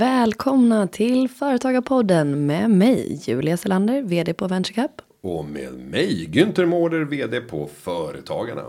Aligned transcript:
Välkomna 0.00 0.86
till 0.86 1.28
Företagarpodden 1.28 2.46
med 2.46 2.70
mig, 2.70 3.20
Julia 3.24 3.56
Selander, 3.56 4.02
VD 4.02 4.34
på 4.34 4.48
VentureCap. 4.48 4.90
Och 5.22 5.44
med 5.44 5.72
mig, 5.72 6.28
Günther 6.32 6.66
Mårder, 6.66 7.00
VD 7.04 7.40
på 7.40 7.68
Företagarna. 7.80 8.64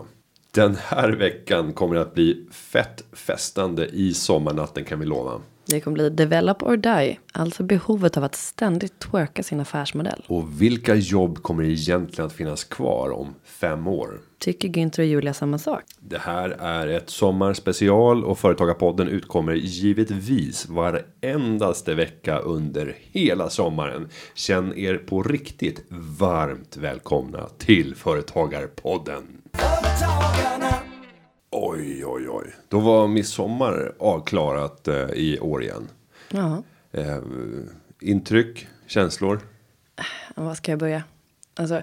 Den 0.51 0.75
här 0.75 1.09
veckan 1.09 1.73
kommer 1.73 1.95
att 1.95 2.13
bli 2.13 2.47
fett 2.51 3.03
festande 3.13 3.87
i 3.87 4.13
sommarnatten 4.13 4.85
kan 4.85 4.99
vi 4.99 5.05
lova. 5.05 5.41
Det 5.65 5.79
kommer 5.79 5.95
bli 5.95 6.09
develop 6.09 6.63
or 6.63 6.77
die, 6.77 7.19
alltså 7.33 7.63
behovet 7.63 8.17
av 8.17 8.23
att 8.23 8.35
ständigt 8.35 8.99
twerka 8.99 9.43
sin 9.43 9.59
affärsmodell. 9.59 10.23
Och 10.27 10.61
vilka 10.61 10.95
jobb 10.95 11.41
kommer 11.41 11.63
egentligen 11.63 12.25
att 12.25 12.33
finnas 12.33 12.63
kvar 12.63 13.09
om 13.09 13.35
fem 13.43 13.87
år? 13.87 14.19
Tycker 14.39 14.67
Günther 14.67 14.99
och 14.99 15.05
Julia 15.05 15.33
samma 15.33 15.57
sak? 15.57 15.83
Det 15.99 16.17
här 16.17 16.49
är 16.49 16.87
ett 16.87 17.09
sommarspecial 17.09 18.25
och 18.25 18.39
Företagarpodden 18.39 19.07
utkommer 19.07 19.53
givetvis 19.53 20.67
varendaste 20.69 21.93
vecka 21.93 22.39
under 22.39 22.95
hela 23.11 23.49
sommaren. 23.49 24.09
Känn 24.33 24.77
er 24.77 24.97
på 24.97 25.23
riktigt 25.23 25.85
varmt 26.19 26.77
välkomna 26.77 27.47
till 27.57 27.95
Företagarpodden. 27.95 29.23
Företagarna. 29.53 30.80
Oj, 31.63 32.05
oj, 32.05 32.29
oj. 32.29 32.55
Då 32.69 32.79
var 32.79 33.07
midsommar 33.07 33.93
avklarat 33.99 34.87
eh, 34.87 35.09
i 35.09 35.39
år 35.39 35.63
igen. 35.63 35.89
Ja, 36.31 36.63
Eh, 36.91 37.17
intryck, 37.99 38.67
känslor. 38.87 39.39
vad 40.35 40.57
ska 40.57 40.71
jag 40.71 40.79
börja? 40.79 41.03
Alltså, 41.55 41.81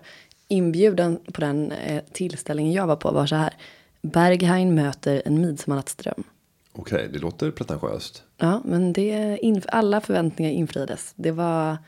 inbjudan 0.48 1.18
på 1.32 1.40
den 1.40 1.72
eh, 1.72 2.02
tillställningen 2.12 2.72
jag 2.72 2.86
var 2.86 2.96
på 2.96 3.10
var 3.10 3.26
så 3.26 3.36
här. 3.36 3.54
Berghain 4.02 4.74
möter 4.74 5.22
en 5.24 5.40
midsommarnattsdröm. 5.40 6.24
Okej, 6.72 7.08
det 7.12 7.18
låter 7.18 7.50
pretentiöst. 7.50 8.22
Ja, 8.36 8.62
men 8.64 8.92
det, 8.92 9.38
alla 9.68 10.00
förväntningar 10.00 10.50
infriades. 10.52 11.12
Det 11.14 11.30
var, 11.30 11.78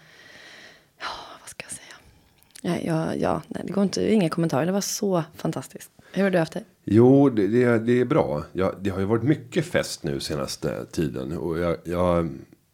ja, 0.98 1.06
vad 1.41 1.48
ska 1.48 1.64
jag 1.64 1.72
säga? 1.72 1.94
Ja, 2.62 2.80
ja, 2.84 3.14
ja 3.14 3.42
nej, 3.48 3.62
det 3.66 3.72
går 3.72 3.82
inte, 3.82 4.12
inga 4.12 4.28
kommentarer. 4.28 4.66
Det 4.66 4.72
var 4.72 4.80
så 4.80 5.25
fantastiskt. 5.36 5.91
Hur 6.12 6.22
har 6.22 6.30
du 6.30 6.39
haft 6.39 6.53
det? 6.53 6.64
Jo, 6.84 7.30
det, 7.30 7.47
det, 7.47 7.78
det 7.78 8.00
är 8.00 8.05
bra. 8.05 8.44
Jag, 8.53 8.75
det 8.80 8.91
har 8.91 9.00
ju 9.00 9.06
varit 9.06 9.22
mycket 9.22 9.64
fest 9.64 10.03
nu 10.03 10.20
senaste 10.20 10.84
tiden. 10.84 11.39
Och 11.39 11.58
jag, 11.58 11.77
jag, 11.84 12.28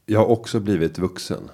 jag 0.06 0.20
har 0.20 0.26
också 0.26 0.60
blivit 0.60 0.98
vuxen. 0.98 1.50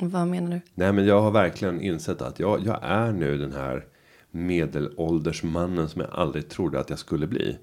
Vad 0.00 0.26
menar 0.26 0.50
du? 0.50 0.60
Nej, 0.74 0.92
men 0.92 1.06
jag 1.06 1.20
har 1.20 1.30
verkligen 1.30 1.80
insett 1.80 2.22
att 2.22 2.40
jag, 2.40 2.60
jag 2.66 2.78
är 2.82 3.12
nu 3.12 3.38
den 3.38 3.52
här 3.52 3.84
medelålders 4.30 5.42
mannen 5.42 5.88
som 5.88 6.00
jag 6.00 6.10
aldrig 6.12 6.48
trodde 6.48 6.80
att 6.80 6.90
jag 6.90 6.98
skulle 6.98 7.26
bli. 7.26 7.58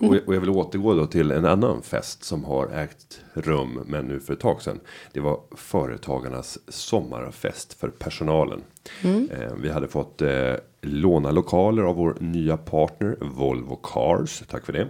Och, 0.00 0.14
och 0.26 0.34
jag 0.34 0.40
vill 0.40 0.50
återgå 0.50 0.94
då 0.94 1.06
till 1.06 1.30
en 1.30 1.44
annan 1.44 1.82
fest 1.82 2.24
som 2.24 2.44
har 2.44 2.68
ägt 2.68 3.20
rum, 3.34 3.80
men 3.86 4.04
nu 4.04 4.20
för 4.20 4.32
ett 4.32 4.40
tag 4.40 4.62
sedan. 4.62 4.80
Det 5.12 5.20
var 5.20 5.40
företagarnas 5.56 6.58
sommarfest 6.68 7.72
för 7.74 7.88
personalen. 7.88 8.62
Eh, 9.04 9.54
vi 9.62 9.70
hade 9.70 9.88
fått 9.88 10.22
eh, 10.22 10.54
låna 10.82 11.30
lokaler 11.30 11.82
av 11.82 11.96
vår 11.96 12.16
nya 12.20 12.56
partner 12.56 13.16
Volvo 13.20 13.76
Cars. 13.76 14.42
Tack 14.48 14.66
för 14.66 14.72
det. 14.72 14.88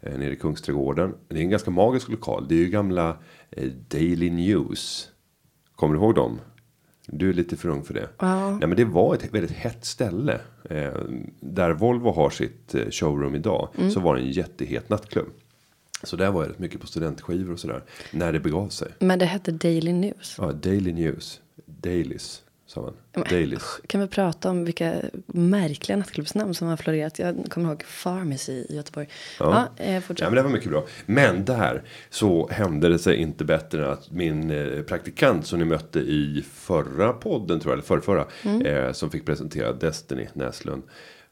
Eh, 0.00 0.18
nere 0.18 0.32
i 0.32 0.36
Kungsträdgården. 0.36 1.14
Det 1.28 1.36
är 1.36 1.40
en 1.40 1.50
ganska 1.50 1.70
magisk 1.70 2.08
lokal. 2.08 2.46
Det 2.48 2.54
är 2.54 2.58
ju 2.58 2.68
gamla 2.68 3.16
Daily 3.88 4.30
News. 4.30 5.08
Kommer 5.76 5.94
du 5.94 6.00
ihåg 6.00 6.14
dem? 6.14 6.40
Du 7.06 7.28
är 7.28 7.32
lite 7.32 7.56
för 7.56 7.68
ung 7.68 7.84
för 7.84 7.94
det. 7.94 8.08
Ja. 8.18 8.50
Nej, 8.50 8.68
men 8.68 8.76
det 8.76 8.84
var 8.84 9.14
ett 9.14 9.34
väldigt 9.34 9.56
hett 9.56 9.84
ställe. 9.84 10.40
Eh, 10.70 10.92
där 11.40 11.70
Volvo 11.70 12.10
har 12.12 12.30
sitt 12.30 12.74
showroom 12.90 13.34
idag. 13.34 13.68
Så 13.94 14.00
var 14.00 14.16
det 14.16 14.20
en 14.22 14.30
jättehet 14.30 14.88
nattklubb. 14.88 15.28
Så 16.02 16.16
där 16.16 16.30
var 16.30 16.42
jag 16.42 16.50
rätt 16.50 16.58
mycket 16.58 16.80
på 16.80 16.86
studentskivor 16.86 17.52
och 17.52 17.58
sådär. 17.60 17.82
När 18.12 18.32
det 18.32 18.40
begav 18.40 18.68
sig. 18.68 18.88
Men 18.98 19.18
det 19.18 19.24
hette 19.24 19.50
Daily 19.50 19.92
News. 19.92 20.34
Ja, 20.38 20.52
Daily 20.52 20.92
News. 20.92 21.40
Dailies. 21.66 22.42
Sa 22.68 22.80
man. 22.82 23.24
Dailies. 23.30 23.80
Kan 23.86 24.00
vi 24.00 24.06
prata 24.06 24.50
om 24.50 24.64
vilka 24.64 24.94
märkliga 25.26 25.96
nattklubbsnamn 25.96 26.54
som 26.54 26.68
har 26.68 26.76
florerat? 26.76 27.18
Jag 27.18 27.46
kommer 27.48 27.68
ihåg 27.68 27.84
Pharmacy 28.02 28.52
i 28.52 28.76
Göteborg. 28.76 29.08
Ja, 29.38 29.68
eh, 29.76 30.02
Ja, 30.08 30.14
men 30.20 30.34
det 30.34 30.42
var 30.42 30.50
mycket 30.50 30.70
bra. 30.70 30.86
Men 31.06 31.44
där 31.44 31.82
så 32.10 32.48
hände 32.48 32.88
det 32.88 32.98
sig 32.98 33.16
inte 33.16 33.44
bättre 33.44 33.84
än 33.84 33.92
att 33.92 34.10
min 34.10 34.50
eh, 34.50 34.82
praktikant 34.82 35.46
som 35.46 35.58
ni 35.58 35.64
mötte 35.64 35.98
i 35.98 36.44
förra 36.52 37.12
podden 37.12 37.60
tror 37.60 37.72
jag, 37.72 37.76
eller 37.78 37.86
förrförra. 37.86 38.26
Eh, 38.64 38.92
som 38.92 39.10
fick 39.10 39.26
presentera 39.26 39.72
Destiny 39.72 40.28
Näslund. 40.32 40.82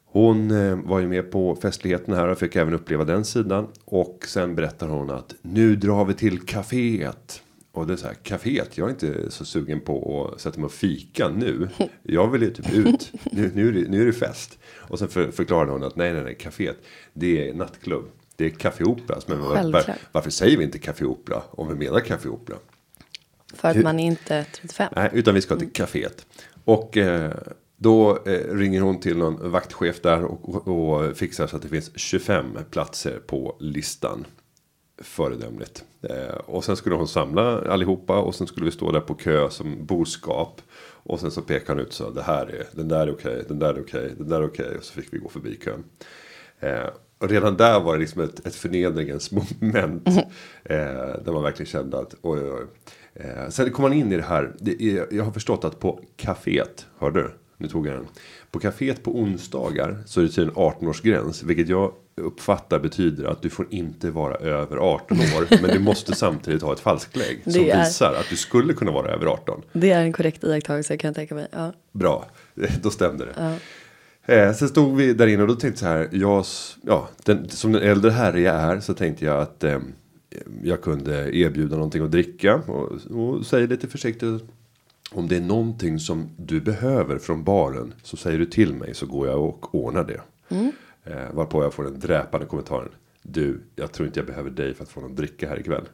Hon 0.05 0.51
eh, 0.51 0.77
var 0.77 1.01
ju 1.01 1.09
med 1.09 1.31
på 1.31 1.57
festligheten 1.57 2.15
här 2.15 2.29
och 2.29 2.39
fick 2.39 2.57
även 2.57 2.75
uppleva 2.75 3.05
den 3.05 3.25
sidan. 3.25 3.67
Och 3.85 4.25
sen 4.27 4.55
berättar 4.55 4.89
hon 4.89 5.11
att 5.11 5.35
nu 5.43 5.77
drar 5.77 6.05
vi 6.05 6.15
till 6.15 6.41
kaféet. 6.41 7.43
Och 7.77 7.87
det 7.87 7.93
är 7.93 7.97
så 7.97 8.07
här, 8.07 8.15
kaféet, 8.15 8.71
jag 8.75 8.87
är 8.87 8.91
inte 8.91 9.31
så 9.31 9.45
sugen 9.45 9.81
på 9.81 10.31
att 10.35 10.41
sätta 10.41 10.61
mig 10.61 10.65
och 10.65 10.73
fika 10.73 11.29
nu. 11.29 11.69
Jag 12.03 12.31
vill 12.31 12.43
ju 12.43 12.51
typ 12.51 12.73
ut, 12.73 13.13
nu, 13.33 13.51
nu, 13.55 13.69
är, 13.69 13.73
det, 13.73 13.91
nu 13.91 14.03
är 14.03 14.07
det 14.07 14.13
fest. 14.13 14.59
Och 14.77 14.99
sen 14.99 15.09
för, 15.09 15.31
förklarade 15.31 15.73
hon 15.73 15.85
att 15.85 15.97
nej, 15.97 16.13
nej, 16.13 16.23
nej, 16.25 16.37
kaféet, 16.41 16.77
det 17.13 17.49
är 17.49 17.55
nattklubb. 17.55 18.05
Det 18.37 18.45
är 18.45 18.51
Café 18.51 18.85
Opera. 18.85 19.21
Men 19.27 19.41
var, 19.41 19.97
varför 20.13 20.31
säger 20.31 20.57
vi 20.57 20.65
inte 20.65 20.79
Café 20.79 21.05
Opera 21.05 21.43
om 21.51 21.69
vi 21.69 21.75
menar 21.75 22.01
Café 22.01 22.29
Opera? 22.29 22.57
För 23.55 23.69
att 23.69 23.83
man 23.83 24.01
är 24.01 24.07
inte 24.07 24.47
35. 24.53 24.93
Nej, 24.97 25.11
utan 25.13 25.35
vi 25.35 25.41
ska 25.41 25.57
till 25.57 25.73
kaféet. 25.73 26.27
Och 26.65 26.97
eh, 26.97 27.33
då 27.77 28.19
eh, 28.27 28.55
ringer 28.55 28.81
hon 28.81 29.01
till 29.01 29.17
någon 29.17 29.51
vaktchef 29.51 30.01
där 30.03 30.25
och, 30.25 30.69
och, 30.69 30.69
och 30.69 31.17
fixar 31.17 31.47
så 31.47 31.57
att 31.57 31.63
det 31.63 31.69
finns 31.69 31.91
25 31.99 32.59
platser 32.71 33.21
på 33.27 33.57
listan. 33.61 34.27
Föredömligt. 35.03 35.85
Eh, 36.11 36.37
och 36.47 36.65
sen 36.65 36.77
skulle 36.77 36.95
hon 36.95 37.09
samla 37.09 37.73
allihopa 37.73 38.19
och 38.19 38.35
sen 38.35 38.47
skulle 38.47 38.67
vi 38.67 38.73
stå 38.73 38.93
där 38.93 39.01
på 39.01 39.15
kö 39.15 39.51
som 39.51 39.87
boskap. 39.87 40.63
Och 41.07 41.21
sen 41.21 41.31
så 41.31 41.43
pekade 41.43 41.73
han 41.73 41.87
ut 41.87 41.93
så 41.93 42.11
det 42.11 42.23
här 42.23 42.47
är, 42.47 42.67
den 42.73 42.89
där 42.89 43.07
är 43.07 43.13
okej, 43.13 43.45
den 43.49 43.59
där 43.59 43.75
är 43.75 43.81
okej, 43.81 44.13
den 44.19 44.29
där 44.29 44.41
är 44.41 44.47
okej. 44.47 44.77
Och 44.79 44.85
så 44.85 44.93
fick 44.93 45.13
vi 45.13 45.19
gå 45.19 45.29
förbi 45.29 45.59
kön. 45.65 45.85
Eh, 46.61 46.89
och 47.19 47.29
redan 47.29 47.57
där 47.57 47.81
var 47.81 47.95
det 47.95 48.01
liksom 48.01 48.23
ett, 48.23 48.47
ett 48.47 48.55
förnedringens 48.55 49.31
moment. 49.61 50.09
Eh, 50.65 50.75
där 51.25 51.33
man 51.33 51.43
verkligen 51.43 51.71
kände 51.71 51.99
att 51.99 52.15
oj, 52.23 52.41
oj, 52.41 52.51
oj. 52.51 52.67
Eh, 53.15 53.49
sen 53.49 53.71
kom 53.71 53.83
man 53.83 53.93
in 53.93 54.13
i 54.13 54.17
det 54.17 54.23
här. 54.23 54.55
Det 54.59 54.83
är, 54.83 55.07
jag 55.11 55.25
har 55.25 55.33
förstått 55.33 55.65
att 55.65 55.81
på 55.81 56.01
kaféet, 56.17 56.87
hörde 56.99 57.23
du? 57.23 57.31
Nu 57.57 57.69
tog 57.69 57.87
jag 57.87 57.95
den. 57.95 58.07
På 58.57 58.61
kaféet 58.61 59.03
på 59.03 59.19
onsdagar 59.19 59.99
så 60.07 60.21
är 60.21 60.25
det 60.25 60.31
tydligen 60.31 60.55
18-årsgräns. 60.55 61.45
Vilket 61.45 61.69
jag 61.69 61.93
uppfattar 62.21 62.79
betyder 62.79 63.25
att 63.25 63.43
du 63.43 63.51
får 63.51 63.67
inte 63.71 64.11
vara 64.11 64.35
över 64.35 64.77
18 64.77 65.19
år. 65.19 65.47
men 65.63 65.71
du 65.71 65.79
måste 65.79 66.15
samtidigt 66.15 66.63
ha 66.63 66.73
ett 66.73 66.81
falsklägg. 66.81 67.43
Som 67.45 67.53
Det 67.53 67.71
är- 67.71 67.85
visar 67.85 68.15
att 68.21 68.27
du 68.31 68.37
skulle 68.37 68.73
kunna 68.73 68.91
vara 68.91 69.09
över 69.09 69.27
18. 69.27 69.63
Det 69.73 69.91
är 69.91 70.01
en 70.03 70.13
korrekt 70.13 70.45
iakttagelse 70.45 70.97
kan 70.97 71.09
jag 71.09 71.15
tänka 71.15 71.35
mig. 71.35 71.47
Ja. 71.53 71.73
Bra, 71.93 72.27
då 72.83 72.91
stämde 72.91 73.25
det. 73.25 73.59
Eh, 74.35 74.53
sen 74.53 74.69
stod 74.69 74.97
vi 74.97 75.13
där 75.13 75.27
inne 75.27 75.43
och 75.43 75.49
då 75.49 75.55
tänkte 75.55 75.85
jag 75.85 75.93
så 75.95 75.99
här. 75.99 76.09
Jag, 76.13 76.45
ja, 76.83 77.09
den, 77.25 77.49
som 77.49 77.73
den 77.73 77.83
äldre 77.83 78.11
herre 78.11 78.41
jag 78.41 78.55
är 78.55 78.81
så 78.81 78.95
tänkte 78.95 79.25
jag 79.25 79.41
att 79.43 79.65
eh, 79.65 79.79
jag 80.63 80.83
kunde 80.83 81.37
erbjuda 81.37 81.77
någonting 81.77 82.03
att 82.05 82.11
dricka. 82.11 82.55
Och, 82.55 82.93
och 83.11 83.47
säga 83.47 83.67
lite 83.67 83.89
försiktigt. 83.89 84.43
Om 85.17 85.29
det 85.29 85.37
är 85.37 85.41
någonting 85.41 85.99
som 85.99 86.29
du 86.37 86.61
behöver 86.61 87.19
från 87.19 87.45
baren 87.45 87.95
så 88.03 88.17
säger 88.17 88.39
du 88.39 88.47
till 88.47 88.75
mig 88.75 88.95
så 88.95 89.07
går 89.07 89.29
jag 89.29 89.45
och 89.45 89.75
ordnar 89.75 90.05
det. 90.05 90.21
Eh, 91.05 91.33
varpå 91.33 91.63
jag 91.63 91.75
får 91.75 91.85
den 91.85 92.01
dräpande 92.01 92.47
kommentaren. 92.47 92.89
Du, 93.23 93.61
jag 93.77 93.93
tror 93.93 94.07
inte 94.07 94.21
jag 94.21 94.27
behöver 94.27 94.51
dig 94.51 94.75
för 94.75 94.83
att 94.83 94.89
få 94.89 95.01
någon 95.01 95.15
dricka 95.15 95.49
här 95.49 95.61
ikväll. 95.61 95.89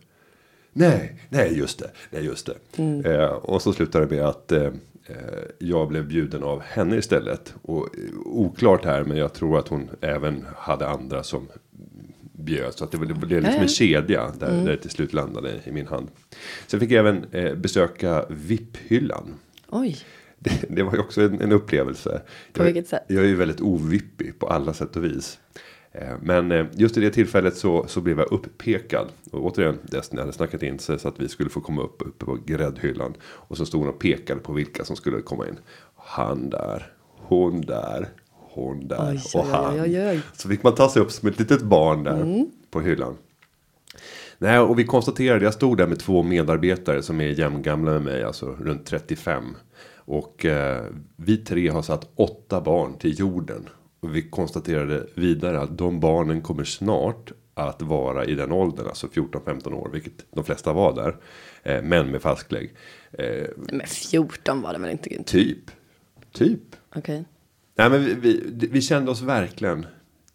Nej, 0.73 1.21
nej 1.29 1.59
just 1.59 1.79
det, 1.79 1.91
nej 2.11 2.25
just 2.25 2.47
det. 2.47 2.83
Eh, 3.05 3.27
och 3.27 3.63
så 3.63 3.73
slutar 3.73 4.01
det 4.01 4.17
med 4.17 4.27
att 4.27 4.53
eh, 4.53 4.73
eh, 5.07 5.17
jag 5.59 5.89
blev 5.89 6.09
bjuden 6.09 6.43
av 6.43 6.61
henne 6.61 6.97
istället. 6.97 7.55
Och 7.63 7.89
eh, 7.99 8.19
oklart 8.25 8.85
här, 8.85 9.05
men 9.05 9.17
jag 9.17 9.33
tror 9.33 9.59
att 9.59 9.69
hon 9.69 9.91
även 10.01 10.47
hade 10.57 10.89
andra 10.89 11.23
som 11.23 11.49
bjöd. 12.45 12.75
Så 12.75 12.85
att 12.85 12.93
det 12.93 12.99
det 12.99 13.15
blev 13.15 13.43
liksom 13.43 13.63
en 13.63 13.69
kedja 13.69 14.33
där, 14.39 14.51
där 14.51 14.71
det 14.71 14.77
till 14.77 14.91
slut 14.91 15.13
landade 15.13 15.51
i 15.65 15.73
min 15.73 15.87
hand. 15.87 16.09
Sen 16.67 16.81
fick 16.81 16.91
jag 16.91 16.99
även 16.99 17.25
eh, 17.33 17.55
besöka 17.55 18.25
VIP-hyllan. 18.29 19.35
Oj, 19.69 19.99
Det, 20.39 20.65
det 20.69 20.83
var 20.83 20.93
ju 20.93 20.99
också 20.99 21.23
en, 21.23 21.41
en 21.41 21.53
upplevelse. 21.53 22.23
På 22.53 22.61
jag, 22.61 22.65
vilket 22.65 22.89
sätt? 22.89 23.05
Jag 23.07 23.25
är 23.25 23.29
ju 23.29 23.37
väldigt 23.37 23.61
ovippig 23.61 24.39
på 24.39 24.47
alla 24.47 24.75
sätt 24.75 24.97
och 24.97 25.05
vis. 25.05 25.39
Eh, 25.93 26.17
Men 26.23 26.53
eh, 26.53 26.67
just 26.73 26.97
i 26.97 27.01
det 27.01 27.11
tillfället 27.11 27.57
så, 27.57 27.87
så 27.89 28.01
blev 28.01 28.19
jag 28.19 28.33
upppekad. 28.33 29.09
Och 29.31 29.45
återigen, 29.45 29.79
Destiny 29.83 30.21
hade 30.21 30.33
snackat 30.33 30.63
in 30.63 30.79
sig 30.79 30.99
så 30.99 31.09
att 31.09 31.21
vi 31.21 31.29
skulle 31.29 31.51
få 31.51 31.61
komma 31.61 31.83
upp 31.83 32.03
uppe 32.03 32.25
på 32.25 32.39
gräddhyllan. 32.47 33.15
Och 33.23 33.57
så 33.57 33.67
stod 33.67 33.81
hon 33.81 33.89
och 33.89 33.99
pekade 33.99 34.41
på 34.41 34.53
vilka 34.53 34.85
som 34.85 34.97
skulle 34.97 35.21
komma 35.23 35.49
in. 35.49 35.59
Han 35.97 36.51
där, 36.51 36.93
hon 37.07 37.61
där, 37.61 38.09
hon 38.55 38.89
där 38.89 39.13
Oj, 39.13 39.41
och 39.41 39.47
han. 39.47 39.81
oj, 39.81 40.07
oj. 40.09 40.21
Så 40.33 40.49
fick 40.49 40.63
man 40.63 40.75
ta 40.75 40.89
sig 40.89 41.03
upp 41.03 41.11
som 41.13 41.29
ett 41.29 41.39
litet 41.39 41.63
barn 41.63 42.05
där 42.05 42.47
på 42.71 42.81
hyllan. 42.81 43.17
Nej, 44.39 44.59
och 44.59 44.79
vi 44.79 44.85
konstaterade, 44.85 45.45
jag 45.45 45.55
stod 45.55 45.79
där 45.79 45.87
med 45.87 45.99
två 45.99 46.23
medarbetare 46.23 47.03
som 47.03 47.21
är 47.21 47.25
jämngamla 47.29 47.91
med 47.91 48.03
mig, 48.03 48.23
alltså 48.25 48.47
runt 48.47 48.87
35. 48.87 49.45
Och 49.97 50.45
eh, 50.45 50.85
vi 51.17 51.37
tre 51.37 51.69
har 51.69 51.83
satt 51.83 52.11
åtta 52.15 52.61
barn 52.61 52.99
till 52.99 53.19
jorden. 53.21 53.69
Och 54.01 54.17
vi 54.17 54.23
konstaterade 54.31 55.07
vidare 55.15 55.61
att 55.61 55.79
de 55.79 56.01
barnen 56.01 56.41
kommer 56.43 56.65
snart 56.65 57.33
att 57.55 57.83
vara 57.83 58.25
i 58.25 58.35
den 58.35 58.53
åldern, 58.53 58.87
alltså 58.87 59.07
14-15 59.07 59.73
år, 59.75 59.91
vilket 59.93 60.13
de 60.35 60.45
flesta 60.45 60.73
var 60.73 60.95
där. 60.95 61.17
Eh, 61.63 61.83
men 61.83 62.11
med 62.11 62.23
falsklägg. 62.23 62.75
Eh, 63.13 63.47
Men 63.57 63.87
14 63.87 64.63
var 64.63 64.73
det 64.73 64.79
väl 64.79 64.91
inte? 64.91 65.23
typ. 65.25 65.59
Typ. 66.33 66.61
Okej. 66.95 67.25
Nej 67.75 67.91
men 67.91 68.05
vi, 68.05 68.15
vi, 68.15 68.67
vi 68.67 68.81
kände 68.81 69.11
oss 69.11 69.23
verkligen. 69.23 69.87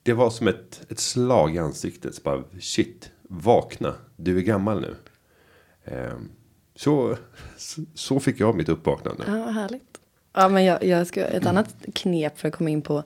Det 0.04 0.14
var 0.14 0.30
som 0.30 0.48
ett, 0.48 0.86
ett 0.90 1.00
slag 1.00 1.56
i 1.56 1.58
ansiktet. 1.58 2.16
Så 2.16 2.22
bara, 2.22 2.44
shit, 2.60 3.12
vakna. 3.22 3.94
Du 4.16 4.38
är 4.38 4.42
gammal 4.42 4.82
nu. 4.82 4.96
Ehm, 5.86 6.30
så, 6.76 7.18
så 7.94 8.20
fick 8.20 8.40
jag 8.40 8.56
mitt 8.56 8.70
uppvaknande. 8.70 9.24
Ja, 9.28 9.46
vad 9.46 9.54
härligt. 9.54 9.98
Ja, 10.34 10.50
men 10.50 10.66
jag, 10.66 10.84
jag 10.84 11.08
ska, 11.08 11.26
ett 11.26 11.46
annat 11.46 11.76
knep 11.94 12.40
för 12.40 12.48
att 12.48 12.56
komma 12.56 12.70
in 12.70 12.82
på 12.82 13.04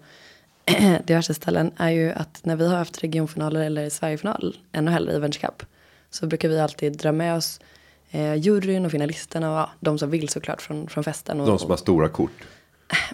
diverse 1.06 1.34
ställen 1.34 1.72
är 1.78 1.90
ju 1.90 2.12
att 2.12 2.42
när 2.44 2.56
vi 2.56 2.68
har 2.68 2.78
haft 2.78 3.04
regionfinaler 3.04 3.62
eller 3.62 3.90
Sverigefinal, 3.90 4.58
ännu 4.72 4.92
hellre 4.92 5.16
Events 5.16 5.38
Cup, 5.38 5.64
så 6.10 6.28
brukar 6.28 6.50
vi 6.50 6.60
alltid 6.60 6.98
dra 6.98 7.12
med 7.12 7.36
oss 7.36 7.60
eh, 8.12 8.36
juryn 8.36 8.86
och 8.86 8.92
finalisterna 8.92 9.52
och 9.52 9.58
ja, 9.58 9.70
de 9.80 10.00
som 10.00 10.10
vill 10.10 10.30
såklart 10.30 10.62
från, 10.62 10.88
från 10.88 11.04
festen. 11.04 11.42
Och, 11.42 11.48
De 11.48 11.60
som 11.60 11.70
har 11.70 11.78
stora 11.78 12.10
kort. 12.10 12.44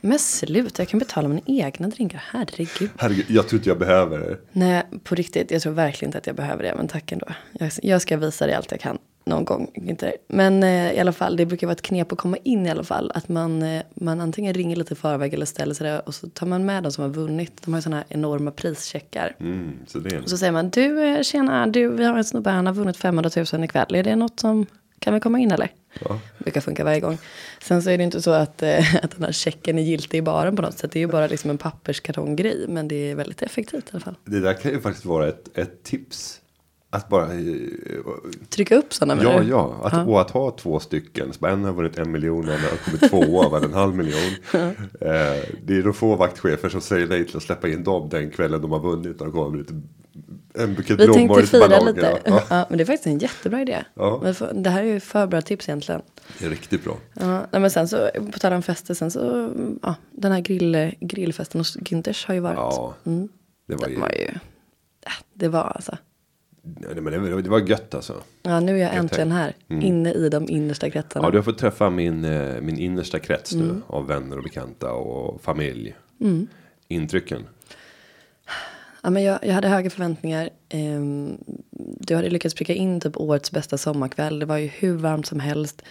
Men 0.02 0.20
sluta, 0.20 0.82
jag 0.82 0.90
kan 0.90 1.00
betala 1.00 1.28
mina 1.28 1.42
egna 1.46 1.88
drinkar, 1.88 2.24
herregud. 2.32 2.90
Herregud, 2.98 3.26
jag 3.30 3.48
tror 3.48 3.60
inte 3.60 3.70
jag 3.70 3.80
behöver 3.80 4.20
det. 4.20 4.38
Nej, 4.52 4.84
på 5.04 5.16
riktigt, 5.16 5.52
jag 5.52 5.62
tror 5.62 5.74
verkligen 5.74 6.10
inte 6.10 6.18
att 6.18 6.28
jag 6.28 6.36
behöver 6.36 6.64
det, 6.64 6.74
men 6.78 6.88
tack 6.88 7.12
ändå. 7.12 7.28
Jag, 7.52 7.72
jag 7.82 8.02
ska 8.02 8.18
visa 8.18 8.46
dig 8.46 8.56
allt 8.56 8.72
jag 8.72 8.80
kan 8.80 8.98
någon 9.28 9.46
gång. 9.46 9.72
Inte, 9.74 10.14
men 10.28 10.64
eh, 10.64 10.92
i 10.92 11.00
alla 11.00 11.12
fall, 11.12 11.38
det 11.38 11.46
brukar 11.46 11.68
vara 11.68 11.74
ett 11.74 11.82
knep 11.82 12.12
att 12.12 12.18
komma 12.18 12.38
in 12.44 12.66
i 12.66 12.70
alla 12.70 12.84
fall. 12.84 13.12
Att 13.16 13.30
man, 13.30 13.62
eh, 13.64 13.84
man 13.94 14.22
antingen 14.22 14.54
ringer 14.54 14.76
lite 14.76 14.94
i 14.94 14.98
förväg 14.98 15.34
eller 15.34 15.46
ställer 15.46 15.74
sig 15.74 15.88
där 15.88 16.08
och 16.08 16.16
så 16.16 16.30
tar 16.30 16.48
man 16.48 16.66
med 16.66 16.84
de 16.84 16.92
som 16.92 17.02
har 17.02 17.12
vunnit. 17.12 17.62
De 17.66 17.74
har 17.74 17.78
ju 17.78 17.82
sådana 17.82 17.98
här 17.98 18.06
enorma 18.10 18.52
prischeckar. 18.52 19.36
Mm, 19.40 19.72
så 19.88 20.00
det 20.00 20.16
är 20.16 20.24
Och 20.24 20.30
så 20.30 20.38
säger 20.38 20.52
man, 20.52 20.70
du 20.70 21.04
eh, 21.04 21.22
tjena, 21.22 21.68
du, 21.68 21.88
vi 21.90 22.06
har 22.06 22.18
en 22.18 22.24
snubbe, 22.24 22.50
han 22.50 22.66
har 22.66 22.74
vunnit 22.74 22.98
500 22.98 23.32
000 23.54 23.64
ikväll. 23.64 23.96
Är 23.96 24.04
det 24.04 24.16
något 24.16 24.40
som, 24.40 24.66
kan 25.00 25.14
vi 25.14 25.20
komma 25.20 25.40
in 25.40 25.52
eller? 25.52 25.70
Ja. 26.00 26.20
Brukar 26.38 26.62
funka 26.62 26.84
varje 26.84 27.00
gång. 27.00 27.18
Sen 27.62 27.82
så 27.82 27.90
är 27.90 27.98
det 27.98 28.04
inte 28.04 28.22
så 28.22 28.32
att, 28.32 28.64
eh, 28.64 28.96
att 29.04 29.12
den 29.12 29.24
här 29.24 29.32
checken 29.32 29.80
är 29.80 29.84
giltig 29.84 30.18
i 30.18 30.22
baren 30.22 30.56
på 30.56 30.62
något 30.62 30.78
sätt. 30.78 30.92
Det 30.92 31.00
är 31.00 31.02
ju 31.02 31.08
bara 31.08 31.28
liksom 31.28 31.50
en 31.50 31.58
papperskartonggrej. 31.58 32.66
Men 32.68 32.88
det 32.88 32.96
är 33.12 33.16
väldigt 33.16 33.42
effektivt 33.42 33.84
i 33.86 33.90
alla 33.92 34.00
fall. 34.00 34.16
Det 34.26 34.40
där 34.40 34.54
kan 34.54 34.72
ju 34.72 34.82
faktiskt 34.82 35.06
vara 35.06 35.28
ett, 35.28 35.58
ett 35.58 35.84
tips. 35.84 36.42
Att 36.90 37.10
bara... 37.10 37.34
eh, 37.34 37.40
Trycka 38.50 38.76
upp 38.76 38.94
sådana 38.94 39.24
Ja, 39.24 39.40
du? 39.40 39.48
ja. 39.50 39.76
Att, 39.84 40.08
Och 40.08 40.22
att 40.22 40.32
ha 40.32 40.52
två 40.52 40.80
stycken. 40.80 41.34
Så 41.34 41.46
en 41.46 41.64
har 41.64 41.74
vunnit 41.74 41.98
en 41.98 42.12
miljon 42.12 42.48
och 42.48 42.54
en 42.54 42.60
har 42.60 42.78
kommit 42.86 43.10
tvåa 43.30 43.50
vann 43.52 43.64
en 43.64 43.74
halv 43.74 43.96
miljon. 43.96 44.32
eh, 44.54 45.44
det 45.64 45.78
är 45.78 45.84
de 45.84 45.94
få 45.94 46.16
vaktchefer 46.16 46.70
som 46.70 46.82
säger 46.82 47.08
nej 47.08 47.26
till 47.28 47.38
att 47.38 47.44
släppa 47.44 47.68
in 47.70 47.84
dem 47.84 48.10
den 48.10 48.32
kvällen 48.32 48.62
de 48.62 48.72
har 48.72 48.80
vunnit. 48.80 49.22
Och 49.22 49.34
kommer 49.34 49.58
lite, 49.58 49.74
en 50.54 50.74
bukett 50.76 51.00
Vi 51.00 51.06
blommor 51.06 51.36
tänkte 51.36 51.58
fira 51.58 51.80
lite. 51.80 52.20
Ja, 52.26 52.42
Ja. 52.50 52.66
men 52.70 52.78
det 52.78 52.84
är 52.84 52.86
faktiskt 52.86 53.08
en 53.08 53.18
jättebra 53.20 53.62
idé. 53.62 53.84
Ja. 53.94 54.34
Det 54.54 54.70
här 54.70 54.82
är 54.84 54.88
ju 54.88 55.00
för 55.00 55.28
bra 55.28 55.42
tips 55.42 55.70
egentligen. 55.70 56.02
det 56.40 56.46
är 56.46 56.50
riktigt 56.50 56.84
bra. 56.84 56.98
Ja, 57.14 57.48
men 57.60 57.72
sen 57.72 57.88
så, 57.88 58.10
på 58.34 58.40
tal 58.40 58.54
om 58.54 58.62
fester, 58.62 58.94
sen 58.94 59.12
så, 59.12 59.52
ja, 59.82 59.96
den 60.12 60.32
här 60.32 60.40
grill, 60.40 60.92
grillfesten 61.00 61.60
hos 61.62 61.78
Günthers 61.78 62.28
har 62.28 62.34
ju 62.34 62.40
varit. 62.40 62.58
Ja, 62.58 62.96
det 63.68 63.76
var 63.76 63.88
ju... 63.88 63.96
Det 63.96 64.02
var 64.02 64.10
ju, 64.10 64.32
ja, 65.06 65.12
det 65.34 65.48
var 65.48 65.64
alltså. 65.64 65.98
Men 66.80 67.44
det, 67.44 67.50
var- 67.50 67.60
gött 67.60 67.94
alltså. 67.96 68.14
Ja, 68.44 68.60
nu 68.60 68.76
är 68.76 68.78
jag 68.78 68.90
Jag 68.92 68.98
äntligen 68.98 69.32
här, 69.32 69.56
inne 69.70 70.14
i 70.14 70.30
de 70.30 70.50
innersta 70.50 70.90
kretsarna. 70.90 71.26
Ja, 71.28 71.32
du 71.32 71.38
har 71.38 71.44
fått 71.44 71.58
träffa 71.58 71.90
min, 71.90 72.26
eh, 72.26 72.62
min 72.62 72.78
innersta 72.78 73.20
krets 73.20 73.54
nu. 73.54 73.82
Av 73.88 74.08
vänner 74.08 74.38
och 74.38 74.44
bekanta 74.44 74.92
och 74.92 75.42
familj. 75.42 75.96
Intrycken. 76.88 77.48
Ja, 79.02 79.10
men 79.10 79.24
jag, 79.24 79.40
jag 79.42 79.54
hade 79.54 79.68
höga 79.68 79.90
förväntningar. 79.90 80.50
Ehm, 80.70 81.38
du 82.00 82.16
hade 82.16 82.30
lyckats 82.30 82.56
pricka 82.56 82.74
in 82.74 83.00
typ 83.00 83.18
årets 83.18 83.52
bästa 83.52 83.78
sommarkväll. 83.78 84.40
Det 84.40 84.46
var 84.46 84.58
ju 84.58 84.68
hur 84.68 84.96
varmt 84.98 85.26
som 85.26 85.40
helst. 85.40 85.82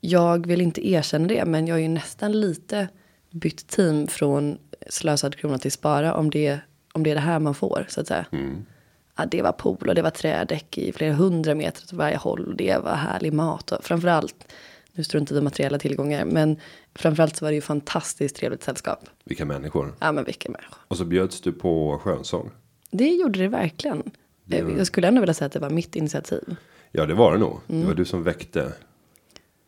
Jag 0.00 0.46
vill 0.46 0.60
inte 0.60 0.88
erkänna 0.88 1.26
det, 1.28 1.44
men 1.44 1.66
jag 1.66 1.78
är 1.78 1.82
ju 1.82 1.88
nästan 1.88 2.40
lite 2.40 2.88
bytt 3.30 3.66
team 3.68 4.06
från 4.06 4.58
slösad 4.90 5.36
krona 5.36 5.58
till 5.58 5.72
spara 5.72 6.14
om 6.14 6.30
det, 6.30 6.58
om 6.92 7.02
det 7.02 7.10
är 7.10 7.14
det 7.14 7.20
här 7.20 7.38
man 7.38 7.54
får, 7.54 7.86
så 7.88 8.00
att 8.00 8.06
säga. 8.06 8.26
Ja, 9.16 9.26
det 9.26 9.42
var 9.42 9.52
pool 9.52 9.88
och 9.88 9.94
det 9.94 10.02
var 10.02 10.10
trädäck 10.10 10.78
i 10.78 10.92
flera 10.92 11.12
hundra 11.14 11.54
meter 11.54 11.82
åt 11.82 11.92
varje 11.92 12.16
håll. 12.16 12.46
Och 12.48 12.56
det 12.56 12.78
var 12.84 12.94
härlig 12.94 13.32
mat 13.32 13.72
och 13.72 13.84
framförallt, 13.84 14.52
nu 14.92 15.04
struntar 15.04 15.34
vi 15.34 15.38
i 15.40 15.44
materiella 15.44 15.78
tillgångar, 15.78 16.24
men 16.24 16.56
framförallt 16.94 17.36
så 17.36 17.44
var 17.44 17.50
det 17.50 17.54
ju 17.54 17.60
fantastiskt 17.60 18.36
trevligt 18.36 18.62
sällskap. 18.62 18.98
Vilka 19.24 19.44
människor. 19.44 19.94
Ja, 20.00 20.12
men 20.12 20.24
vilka 20.24 20.48
människor. 20.50 20.78
Och 20.88 20.96
så 20.96 21.04
bjöds 21.04 21.40
du 21.40 21.52
på 21.52 21.98
skönsång. 22.02 22.50
Det 22.90 23.08
gjorde 23.08 23.38
det 23.38 23.48
verkligen. 23.48 24.02
Eh, 24.50 24.68
Jag 24.78 24.86
skulle 24.86 25.08
ändå 25.08 25.20
vilja 25.20 25.34
säga 25.34 25.46
att 25.46 25.52
det 25.52 25.58
var 25.58 25.70
mitt 25.70 25.96
initiativ. 25.96 26.56
Ja, 26.92 27.06
det 27.06 27.14
var 27.14 27.32
det 27.32 27.38
nog. 27.38 27.60
Det 27.66 27.84
var 27.86 27.94
du 27.94 28.04
som 28.04 28.22
väckte, 28.22 28.72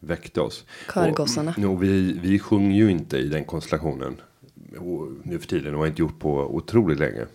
väckte 0.01 0.41
oss. 0.41 0.65
Körgossarna. 0.95 1.55
Och, 1.59 1.65
och 1.65 1.83
vi, 1.83 2.13
vi 2.23 2.39
sjunger 2.39 2.77
ju 2.77 2.91
inte 2.91 3.19
i 3.19 3.29
den 3.29 3.45
konstellationen. 3.45 4.17
Och 4.79 5.09
nu 5.23 5.39
för 5.39 5.47
tiden 5.49 5.75
och 5.75 5.81
har 5.81 5.87
inte 5.87 6.03
gjort 6.03 6.19
på 6.19 6.31
otroligt 6.57 6.99
länge. 6.99 7.27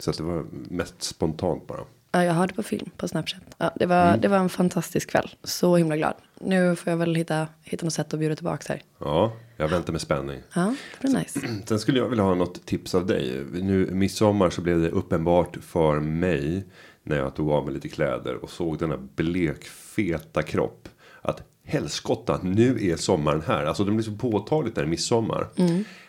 Så 0.00 0.10
att 0.10 0.16
det 0.16 0.22
var 0.22 0.44
mest 0.52 1.02
spontant 1.02 1.66
bara. 1.66 1.80
Ja, 2.12 2.24
jag 2.24 2.32
har 2.32 2.46
det 2.46 2.54
på 2.54 2.62
film 2.62 2.90
på 2.96 3.08
Snapchat. 3.08 3.42
Ja, 3.58 3.70
det, 3.76 3.86
var, 3.86 4.16
det 4.16 4.28
var 4.28 4.38
en 4.38 4.48
fantastisk 4.48 5.10
kväll. 5.10 5.30
Så 5.44 5.76
himla 5.76 5.96
glad. 5.96 6.14
Nu 6.40 6.76
får 6.76 6.90
jag 6.90 6.96
väl 6.96 7.14
hitta, 7.14 7.48
hitta 7.62 7.86
något 7.86 7.92
sätt 7.92 8.14
att 8.14 8.20
bjuda 8.20 8.36
tillbaka 8.36 8.72
här. 8.72 8.82
Ja, 8.98 9.32
jag 9.56 9.68
väntar 9.68 9.92
med 9.92 10.00
spänning. 10.00 10.40
Ja, 10.54 10.74
det 11.00 11.08
blir 11.08 11.18
nice. 11.18 11.40
Sen 11.66 11.78
skulle 11.78 11.98
jag 11.98 12.08
vilja 12.08 12.24
ha 12.24 12.34
något 12.34 12.66
tips 12.66 12.94
av 12.94 13.06
dig. 13.06 13.44
Nu 13.52 13.88
midsommar 13.92 14.50
så 14.50 14.60
blev 14.60 14.80
det 14.80 14.90
uppenbart 14.90 15.56
för 15.62 16.00
mig. 16.00 16.64
När 17.02 17.16
jag 17.16 17.34
tog 17.34 17.50
av 17.50 17.64
mig 17.64 17.74
lite 17.74 17.88
kläder 17.88 18.34
och 18.44 18.50
såg 18.50 18.78
denna 18.78 18.96
blekfeta 18.96 20.42
kropp. 20.42 20.88
Att 21.22 21.42
helskotta, 21.64 22.40
nu 22.42 22.90
är 22.90 22.96
sommaren 22.96 23.42
här. 23.46 23.64
Alltså 23.64 23.84
det 23.84 23.92
blir 23.92 24.04
så 24.04 24.12
påtagligt 24.12 24.76
när 24.76 24.82
det 24.82 24.86
är 24.86 24.90
midsommar. 24.90 25.48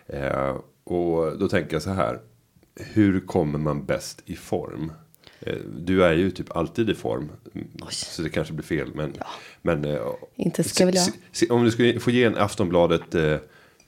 Eh, 0.07 0.55
och 0.83 1.37
då 1.37 1.47
tänker 1.47 1.73
jag 1.73 1.81
så 1.81 1.89
här. 1.89 2.19
Hur 2.75 3.19
kommer 3.19 3.59
man 3.59 3.85
bäst 3.85 4.21
i 4.25 4.35
form? 4.35 4.92
Eh, 5.40 5.56
Du 5.78 6.04
är 6.06 6.13
ju 6.13 6.31
typ 6.31 6.56
alltid 6.56 6.90
i 6.90 6.94
form. 6.95 7.31
Så 7.90 8.21
det 8.21 8.30
kanske 8.30 8.54
blir 8.54 8.63
fel. 8.66 8.92
Men, 8.95 9.13
men 9.61 9.85
eh, 9.85 9.99
Inte 10.35 10.63
ska 10.63 10.85
väl 10.85 10.95
jag. 10.95 11.51
om 11.51 11.63
du 11.63 11.71
skulle 11.71 11.99
få 11.99 12.11
ge 12.11 12.23
en 12.23 12.37
Aftonbladet, 12.37 13.16
eh, 13.16 13.23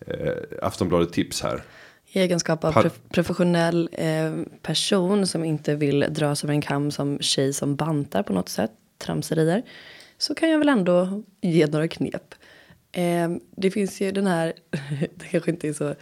eh, 0.08 0.34
Aftonbladet 0.62 1.14
tips 1.14 1.42
här. 1.42 1.64
I 2.12 2.20
egenskap 2.20 2.64
av 2.64 2.74
prof- 2.74 3.00
professionell 3.10 3.90
eh, 3.92 4.34
person 4.62 5.28
som 5.28 5.44
inte 5.44 5.76
vill 5.76 6.06
dras 6.10 6.44
över 6.44 6.54
en 6.54 6.62
kam 6.62 6.92
som 6.92 7.20
tjej 7.20 7.54
som 7.54 7.76
bantar 7.76 8.24
på 8.24 8.34
något 8.34 8.50
sätt, 8.50 8.72
tramserier, 8.98 9.64
så 10.18 10.36
kan 10.36 10.50
jag 10.50 10.60
väl 10.60 10.70
ändå 10.70 11.24
ge 11.42 11.68
några 11.68 11.88
knep. 11.88 12.36
Eh, 12.92 13.30
det 13.58 13.72
finns 13.72 14.02
ju 14.02 14.12
den 14.12 14.28
här, 14.28 14.54
det 15.16 15.26
kanske 15.32 15.52
inte 15.52 15.68
är 15.68 15.74
så 15.74 15.96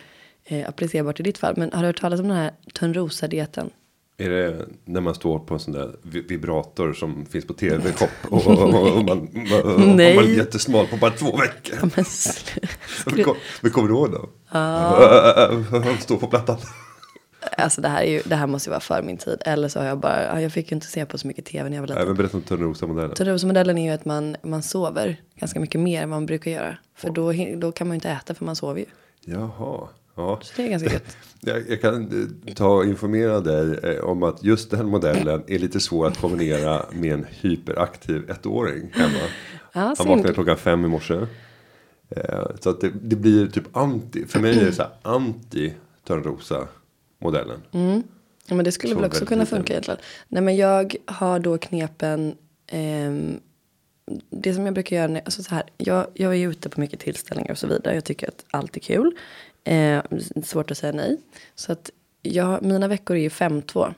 eh, 0.51 0.69
applicerbart 0.69 1.19
i 1.19 1.23
ditt 1.23 1.37
fall, 1.37 1.53
men 1.57 1.73
har 1.73 1.81
du 1.81 1.87
hört 1.87 2.01
talas 2.01 2.19
om 2.19 2.27
den 2.27 2.37
här 2.37 2.51
Törnrosa-dieten? 2.79 3.69
Är 4.17 4.29
det 4.29 4.65
när 4.85 5.01
man 5.01 5.15
står 5.15 5.39
på 5.39 5.53
en 5.53 5.59
sån 5.59 5.73
där 5.73 5.95
vi- 6.01 6.21
vibrator 6.21 6.93
som 6.93 7.25
finns 7.25 7.47
på 7.47 7.53
tv-kopp 7.53 8.09
och, 8.29 8.47
och, 8.47 8.59
och, 8.59 8.97
och 8.97 9.03
man, 9.05 9.29
man, 9.49 9.95
Nej. 9.95 10.15
man 10.15 10.23
är 10.23 10.29
jättesmal 10.37 10.87
på 10.87 10.95
bara 10.97 11.11
två 11.11 11.25
veckor. 11.37 11.75
Ja, 11.81 11.89
men 11.95 12.05
Men 13.15 13.23
kom- 13.23 13.35
Men 13.61 13.71
kommer 13.71 13.87
du 13.87 13.93
ihåg 13.93 14.11
då? 14.11 14.29
Han 14.45 15.97
står 15.99 16.17
på 16.17 16.27
plattan. 16.27 16.57
Alltså 17.57 17.81
det 17.81 17.87
här, 17.87 18.01
är 18.03 18.11
ju, 18.11 18.21
det 18.25 18.35
här 18.35 18.47
måste 18.47 18.69
ju 18.69 18.71
vara 18.71 18.79
för 18.79 19.01
min 19.03 19.17
tid. 19.17 19.41
Eller 19.45 19.67
så 19.67 19.79
har 19.79 19.85
jag 19.85 19.99
bara, 19.99 20.23
ja, 20.25 20.41
jag 20.41 20.51
fick 20.53 20.71
ju 20.71 20.75
inte 20.75 20.87
se 20.87 21.05
på 21.05 21.17
så 21.17 21.27
mycket 21.27 21.45
tv 21.45 21.69
när 21.69 21.77
jag 21.77 21.81
var 21.81 21.87
liten. 21.87 22.03
Även 22.03 22.15
berätta 22.15 22.37
om 22.37 22.43
Törnrosa-modellen. 22.43 23.15
Törnrosa-modellen 23.15 23.77
är 23.77 23.83
ju 23.87 23.91
att 23.91 24.05
man, 24.05 24.35
man 24.43 24.63
sover 24.63 25.21
ganska 25.35 25.59
mycket 25.59 25.81
mer 25.81 26.03
än 26.03 26.09
vad 26.09 26.15
man 26.17 26.25
brukar 26.25 26.51
göra. 26.51 26.77
För 26.95 27.09
då, 27.09 27.33
då 27.55 27.71
kan 27.71 27.87
man 27.87 27.95
ju 27.95 27.97
inte 27.97 28.09
äta 28.09 28.33
för 28.33 28.45
man 28.45 28.55
sover 28.55 28.79
ju. 28.79 28.85
Jaha. 29.25 29.87
Ja. 30.15 30.39
Så 30.43 30.53
det 30.55 30.63
är 30.63 30.69
ganska 30.69 30.93
gött. 30.93 31.17
Jag, 31.43 31.69
jag 31.69 31.81
kan 31.81 32.03
eh, 32.47 32.53
ta 32.53 32.67
och 32.67 32.85
informera 32.85 33.39
dig 33.39 33.79
eh, 33.83 34.03
om 34.03 34.23
att 34.23 34.43
just 34.43 34.71
den 34.71 34.87
modellen 34.89 35.43
är 35.47 35.59
lite 35.59 35.79
svår 35.79 36.07
att 36.07 36.17
kombinera 36.17 36.85
med 36.91 37.13
en 37.13 37.25
hyperaktiv 37.41 38.29
ettåring 38.29 38.89
hemma. 38.93 39.19
Han 39.71 39.95
synd. 39.95 40.09
vaknade 40.09 40.33
klockan 40.33 40.57
fem 40.57 40.85
i 40.85 40.87
morse. 40.87 41.13
Eh, 42.15 42.45
Så 42.59 42.69
att 42.69 42.81
det, 42.81 42.91
det 43.01 43.15
blir 43.15 43.47
typ 43.47 43.77
anti. 43.77 44.25
För 44.25 44.39
mig 44.39 44.59
är 44.59 44.65
det 44.65 44.71
så 44.73 44.81
här 44.81 44.91
anti 45.01 45.73
Törnrosa 46.07 46.67
modellen. 47.21 47.61
Ja, 48.45 48.55
men 48.55 48.65
det 48.65 48.71
skulle 48.71 48.95
väl 48.95 49.05
också 49.05 49.25
kunna 49.25 49.45
funka 49.45 49.73
egentligen. 49.73 49.99
Nej 50.27 50.41
men 50.43 50.55
jag 50.55 50.95
har 51.05 51.39
då 51.39 51.57
knepen. 51.57 52.35
ehm, 52.67 53.39
det 54.29 54.53
som 54.53 54.65
jag 54.65 54.73
brukar 54.73 54.95
göra, 54.95 55.19
alltså 55.25 55.43
så 55.43 55.55
här, 55.55 55.63
jag, 55.77 56.07
jag 56.13 56.35
är 56.35 56.47
ute 56.49 56.69
på 56.69 56.79
mycket 56.79 56.99
tillställningar 56.99 57.51
och 57.51 57.57
så 57.57 57.67
vidare. 57.67 57.93
Jag 57.95 58.03
tycker 58.03 58.27
att 58.27 58.45
allt 58.51 58.75
är 58.75 58.79
kul. 58.79 59.11
Eh, 59.63 60.03
svårt 60.43 60.71
att 60.71 60.77
säga 60.77 60.93
nej. 60.93 61.17
Så 61.55 61.71
att 61.71 61.89
jag, 62.21 62.63
mina 62.63 62.87
veckor 62.87 63.17
är 63.17 63.21
ju 63.21 63.29
5-2. 63.29 63.93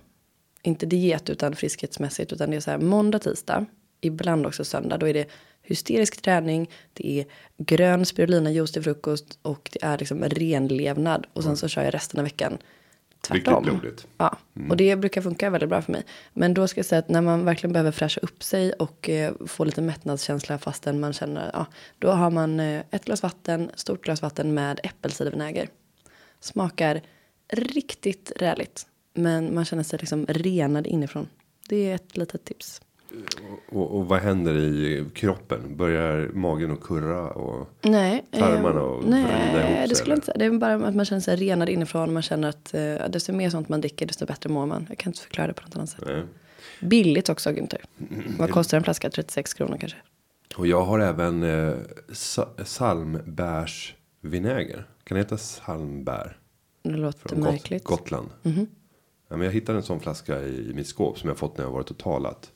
Inte 0.62 0.86
diet 0.86 1.29
utan 1.29 1.55
friskhetsmässigt. 1.55 2.34
Utan 2.34 2.50
det 2.50 2.55
är 2.55 2.62
så 2.62 2.72
här 2.72 2.77
måndag, 2.77 3.20
tisdag. 3.20 3.65
ibland 4.01 4.46
också 4.46 4.65
söndag. 4.65 4.98
Då 4.98 5.08
är 5.08 5.13
det 5.13 5.27
hysterisk 5.63 6.22
träning, 6.22 6.70
det 6.93 7.20
är 7.20 7.25
grön 7.58 8.05
spirulina 8.05 8.51
juice 8.51 8.72
till 8.72 8.84
frukost 8.84 9.39
och 9.41 9.70
det 9.74 9.84
är 9.84 9.98
liksom 9.98 10.24
renlevnad. 10.24 11.27
Och 11.34 11.43
sen 11.43 11.58
så 11.58 11.67
kör 11.67 11.84
jag 11.84 11.93
resten 11.93 12.20
av 12.20 12.24
veckan 12.24 12.58
tvärtom. 13.27 13.65
Riktigt 13.65 13.82
blodigt. 13.82 14.08
Ja, 14.18 14.38
och 14.70 14.77
det 14.77 14.96
brukar 14.96 15.22
funka 15.22 15.50
väldigt 15.50 15.70
bra 15.70 15.82
för 15.82 15.92
mig. 15.92 16.03
Men 16.34 16.53
då 16.53 16.68
ska 16.68 16.80
jag 16.80 16.86
säga 16.86 17.00
att 17.00 17.10
när 17.10 17.22
man 17.22 17.46
verkligen 17.46 17.74
behöver 17.74 17.92
fräscha 17.92 18.20
upp 18.22 18.44
sig 18.44 18.74
och 18.74 19.10
eh, 19.10 19.34
få 19.48 19.63
lite 19.63 19.82
mättnadskänsla 19.82 20.58
fastän 20.58 21.00
man 21.00 21.13
känner, 21.13 21.51
ja, 21.53 21.65
då 22.00 22.12
har 22.12 22.30
man 22.30 22.60
eh, 22.60 22.84
ett 22.92 23.06
glas 23.06 23.24
vatten, 23.24 23.72
stort 23.75 24.03
glas 24.03 24.22
vatten 24.22 24.53
med 24.53 24.80
äppelcidervinäger. 24.84 25.70
Smakar 26.39 27.01
riktigt 27.53 28.32
räligt, 28.36 28.88
men 29.13 29.56
man 29.56 29.65
känner 29.65 29.84
sig 29.84 30.00
liksom 30.00 30.25
renad 30.25 30.88
inifrån. 30.88 31.27
Det 31.70 31.92
är 31.92 31.96
ett 31.96 32.18
litet 32.18 32.46
tips. 32.46 32.82
Och, 33.70 33.98
och 33.98 34.05
vad 34.08 34.20
händer 34.20 34.53
i 34.58 35.05
kroppen? 35.13 35.77
Börjar 35.77 36.29
magen 36.34 36.72
att 36.72 36.82
kurra? 36.82 37.29
Och... 37.29 37.70
Nej, 37.82 38.25
Tarmarna 38.32 38.79
eh, 38.79 38.86
och 38.86 39.03
vrida 39.03 39.17
ihop 39.20 39.29
nej, 39.53 39.75
sig, 39.77 39.88
det 39.88 39.96
skulle 39.96 40.13
eller? 40.13 40.24
inte. 40.24 40.34
Det 40.39 40.46
är 40.46 40.51
bara 40.51 40.74
att 40.88 40.96
man 40.96 41.05
känner 41.05 41.22
sig 41.22 41.36
renad 41.36 41.70
inifrån. 41.70 42.13
Man 42.13 42.22
känner 42.24 42.50
att 42.50 42.74
eh, 42.74 42.96
desto 43.10 43.34
mer 43.34 43.50
sånt 43.50 43.70
man 43.70 43.82
dricker, 43.82 44.05
desto 44.05 44.25
bättre 44.25 44.50
mår 44.50 44.65
man. 44.65 44.86
Jag 44.89 44.98
kan 44.98 45.10
inte 45.10 45.22
förklara 45.22 45.48
det 45.48 45.53
på 45.53 45.63
något 45.63 45.75
annat 45.75 45.89
sätt. 45.89 46.03
Nej. 46.08 46.24
Billigt 46.82 47.29
också, 47.29 47.50
Günther. 47.50 47.82
Vad 48.39 48.51
kostar 48.51 48.77
en 48.77 48.84
flaska? 48.84 49.10
36 49.10 49.53
kronor 49.53 49.77
kanske. 49.79 49.98
Och 50.55 50.67
jag 50.67 50.86
har 50.86 51.00
även 51.00 51.43
eh, 51.43 51.74
sa- 52.12 52.50
salmbärsvinäger. 52.63 54.88
Kan 55.03 55.15
det 55.15 55.22
heta 55.24 55.38
salmbär? 55.38 56.38
Det 56.84 56.89
låter 56.89 57.29
Från 57.29 57.39
Got- 57.39 57.51
märkligt. 57.51 57.84
Gotland. 57.84 58.29
Ja, 59.29 59.38
men 59.38 59.41
jag 59.41 59.51
hittade 59.51 59.77
en 59.77 59.84
sån 59.84 60.00
flaska 60.00 60.41
i 60.41 60.72
mitt 60.75 60.88
skåp 60.88 61.20
som 61.20 61.29
jag 61.29 61.38
fått 61.38 61.58
när 61.58 61.65
jag 61.65 61.72
varit 61.72 61.91
och 61.91 61.98
talat. 61.98 62.51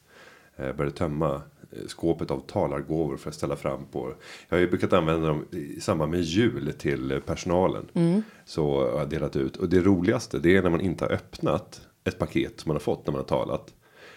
Jag 0.57 0.75
började 0.77 0.95
tömma 0.97 1.41
eh, 1.71 1.87
skåpet 1.87 2.31
av 2.31 2.39
talargåvor 2.47 3.17
för 3.17 3.29
att 3.29 3.35
ställa 3.35 3.55
fram 3.55 3.85
på. 3.85 4.13
Jag 4.49 4.57
har 4.57 4.61
ju 4.61 4.69
brukat 4.69 4.93
använda 4.93 5.27
dem 5.27 5.45
i 5.51 5.81
samband 5.81 6.11
med 6.11 6.21
jul 6.21 6.73
till 6.77 7.11
eh, 7.11 7.19
personalen. 7.19 7.85
Så 8.45 8.91
har 8.91 8.99
jag 8.99 9.09
delat 9.09 9.35
ut. 9.35 9.57
Och 9.57 9.69
det 9.69 9.79
roligaste 9.81 10.39
det 10.39 10.57
är 10.57 10.61
när 10.63 10.69
man 10.69 10.81
inte 10.81 11.05
har 11.05 11.11
öppnat 11.11 11.81
ett 12.03 12.19
paket 12.19 12.59
som 12.59 12.69
man 12.69 12.75
har 12.75 12.79
fått 12.81 13.07
när 13.07 13.11
man 13.11 13.19
har 13.21 13.27
talat. 13.27 13.73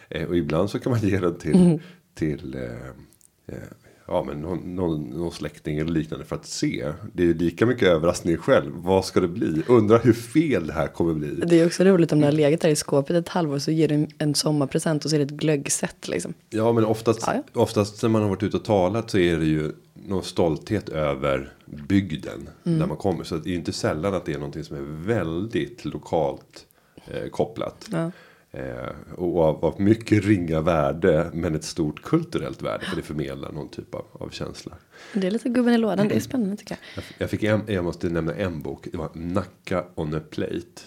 Eh, 0.09 0.29
Och 0.29 0.37
ibland 0.37 0.71
så 0.71 0.79
kan 0.79 0.91
man 0.93 1.01
ge 1.01 1.19
den 1.19 1.39
till, 1.39 1.81
till 2.15 2.55
eh, 2.55 3.57
eh, 3.57 3.63
ja, 4.11 4.25
men 4.27 4.41
någon, 4.43 4.75
någon, 4.75 5.01
någon 5.03 5.33
släkting 5.33 5.79
eller 5.79 5.93
liknande 5.93 6.25
för 6.25 6.37
att 6.37 6.47
se. 6.47 6.93
Det 7.13 7.23
är 7.23 7.27
ju 7.27 7.35
lika 7.35 7.67
mycket 7.67 7.89
överraskning 7.89 8.37
själv. 8.37 8.73
Vad 8.75 9.05
ska 9.05 9.21
det 9.21 9.29
bli? 9.29 9.63
Undrar 9.69 9.99
hur 10.03 10.13
fel 10.13 10.67
det 10.67 10.73
här 10.73 10.87
kommer 10.87 11.15
bli. 11.15 11.29
Det 11.47 11.61
är 11.61 11.67
också 11.67 11.85
roligt 11.85 12.13
om 12.13 12.21
det 12.21 12.27
har 12.27 12.33
legat 12.33 12.61
där 12.61 12.69
i 12.69 12.77
skåpet 12.77 13.17
ett 13.17 13.29
halvår 13.29 13.59
så 13.59 13.71
ger 13.71 13.89
du 13.89 13.95
en, 13.95 14.09
en 14.19 14.35
sommarpresent 14.35 15.05
och 15.05 15.11
så 15.11 15.17
är 15.17 15.19
det 15.19 15.25
ett 15.25 15.31
glöggset 15.31 16.09
liksom. 16.09 16.35
Ja 16.51 16.73
men 16.73 16.85
oftast, 16.85 17.23
Ja, 17.27 17.43
oftast 17.53 18.03
när 18.03 18.11
man 18.11 18.23
har 18.23 18.29
varit 18.29 18.43
ute 18.43 18.57
och 18.57 18.65
talat 18.65 19.11
så 19.11 19.19
är 19.19 19.37
det 19.37 19.47
ju 19.47 19.73
någon 20.07 20.23
stolthet 20.25 20.89
över 20.89 21.53
bygden 21.89 22.49
Mm. 22.65 22.79
där 22.79 22.87
man 22.87 22.97
kommer. 22.97 23.25
Så 23.25 23.37
det 23.37 23.49
är 23.49 23.51
ju 23.51 23.57
inte 23.57 23.73
sällan 23.73 24.15
att 24.15 24.25
det 24.25 24.33
är 24.33 24.39
någonting 24.39 24.65
som 24.65 24.77
är 24.77 25.07
väldigt 25.07 25.85
lokalt 25.85 26.67
eh, 27.07 27.29
kopplat. 27.31 27.89
Ja. 27.93 28.11
Eh, 28.53 28.89
och 29.17 29.39
av, 29.43 29.65
av 29.65 29.81
mycket 29.81 30.25
ringa 30.25 30.61
värde 30.61 31.31
men 31.35 31.55
ett 31.55 31.65
stort 31.65 32.03
kulturellt 32.03 32.63
värde. 32.63 32.85
För 32.87 32.97
det 32.97 33.03
förmedlar 33.03 33.53
någon 33.53 33.69
typ 33.69 33.95
av, 33.95 34.05
av 34.13 34.29
känsla. 34.31 34.73
Det 35.15 35.27
är 35.27 35.31
lite 35.31 35.49
gubben 35.49 35.75
i 35.75 35.79
lådan, 35.79 36.09
det 36.09 36.15
är 36.15 36.21
spännande 36.21 36.57
tycker 36.57 36.79
jag. 36.95 37.05
Jag, 37.05 37.05
jag 37.19 37.31
fick 37.31 37.43
en, 37.43 37.63
jag 37.67 37.85
måste 37.85 38.09
nämna 38.09 38.35
en 38.35 38.63
bok. 38.63 38.89
Det 38.93 38.99
var 38.99 39.11
Nacka 39.15 39.85
on 39.95 40.15
a 40.15 40.21
plate. 40.31 40.83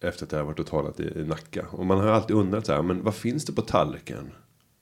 Efter 0.00 0.26
att 0.26 0.32
jag 0.32 0.38
har 0.38 0.46
varit 0.46 0.60
och 0.60 0.66
talat 0.66 1.00
i, 1.00 1.20
i 1.20 1.24
Nacka. 1.24 1.66
Och 1.70 1.86
man 1.86 1.98
har 1.98 2.06
alltid 2.06 2.36
undrat 2.36 2.66
så 2.66 2.72
här. 2.72 2.82
Men 2.82 3.02
vad 3.02 3.14
finns 3.14 3.44
det 3.44 3.52
på 3.52 3.62
tallriken? 3.62 4.30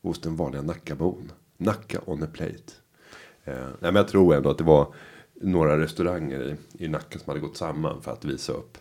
Hos 0.02 0.20
den 0.20 0.36
vanliga 0.36 0.62
Nackabon. 0.62 1.32
Nacka 1.56 2.00
on 2.06 2.22
a 2.22 2.26
plate. 2.32 2.72
Eh, 3.44 3.54
nej, 3.54 3.76
men 3.80 3.96
jag 3.96 4.08
tror 4.08 4.34
ändå 4.34 4.50
att 4.50 4.58
det 4.58 4.64
var 4.64 4.94
några 5.34 5.80
restauranger 5.80 6.56
i, 6.78 6.84
i 6.84 6.88
Nacka 6.88 7.18
som 7.18 7.30
hade 7.30 7.40
gått 7.40 7.56
samman 7.56 8.02
för 8.02 8.12
att 8.12 8.24
visa 8.24 8.52
upp. 8.52 8.78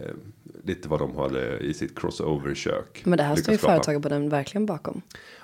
Eh, 0.00 0.06
lite 0.64 0.88
vad 0.88 1.00
de 1.00 1.16
hade 1.16 1.58
i 1.58 1.74
sitt 1.74 1.98
crossover-kök. 1.98 3.02
Men 3.04 3.16
det 3.16 3.22
här 3.22 3.36
står 3.36 3.52
ju 3.52 3.58
företaget 3.58 4.02
på 4.02 4.08
den 4.08 4.28
verkligen 4.28 4.66
bakom. 4.66 5.02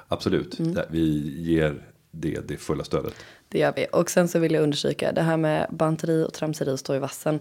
Absolut. 0.09 0.59
Mm. 0.59 0.78
Vi 0.90 1.35
ger 1.43 1.83
det 2.11 2.49
det 2.49 2.57
fulla 2.57 2.85
stödet. 2.85 3.14
Det 3.49 3.59
gör 3.59 3.73
vi. 3.76 3.87
Och 3.93 4.11
sen 4.11 4.28
så 4.28 4.38
vill 4.38 4.52
jag 4.52 4.62
understryka 4.62 5.12
det 5.12 5.23
här 5.23 5.37
med 5.37 5.67
banteri 5.71 6.25
och 6.25 6.33
tramseri 6.33 6.78
stå 6.78 6.95
i 6.95 6.99
vassen. 6.99 7.40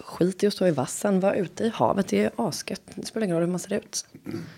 Skit 0.00 0.42
i 0.42 0.46
att 0.46 0.52
stå 0.52 0.66
i 0.66 0.70
vassen, 0.70 1.20
var 1.20 1.34
ute 1.34 1.64
i 1.64 1.68
havet, 1.74 2.08
det 2.08 2.24
är 2.24 2.30
asgött. 2.36 2.82
Det 2.94 3.06
spelar 3.06 3.24
ingen 3.24 3.36
roll 3.36 3.44
hur 3.44 3.50
man 3.50 3.58
ser 3.58 3.76
ut. 3.76 4.06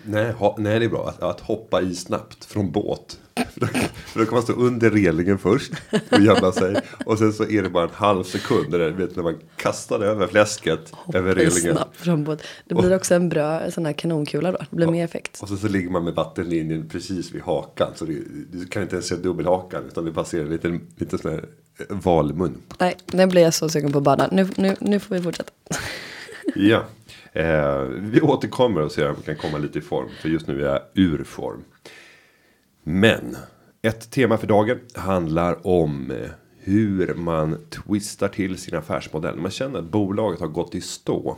Nej, 0.03 0.31
ha, 0.31 0.55
nej, 0.59 0.79
det 0.79 0.85
är 0.85 0.89
bra. 0.89 1.09
Att, 1.09 1.23
att 1.23 1.39
hoppa 1.39 1.81
i 1.81 1.95
snabbt 1.95 2.45
från 2.45 2.71
båt. 2.71 3.19
För 4.05 4.19
då, 4.19 4.25
kan 4.25 4.33
man 4.33 4.43
stå 4.43 4.53
under 4.53 4.89
relingen 4.89 5.37
först 5.37 5.71
och 6.11 6.19
gömma 6.19 6.51
sig. 6.51 6.75
Och 7.05 7.17
sen 7.17 7.33
så 7.33 7.43
är 7.43 7.63
det 7.63 7.69
bara 7.69 7.83
en 7.83 7.93
halv 7.93 8.23
sekund. 8.23 8.71
Där, 8.71 8.89
vet, 8.89 9.15
när 9.15 9.23
man 9.23 9.39
kastar 9.55 9.99
över 9.99 10.27
fläsket 10.27 10.93
över 11.13 11.35
Det 11.35 11.41
är 11.41 11.45
relingen. 11.45 11.75
snabbt 11.75 11.97
från 11.97 12.23
båt. 12.23 12.43
Det 12.65 12.75
blir 12.75 12.95
också 12.95 13.15
en 13.15 13.29
bra 13.29 13.71
sån 13.71 13.85
här 13.85 13.93
kanonkula 13.93 14.51
då. 14.51 14.57
Det 14.69 14.75
blir 14.75 14.87
mer 14.87 15.05
effekt. 15.05 15.39
Och 15.41 15.47
så, 15.47 15.57
så 15.57 15.67
ligger 15.67 15.89
man 15.89 16.03
med 16.03 16.13
vattenlinjen 16.13 16.89
precis 16.89 17.31
vid 17.31 17.41
hakan. 17.41 17.91
Så 17.95 18.05
det, 18.05 18.13
du 18.51 18.65
kan 18.65 18.81
inte 18.81 18.95
ens 18.95 19.07
se 19.07 19.15
dubbelhakan. 19.15 19.83
Utan 19.87 20.05
det 20.05 20.13
passerar 20.13 20.45
lite, 20.45 20.79
lite 20.95 21.17
sån 21.17 21.31
här 21.31 21.45
valmun. 21.89 22.61
Nej, 22.79 22.97
nu 23.11 23.27
blir 23.27 23.41
jag 23.41 23.53
så 23.53 23.69
sugen 23.69 23.91
på 23.91 24.09
att. 24.09 24.31
Nu, 24.31 24.47
nu, 24.55 24.75
nu 24.79 24.99
får 24.99 25.15
vi 25.15 25.21
fortsätta. 25.21 25.51
Ja. 26.55 26.83
Eh, 27.33 27.81
vi 27.81 28.21
återkommer 28.21 28.81
och 28.81 28.91
ser 28.91 29.09
om 29.09 29.15
vi 29.15 29.23
kan 29.23 29.35
komma 29.35 29.57
lite 29.57 29.79
i 29.79 29.81
form. 29.81 30.09
För 30.21 30.29
just 30.29 30.47
nu 30.47 30.65
är 30.65 30.69
jag 30.69 30.81
ur 30.93 31.23
form. 31.23 31.63
Men 32.83 33.37
ett 33.81 34.11
tema 34.11 34.37
för 34.37 34.47
dagen 34.47 34.79
handlar 34.93 35.67
om 35.67 36.11
eh, 36.11 36.29
hur 36.59 37.13
man 37.13 37.57
twistar 37.69 38.27
till 38.27 38.57
sin 38.57 38.75
affärsmodell. 38.75 39.35
Man 39.35 39.51
känner 39.51 39.79
att 39.79 39.85
bolaget 39.85 40.39
har 40.39 40.47
gått 40.47 40.75
i 40.75 40.81
stå. 40.81 41.37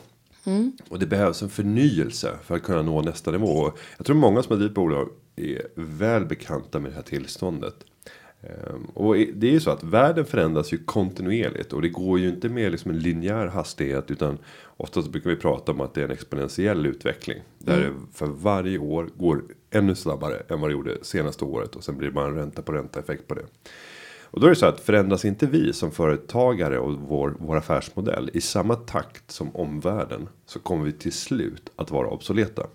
Och 0.89 0.99
det 0.99 1.05
behövs 1.05 1.41
en 1.41 1.49
förnyelse 1.49 2.31
för 2.43 2.55
att 2.55 2.63
kunna 2.63 2.81
nå 2.81 3.01
nästa 3.01 3.31
nivå. 3.31 3.71
Jag 3.97 4.05
tror 4.05 4.15
många 4.15 4.43
som 4.43 4.51
har 4.51 4.57
drivit 4.57 4.75
bolag 4.75 5.09
är 5.35 5.61
väl 5.75 6.25
bekanta 6.25 6.79
med 6.79 6.91
det 6.91 6.95
här 6.95 7.01
tillståndet. 7.01 7.75
Ehm, 8.43 8.83
Och 8.93 9.15
det 9.15 9.47
är 9.47 9.51
ju 9.51 9.59
så 9.59 9.71
att 9.71 9.83
världen 9.83 10.25
förändras 10.25 10.73
ju 10.73 10.77
kontinuerligt 10.77 11.73
och 11.73 11.81
det 11.81 11.89
går 11.89 12.19
ju 12.19 12.29
inte 12.29 12.49
med 12.49 12.71
liksom 12.71 12.91
en 12.91 12.99
linjär 12.99 13.47
hastighet 13.47 14.11
utan 14.11 14.37
oftast 14.77 15.11
brukar 15.11 15.29
vi 15.29 15.35
prata 15.35 15.71
om 15.71 15.81
att 15.81 15.93
det 15.93 16.01
är 16.01 16.05
en 16.05 16.11
exponentiell 16.11 16.85
utveckling. 16.85 17.37
Där 17.57 17.79
det 17.79 17.93
för 18.13 18.27
varje 18.27 18.77
år 18.77 19.09
går 19.15 19.43
ännu 19.71 19.95
snabbare 19.95 20.35
än 20.49 20.61
vad 20.61 20.69
det 20.69 20.73
gjorde 20.73 20.97
senaste 21.01 21.45
året 21.45 21.75
och 21.75 21.83
sen 21.83 21.97
blir 21.97 22.07
det 22.07 22.13
bara 22.13 22.27
en 22.27 22.35
ränta 22.35 22.61
på 22.61 22.71
ränta 22.71 22.99
effekt 22.99 23.27
på 23.27 23.33
det. 23.35 23.45
Och 24.31 24.39
då 24.39 24.45
är 24.45 24.49
det 24.49 24.55
så 24.55 24.65
att 24.65 24.79
förändras 24.79 25.25
inte 25.25 25.45
vi 25.45 25.73
som 25.73 25.91
företagare 25.91 26.79
och 26.79 26.93
vår, 26.93 27.35
vår 27.39 27.57
affärsmodell 27.57 28.29
i 28.33 28.41
samma 28.41 28.75
takt 28.75 29.31
som 29.31 29.55
omvärlden 29.55 30.29
så 30.45 30.59
kommer 30.59 30.85
vi 30.85 30.91
till 30.91 31.13
slut 31.13 31.69
att 31.75 31.91
vara 31.91 32.07
obsoleta. 32.07 32.67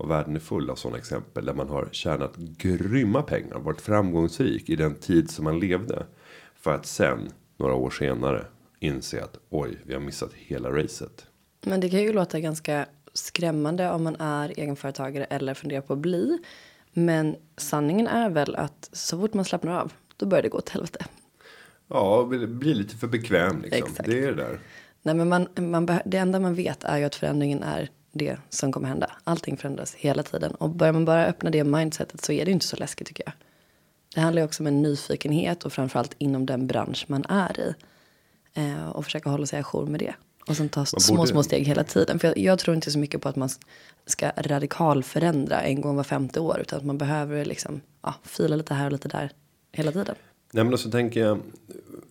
Och 0.00 0.10
världen 0.10 0.36
är 0.36 0.40
full 0.40 0.70
av 0.70 0.74
sådana 0.74 0.98
exempel 0.98 1.44
där 1.44 1.54
man 1.54 1.68
har 1.68 1.88
tjänat 1.92 2.36
grymma 2.36 3.22
pengar, 3.22 3.58
varit 3.58 3.80
framgångsrik 3.80 4.68
i 4.68 4.76
den 4.76 4.94
tid 4.94 5.30
som 5.30 5.44
man 5.44 5.60
levde. 5.60 6.06
För 6.54 6.74
att 6.74 6.86
sen, 6.86 7.32
några 7.56 7.74
år 7.74 7.90
senare, 7.90 8.46
inse 8.78 9.24
att 9.24 9.38
oj, 9.50 9.78
vi 9.84 9.94
har 9.94 10.00
missat 10.00 10.32
hela 10.32 10.70
racet. 10.70 11.26
Men 11.64 11.80
det 11.80 11.88
kan 11.88 12.02
ju 12.02 12.12
låta 12.12 12.40
ganska 12.40 12.86
skrämmande 13.12 13.90
om 13.90 14.04
man 14.04 14.16
är 14.16 14.48
egenföretagare 14.48 15.24
eller 15.24 15.54
funderar 15.54 15.80
på 15.80 15.92
att 15.92 15.98
bli. 15.98 16.38
Men 16.92 17.36
sanningen 17.56 18.06
är 18.06 18.30
väl 18.30 18.54
att 18.56 18.90
så 18.92 19.20
fort 19.20 19.34
man 19.34 19.44
slappnar 19.44 19.80
av, 19.80 19.92
då 20.16 20.26
börjar 20.26 20.42
det 20.42 20.48
gå 20.48 20.58
åt 20.58 20.68
helvete. 20.68 21.04
Ja, 21.88 22.28
det 22.30 22.46
blir 22.46 22.74
lite 22.74 22.96
för 22.96 23.06
bekväm 23.06 23.62
liksom. 23.62 23.88
Exakt. 23.88 24.08
Det 24.08 24.24
är 24.24 24.26
det 24.26 24.42
där. 24.42 24.60
Nej, 25.02 25.14
men 25.14 25.28
man, 25.28 25.48
man, 25.56 25.86
det 26.04 26.18
enda 26.18 26.40
man 26.40 26.54
vet 26.54 26.84
är 26.84 26.98
ju 26.98 27.04
att 27.04 27.14
förändringen 27.14 27.62
är 27.62 27.90
det 28.12 28.36
som 28.48 28.72
kommer 28.72 28.88
hända. 28.88 29.10
Allting 29.24 29.56
förändras 29.56 29.94
hela 29.94 30.22
tiden. 30.22 30.50
Och 30.54 30.70
börjar 30.70 30.92
man 30.92 31.04
bara 31.04 31.26
öppna 31.26 31.50
det 31.50 31.64
mindsetet 31.64 32.24
så 32.24 32.32
är 32.32 32.44
det 32.44 32.50
inte 32.50 32.66
så 32.66 32.76
läskigt 32.76 33.06
tycker 33.08 33.22
jag. 33.26 33.32
Det 34.14 34.20
handlar 34.20 34.42
ju 34.42 34.46
också 34.46 34.62
om 34.62 34.66
en 34.66 34.82
nyfikenhet 34.82 35.64
och 35.64 35.72
framförallt 35.72 36.14
inom 36.18 36.46
den 36.46 36.66
bransch 36.66 37.04
man 37.08 37.24
är 37.28 37.60
i. 37.60 37.74
Eh, 38.54 38.88
och 38.88 39.04
försöka 39.04 39.30
hålla 39.30 39.46
sig 39.46 39.58
ajour 39.58 39.86
med 39.86 40.00
det. 40.00 40.14
Och 40.48 40.56
sen 40.56 40.68
ta 40.68 40.84
små, 40.86 41.16
borde- 41.16 41.30
små 41.30 41.42
steg 41.42 41.66
hela 41.66 41.84
tiden. 41.84 42.18
För 42.18 42.28
jag, 42.28 42.38
jag 42.38 42.58
tror 42.58 42.74
inte 42.76 42.90
så 42.90 42.98
mycket 42.98 43.20
på 43.20 43.28
att 43.28 43.36
man 43.36 43.48
ska 44.06 44.32
radikal 44.36 45.02
förändra 45.02 45.60
en 45.62 45.80
gång 45.80 45.96
var 45.96 46.04
femte 46.04 46.40
år. 46.40 46.58
Utan 46.60 46.78
att 46.78 46.84
man 46.84 46.98
behöver 46.98 47.44
liksom, 47.44 47.80
ja, 48.02 48.14
fila 48.22 48.56
lite 48.56 48.74
här 48.74 48.86
och 48.86 48.92
lite 48.92 49.08
där 49.08 49.30
hela 49.72 49.92
tiden. 49.92 50.14
Nej 50.52 50.64
men 50.64 50.78
så 50.78 50.90
tänker 50.90 51.20
jag. 51.20 51.38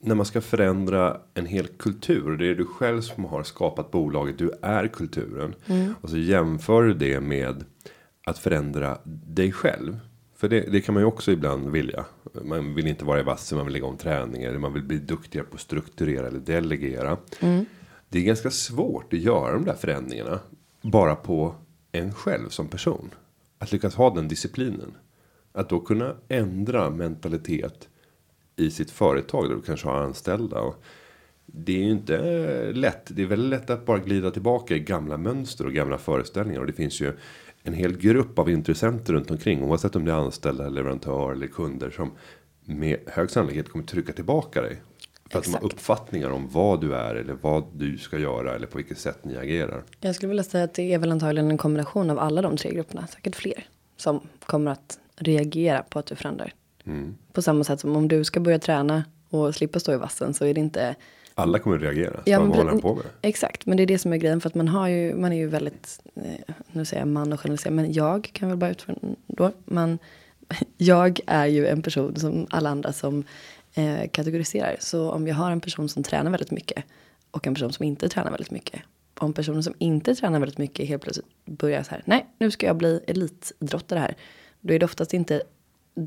När 0.02 0.16
man 0.16 0.26
ska 0.26 0.42
förändra 0.42 1.22
en 1.34 1.46
hel 1.46 1.68
kultur. 1.68 2.38
Det 2.38 2.48
är 2.48 2.56
du 2.56 2.66
själv 2.66 3.02
som 3.02 3.26
har 3.26 3.44
skapat 3.44 3.92
bolaget. 3.92 4.38
Du 4.38 4.52
är 4.62 4.88
kulturen. 4.88 5.56
Och 6.02 6.10
så 6.10 6.18
jämför 6.18 6.84
du 6.84 6.94
det 6.94 7.20
med. 7.20 7.64
Att 8.26 8.38
förändra 8.38 8.98
dig 9.28 9.52
själv. 9.52 10.00
För 10.36 10.50
det, 10.50 10.62
det 10.62 10.82
kan 10.82 10.94
man 10.94 11.04
ju 11.04 11.08
också 11.08 11.32
ibland 11.32 11.70
vilja. 11.70 12.06
Man 12.44 12.76
vill 12.76 12.88
inte 12.88 13.06
vara 13.06 13.20
i 13.20 13.24
vassen. 13.24 13.58
Man 13.58 13.66
vill 13.66 13.74
lägga 13.74 13.86
om 13.86 13.98
träning. 13.98 14.44
Eller 14.44 14.60
man 14.60 14.74
vill 14.74 14.84
bli 14.84 14.98
duktigare 14.98 15.46
på 15.46 15.56
att 15.56 15.62
strukturera 15.62 16.28
eller 16.28 16.40
delegera. 16.40 17.18
Det 18.10 18.20
är 18.20 18.24
ganska 18.24 18.52
svårt 18.52 19.14
att 19.14 19.20
göra 19.20 19.54
de 19.54 19.66
där 19.66 19.76
förändringarna. 19.76 20.40
Bara 20.82 21.16
på 21.16 21.56
en 21.92 22.14
själv 22.14 22.50
som 22.50 22.68
person. 22.68 23.10
Att 23.58 23.72
lyckas 23.72 23.96
ha 23.96 24.16
den 24.16 24.28
disciplinen. 24.28 24.92
Att 25.52 25.70
då 25.70 25.80
kunna 25.80 26.16
ändra 26.28 26.90
mentalitet 26.90 27.90
i 28.60 28.72
sitt 28.72 28.92
företag 28.92 29.50
där 29.50 29.56
du 29.56 29.62
kanske 29.62 29.88
har 29.88 29.98
anställda. 29.98 30.62
Och 30.62 30.84
det 31.46 31.74
är 31.74 31.84
ju 31.84 31.92
inte 31.92 32.72
lätt. 32.72 33.08
Det 33.08 33.22
är 33.22 33.26
väldigt 33.26 33.60
lätt 33.60 33.70
att 33.70 33.86
bara 33.86 33.98
glida 33.98 34.32
tillbaka 34.32 34.76
i 34.76 34.80
gamla 34.80 35.18
mönster 35.18 35.66
och 35.66 35.74
gamla 35.74 35.98
föreställningar. 35.98 36.60
Och 36.60 36.68
det 36.68 36.74
finns 36.74 37.02
ju 37.02 37.14
en 37.64 37.74
hel 37.74 37.98
grupp 37.98 38.40
av 38.40 38.50
intressenter 38.50 39.14
runt 39.14 39.32
omkring. 39.32 39.64
Oavsett 39.64 39.96
om 39.96 40.06
det 40.06 40.12
är 40.12 40.16
anställda, 40.16 40.70
leverantör 40.70 41.32
eller 41.32 41.48
kunder. 41.48 41.90
Som 41.90 42.12
med 42.66 43.00
hög 43.08 43.30
sannolikhet 43.30 43.70
kommer 43.70 43.86
trycka 43.86 44.14
tillbaka 44.14 44.62
dig. 44.62 44.82
För 45.32 45.40
att 45.40 45.46
de 45.46 45.54
har 45.54 45.66
uppfattningar 45.66 46.30
om 46.30 46.50
vad 46.52 46.82
du 46.82 46.96
är 46.96 47.16
eller 47.16 47.34
vad 47.42 47.64
du 47.74 47.98
ska 47.98 48.18
göra 48.18 48.56
eller 48.56 48.68
på 48.68 48.78
vilket 48.78 48.98
sätt 48.98 49.26
ni 49.26 49.38
agerar. 49.38 49.84
Jag 50.00 50.16
skulle 50.16 50.30
vilja 50.30 50.44
säga 50.44 50.64
att 50.64 50.74
det 50.74 50.94
är 50.94 50.98
väl 50.98 51.12
antagligen 51.12 51.52
en 51.52 51.58
kombination 51.58 52.10
av 52.10 52.20
alla 52.20 52.42
de 52.42 52.58
tre 52.58 52.72
grupperna, 52.72 53.08
säkert 53.08 53.36
fler, 53.36 53.68
som 53.98 54.28
kommer 54.46 54.72
att 54.72 55.00
reagera 55.16 55.84
på 55.84 56.00
att 56.00 56.06
du 56.06 56.16
förändrar. 56.16 56.54
Mm. 56.90 57.16
På 57.34 57.42
samma 57.42 57.64
sätt 57.64 57.80
som 57.80 57.96
om 57.96 58.08
du 58.08 58.24
ska 58.24 58.40
börja 58.40 58.60
träna 58.60 59.04
och 59.30 59.56
slippa 59.56 59.80
stå 59.80 59.94
i 59.94 59.98
vassen 59.98 60.34
så 60.34 60.46
är 60.46 60.54
det 60.54 60.60
inte 60.60 60.96
Alla 61.36 61.60
kommer 61.60 61.76
att 61.76 61.82
reagera. 61.82 62.22
Ja, 62.26 62.40
men 62.40 62.52
håller 62.52 62.82
på 62.82 62.96
med? 62.96 63.06
Exakt, 63.22 63.66
men 63.66 63.78
det 63.78 63.84
är 63.84 63.88
det 63.88 63.98
som 63.98 64.14
är 64.14 64.18
grejen 64.18 64.42
för 64.42 64.50
att 64.50 64.56
man 64.56 64.68
har 64.68 64.88
ju, 64.88 65.16
man 65.16 65.34
är 65.34 65.38
ju 65.38 65.48
väldigt, 65.48 66.02
eh, 66.16 66.56
nu 66.72 66.86
säger 66.86 67.02
jag 67.02 67.08
man 67.08 67.34
och 67.34 67.40
generaliserar, 67.40 67.74
men 67.74 67.94
jag 67.94 68.30
kan 68.34 68.50
väl 68.50 68.58
bara 68.58 68.70
utföra 68.70 68.96
då, 69.28 69.52
men 69.66 70.00
jag 70.78 71.20
är 71.28 71.46
ju 71.46 71.68
en 71.68 71.82
person 71.82 72.16
som 72.16 72.48
alla 72.50 72.70
andra 72.70 72.94
som 72.94 73.24
eh, 73.74 74.10
kategoriserar. 74.12 74.76
Så 74.80 75.12
om 75.12 75.28
jag 75.28 75.36
har 75.36 75.52
en 75.52 75.62
person 75.62 75.90
som 75.90 76.04
tränar 76.04 76.32
väldigt 76.32 76.52
mycket 76.52 76.84
och 77.32 77.48
en 77.48 77.54
person 77.54 77.74
som 77.74 77.86
inte 77.86 78.10
tränar 78.10 78.32
väldigt 78.32 78.52
mycket. 78.52 78.82
Om 79.20 79.34
personen 79.34 79.64
som 79.64 79.74
inte 79.78 80.16
tränar 80.16 80.40
väldigt 80.40 80.58
mycket 80.58 80.88
helt 80.88 81.04
plötsligt 81.04 81.26
börjar 81.46 81.84
så 81.84 81.92
här, 81.92 82.04
nej 82.06 82.28
nu 82.38 82.52
ska 82.52 82.68
jag 82.68 82.78
bli 82.78 83.04
elitidrottare 83.08 84.00
här. 84.00 84.16
Då 84.62 84.74
är 84.74 84.80
det 84.80 84.86
oftast 84.86 85.14
inte 85.14 85.42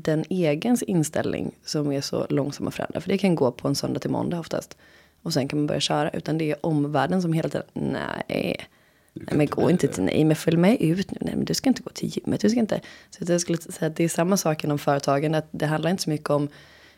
den 0.01 0.25
egens 0.29 0.83
inställning 0.83 1.51
som 1.65 1.91
är 1.91 2.01
så 2.01 2.25
långsam 2.29 2.67
att 2.67 2.75
förändra. 2.75 3.01
För 3.01 3.09
det 3.09 3.17
kan 3.17 3.35
gå 3.35 3.51
på 3.51 3.67
en 3.67 3.75
söndag 3.75 3.99
till 3.99 4.09
måndag 4.09 4.39
oftast. 4.39 4.77
Och 5.21 5.33
sen 5.33 5.47
kan 5.47 5.59
man 5.59 5.67
börja 5.67 5.79
köra. 5.79 6.09
Utan 6.09 6.37
det 6.37 6.51
är 6.51 6.65
omvärlden 6.65 7.21
som 7.21 7.33
hela 7.33 7.49
tiden, 7.49 7.67
nej. 7.73 8.67
Nej 9.13 9.37
men 9.37 9.47
gå 9.47 9.69
inte 9.69 9.87
till, 9.87 10.03
nej 10.03 10.23
men 10.23 10.35
följ 10.35 10.57
med 10.57 10.81
ut 10.81 11.11
nu. 11.11 11.17
Nej 11.21 11.35
men 11.35 11.45
du 11.45 11.53
ska 11.53 11.69
inte 11.69 11.81
gå 11.81 11.89
till 11.89 12.09
gymmet. 12.09 12.41
Du 12.41 12.49
ska 12.49 12.59
inte. 12.59 12.81
Så 13.09 13.31
jag 13.31 13.41
skulle 13.41 13.57
säga 13.57 13.89
att 13.89 13.95
det 13.95 14.03
är 14.03 14.09
samma 14.09 14.37
sak 14.37 14.63
inom 14.63 14.79
företagen. 14.79 15.35
Att 15.35 15.47
det 15.51 15.65
handlar 15.65 15.89
inte 15.89 16.03
så 16.03 16.09
mycket 16.09 16.29
om 16.29 16.47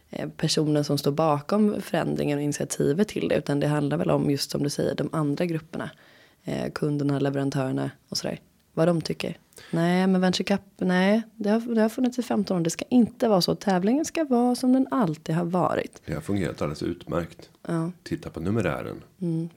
eh, 0.09 0.29
personen 0.29 0.83
som 0.83 0.97
står 0.97 1.11
bakom 1.11 1.81
förändringen 1.81 2.37
och 2.37 2.43
initiativet 2.43 3.07
till 3.07 3.27
det. 3.27 3.35
Utan 3.35 3.59
det 3.59 3.67
handlar 3.67 3.97
väl 3.97 4.11
om 4.11 4.31
just 4.31 4.51
som 4.51 4.63
du 4.63 4.69
säger 4.69 4.95
de 4.95 5.09
andra 5.11 5.45
grupperna. 5.45 5.89
Eh, 6.43 6.71
kunderna, 6.71 7.19
leverantörerna 7.19 7.91
och 8.09 8.17
sådär. 8.17 8.39
Vad 8.75 8.87
de 8.87 9.01
tycker. 9.01 9.37
Nej 9.71 10.07
men 10.07 10.21
Venture 10.21 10.43
Cup, 10.43 10.61
nej 10.77 11.21
det 11.35 11.49
har, 11.49 11.75
det 11.75 11.81
har 11.81 11.89
funnits 11.89 12.19
i 12.19 12.23
15 12.23 12.57
år. 12.57 12.61
Det 12.61 12.69
ska 12.69 12.85
inte 12.89 13.27
vara 13.27 13.41
så. 13.41 13.55
Tävlingen 13.55 14.05
ska 14.05 14.23
vara 14.23 14.55
som 14.55 14.73
den 14.73 14.87
alltid 14.91 15.35
har 15.35 15.45
varit. 15.45 16.01
Det 16.05 16.13
har 16.13 16.21
fungerat 16.21 16.61
alldeles 16.61 16.83
utmärkt. 16.83 17.49
Ja, 17.67 17.91
Titta 18.03 18.29
på 18.29 18.39
numerären. 18.39 19.03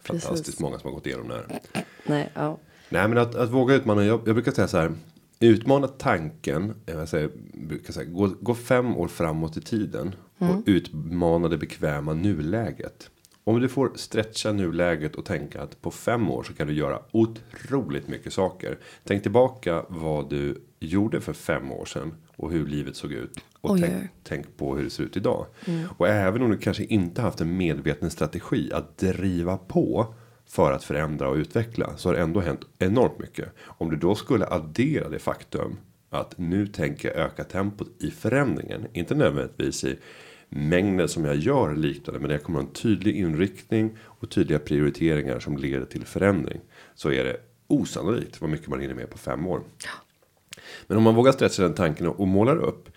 Fantastiskt 0.03 0.45
precis. 0.45 0.61
många 0.61 0.79
som 0.79 0.89
har 0.89 0.95
gått 0.95 1.07
igenom 1.07 1.29
det 1.29 1.35
här. 1.35 1.61
nej, 2.07 2.31
ja. 2.35 2.59
Nej 2.89 3.09
men 3.09 3.19
att, 3.19 3.35
att 3.35 3.51
våga 3.51 3.75
utmana. 3.75 4.05
Jag, 4.05 4.21
jag 4.27 4.35
brukar 4.35 4.53
säga 4.53 4.69
så 4.69 4.77
här. 4.77 4.93
Utmana 5.41 5.89
tanken. 5.89 6.75
Jag 6.87 7.09
säger, 7.09 7.31
brukar 7.53 7.93
säga, 7.93 8.11
gå, 8.11 8.31
gå 8.41 8.55
fem 8.55 8.97
år 8.97 9.09
framåt 9.09 9.57
i 9.57 9.61
tiden. 9.61 10.15
Och 10.39 10.63
utmana 10.67 11.49
det 11.49 11.59
bekväma 11.59 12.15
nuläget. 12.15 13.11
Om 13.49 13.61
du 13.61 13.69
får 13.69 13.93
stretcha 13.95 14.53
nuläget 14.53 15.15
och 15.15 15.25
tänka 15.25 15.63
att 15.63 15.83
på 15.83 15.91
fem 15.91 16.31
år 16.31 16.43
så 16.43 16.55
kan 16.55 16.67
du 16.67 16.75
göra 16.75 17.03
otroligt 17.13 18.09
mycket 18.09 18.33
saker. 18.33 18.79
Tänk 19.05 19.23
tillbaka 19.23 19.85
vad 19.89 20.31
du 20.31 20.63
gjorde 20.79 21.21
för 21.21 21.33
fem 21.33 21.73
år 21.73 21.85
sedan. 21.85 22.15
Och 22.37 22.53
hur 22.53 22.67
livet 22.67 22.97
såg 22.97 23.13
ut. 23.13 23.41
Och 23.61 23.71
Oj, 23.71 23.81
tänk, 23.81 24.11
tänk 24.25 24.57
på 24.57 24.77
hur 24.77 24.85
det 24.85 24.91
ser 24.91 25.05
ut 25.05 25.17
idag. 25.17 25.47
Och 25.99 26.09
även 26.09 26.43
om 26.43 26.51
du 26.51 26.59
kanske 26.59 26.85
inte 26.85 27.23
haft 27.23 27.41
en 27.41 27.57
medveten 27.57 28.11
strategi 28.11 28.73
att 28.73 28.99
driva 28.99 29.57
på 29.57 30.15
för 30.47 30.73
att 30.73 30.85
förändra 30.85 31.29
och 31.29 31.37
utveckla 31.37 31.97
så 31.97 32.09
har 32.09 32.15
det 32.15 32.21
ändå 32.21 32.41
hänt 32.41 32.61
enormt 32.79 33.19
mycket. 33.19 33.49
Om 33.65 33.91
du 33.91 33.97
då 33.97 34.15
skulle 34.15 34.47
addera 34.47 35.09
det 35.09 35.19
faktum 35.19 35.77
att 36.11 36.39
nu 36.39 36.67
tänker 36.67 37.09
jag 37.09 37.17
öka 37.17 37.45
tempot 37.45 37.89
i 37.99 38.11
förändringen, 38.11 38.87
inte 38.93 39.15
nödvändigtvis 39.15 39.85
i 39.85 39.99
mängden 40.49 41.09
som 41.09 41.25
jag 41.25 41.37
gör 41.37 41.77
liknande, 41.77 42.21
men 42.21 42.31
det 42.31 42.39
kommer 42.39 42.59
ha 42.59 42.67
en 42.67 42.73
tydlig 42.73 43.17
inriktning 43.17 43.97
och 44.03 44.31
tydliga 44.31 44.59
prioriteringar 44.59 45.41
som 45.41 45.57
leder 45.57 45.87
till 45.87 46.05
förändring. 46.05 46.61
Så 46.95 47.13
är 47.13 47.25
det 47.25 47.37
osannolikt 47.67 48.41
vad 48.41 48.51
mycket 48.51 48.69
man 48.69 48.81
hinner 48.81 48.95
med 48.95 49.11
på 49.11 49.19
fem 49.19 49.47
år. 49.47 49.63
Men 50.87 50.97
om 50.97 51.03
man 51.03 51.15
vågar 51.15 51.33
stretcha 51.33 51.63
den 51.63 51.75
tanken 51.75 52.07
och, 52.07 52.29
målar 52.29 52.57
upp. 52.57 52.89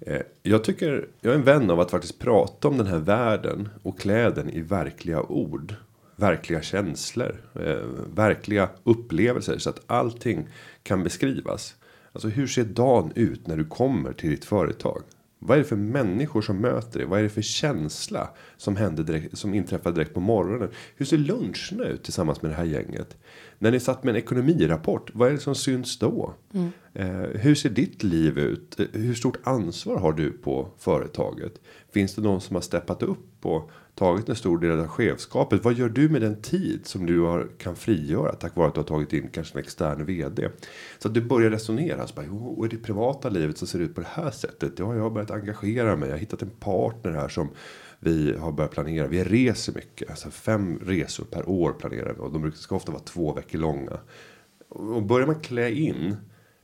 Eh, 0.00 0.22
jag 0.42 0.64
tycker, 0.64 1.08
jag 1.20 1.32
är 1.32 1.36
en 1.38 1.44
vän 1.44 1.70
av 1.70 1.80
att 1.80 1.90
faktiskt 1.90 2.18
prata 2.18 2.68
om 2.68 2.78
den 2.78 2.86
här 2.86 2.98
världen 2.98 3.68
och 3.82 4.00
klä 4.00 4.30
den 4.30 4.50
i 4.50 4.60
verkliga 4.60 5.22
ord. 5.22 5.74
Verkliga 6.16 6.62
känslor, 6.62 7.42
eh, 7.54 7.76
verkliga 8.14 8.68
upplevelser 8.84 9.58
så 9.58 9.70
att 9.70 9.82
allting 9.86 10.48
kan 10.82 11.02
beskrivas. 11.02 11.74
Alltså 12.12 12.28
hur 12.28 12.46
ser 12.46 12.64
dagen 12.64 13.12
ut 13.14 13.46
när 13.46 13.56
du 13.56 13.64
kommer 13.64 14.12
till 14.12 14.30
ditt 14.30 14.44
företag? 14.44 15.02
Vad 15.38 15.58
är 15.58 15.62
det 15.62 15.68
för 15.68 15.76
människor 15.76 16.42
som 16.42 16.60
möter 16.60 16.98
dig? 16.98 17.08
Vad 17.08 17.18
är 17.18 17.22
det 17.22 17.28
för 17.28 17.42
känsla 17.42 18.30
som 18.56 18.76
direkt, 19.04 19.38
som 19.38 19.54
inträffar 19.54 19.92
direkt 19.92 20.14
på 20.14 20.20
morgonen? 20.20 20.70
Hur 20.96 21.06
ser 21.06 21.18
luncherna 21.18 21.84
ut 21.84 22.02
tillsammans 22.02 22.42
med 22.42 22.50
det 22.50 22.54
här 22.54 22.64
gänget? 22.64 23.16
När 23.58 23.70
ni 23.70 23.80
satt 23.80 24.04
med 24.04 24.10
en 24.12 24.16
ekonomirapport, 24.22 25.10
vad 25.14 25.28
är 25.28 25.32
det 25.32 25.38
som 25.38 25.54
syns 25.54 25.98
då? 25.98 26.34
Eh, 26.94 27.08
hur 27.34 27.54
ser 27.54 27.70
ditt 27.70 28.02
liv 28.02 28.38
ut? 28.38 28.80
Eh, 28.80 28.86
Hur 28.92 29.14
stort 29.14 29.36
ansvar 29.42 29.96
har 29.96 30.12
du 30.12 30.30
på 30.32 30.68
företaget? 30.78 31.52
Finns 31.92 32.14
det 32.14 32.22
någon 32.22 32.40
som 32.40 32.56
har 32.56 32.60
steppat 32.62 33.02
upp 33.02 33.46
och 33.46 33.70
tagit 33.94 34.28
en 34.28 34.36
stor 34.36 34.58
del 34.58 34.80
av 34.80 34.86
chefskapet? 34.86 35.64
Vad 35.64 35.74
gör 35.74 35.88
du 35.88 36.08
med 36.08 36.22
den 36.22 36.42
tid 36.42 36.86
som 36.86 37.06
du 37.06 37.20
har, 37.20 37.48
kan 37.58 37.76
frigöra 37.76 38.32
tack 38.32 38.56
vare 38.56 38.68
att 38.68 38.74
du 38.74 38.80
har 38.80 38.86
tagit 38.86 39.12
in 39.12 39.28
kanske 39.32 39.58
en 39.58 39.64
extern 39.64 40.04
vd? 40.04 40.48
Så 40.98 41.08
att 41.08 41.14
du 41.14 41.20
börjar 41.20 41.50
resonera. 41.50 42.06
Så 42.06 42.14
bara, 42.14 42.26
"Jo, 42.26 42.66
i 42.66 42.68
det 42.68 42.76
privata 42.76 43.28
livet 43.28 43.58
så 43.58 43.66
ser 43.66 43.78
det 43.78 43.84
ut 43.84 43.94
på 43.94 44.00
det 44.00 44.06
här 44.10 44.30
sättet. 44.30 44.72
Ja, 44.78 44.94
jag 44.94 45.02
har 45.02 45.10
börjat 45.10 45.30
engagera 45.30 45.96
mig. 45.96 46.08
Jag 46.08 46.14
har 46.14 46.20
hittat 46.20 46.42
en 46.42 46.50
partner 46.60 47.10
här 47.12 47.28
som 47.28 47.48
vi 48.00 48.36
har 48.38 48.52
börjat 48.52 48.70
planera. 48.72 49.06
Vi 49.06 49.24
reser 49.24 49.72
mycket. 49.74 50.10
Alltså 50.10 50.30
fem 50.30 50.78
resor 50.82 51.24
per 51.24 51.48
år 51.48 51.72
planerar 51.72 52.12
vi. 52.14 52.20
Och 52.20 52.32
de 52.32 52.42
brukar- 52.42 52.58
ska 52.58 52.76
ofta 52.76 52.92
vara 52.92 53.02
två 53.02 53.32
veckor 53.32 53.58
långa. 53.58 53.98
Och 54.68 55.02
börjar 55.02 55.26
man 55.26 55.40
klä 55.40 55.70
in 55.70 56.16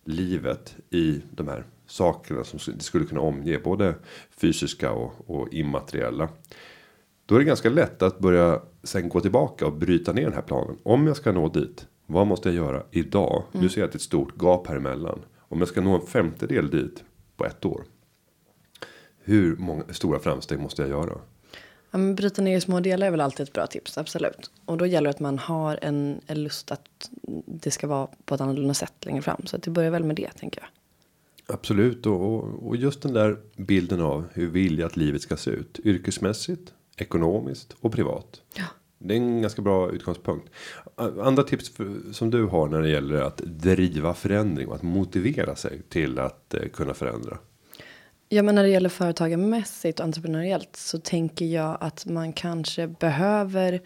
livet 0.05 0.77
i 0.91 1.21
de 1.31 1.49
här 1.49 1.65
sakerna 1.87 2.45
som 2.45 2.75
det 2.75 2.83
skulle 2.83 3.05
kunna 3.05 3.21
omge. 3.21 3.59
Både 3.65 3.95
fysiska 4.31 4.93
och, 4.93 5.13
och 5.31 5.55
immateriella. 5.55 6.29
Då 7.27 7.35
är 7.35 7.39
det 7.39 7.45
ganska 7.45 7.71
lätt 7.71 8.03
att 8.03 8.19
börja 8.19 8.63
sen 8.83 9.09
gå 9.09 9.21
tillbaka 9.21 9.67
och 9.67 9.73
bryta 9.73 10.13
ner 10.13 10.23
den 10.25 10.33
här 10.33 10.43
planen. 10.43 10.77
Om 10.83 11.07
jag 11.07 11.17
ska 11.17 11.33
nå 11.33 11.49
dit. 11.49 11.87
Vad 12.07 12.27
måste 12.27 12.49
jag 12.49 12.57
göra 12.57 12.83
idag? 12.91 13.43
Nu 13.53 13.69
ser 13.69 13.81
jag 13.81 13.87
att 13.87 13.93
det 13.93 13.97
är 13.97 13.99
ett 13.99 14.03
stort 14.03 14.43
gap 14.43 14.67
här 14.67 14.77
emellan. 14.77 15.19
Om 15.39 15.59
jag 15.59 15.69
ska 15.69 15.81
nå 15.81 15.95
en 15.95 16.07
femtedel 16.07 16.71
dit 16.71 17.05
på 17.37 17.45
ett 17.45 17.65
år. 17.65 17.85
Hur 19.25 19.57
många 19.57 19.85
stora 19.91 20.19
framsteg 20.19 20.59
måste 20.59 20.83
jag 20.83 20.89
göra? 20.89 21.19
Ja, 21.91 21.99
men 21.99 22.15
bryta 22.15 22.43
ner 22.43 22.57
i 22.57 22.61
små 22.61 22.81
delar 22.81 23.07
är 23.07 23.11
väl 23.11 23.21
alltid 23.21 23.49
ett 23.49 23.53
bra 23.53 23.67
tips, 23.67 23.99
absolut. 23.99 24.51
Och 24.65 24.77
då 24.77 24.87
gäller 24.87 25.05
det 25.05 25.11
att 25.11 25.21
man 25.21 25.39
har 25.39 25.79
en, 25.83 26.21
en 26.27 26.43
lust 26.43 26.71
att 26.71 27.11
det 27.47 27.71
ska 27.71 27.87
vara 27.87 28.09
på 28.25 28.35
ett 28.35 28.41
annorlunda 28.41 28.75
sätt 28.75 28.93
längre 29.01 29.23
fram. 29.23 29.47
Så 29.47 29.57
att 29.57 29.63
det 29.63 29.71
börjar 29.71 29.91
väl 29.91 30.05
med 30.05 30.17
det, 30.17 30.31
tänker 30.31 30.61
jag. 30.61 30.69
Absolut 31.55 32.07
och, 32.07 32.45
och, 32.67 32.77
just 32.77 33.03
den 33.03 33.13
där 33.13 33.37
bilden 33.57 34.01
av 34.01 34.25
hur 34.33 34.51
vill 34.51 34.79
jag 34.79 34.87
att 34.87 34.97
livet 34.97 35.23
ska 35.23 35.37
se 35.37 35.51
ut. 35.51 35.81
Yrkesmässigt, 35.85 36.73
ekonomiskt 36.97 37.77
och 37.81 37.93
privat. 37.93 38.43
Ja. 38.55 38.65
Det 38.99 39.15
är 39.15 39.19
en 39.19 39.43
ganska 39.43 39.63
bra 39.63 39.91
utgångspunkt. 39.91 40.51
Andra 40.97 41.43
tips 41.43 41.69
för, 41.69 42.13
som 42.13 42.31
du 42.31 42.45
har 42.45 42.69
när 42.69 42.83
det 42.83 42.89
gäller 42.89 43.21
att 43.23 43.37
driva 43.37 44.15
förändring 44.15 44.69
och 44.69 44.75
att 44.75 44.83
motivera 44.83 45.57
sig 45.57 45.83
till 45.89 46.19
att 46.19 46.55
eh, 46.55 46.69
kunna 46.69 46.95
förändra. 46.95 47.39
Ja, 48.35 48.43
men 48.43 48.55
när 48.55 48.63
det 48.63 48.69
gäller 48.69 48.89
företagarmässigt 48.89 50.01
och 50.01 50.05
entreprenöriellt 50.05 50.77
så 50.77 50.99
tänker 50.99 51.45
jag 51.45 51.79
att 51.81 52.07
man 52.07 52.33
kanske 52.33 52.87
behöver 52.87 53.81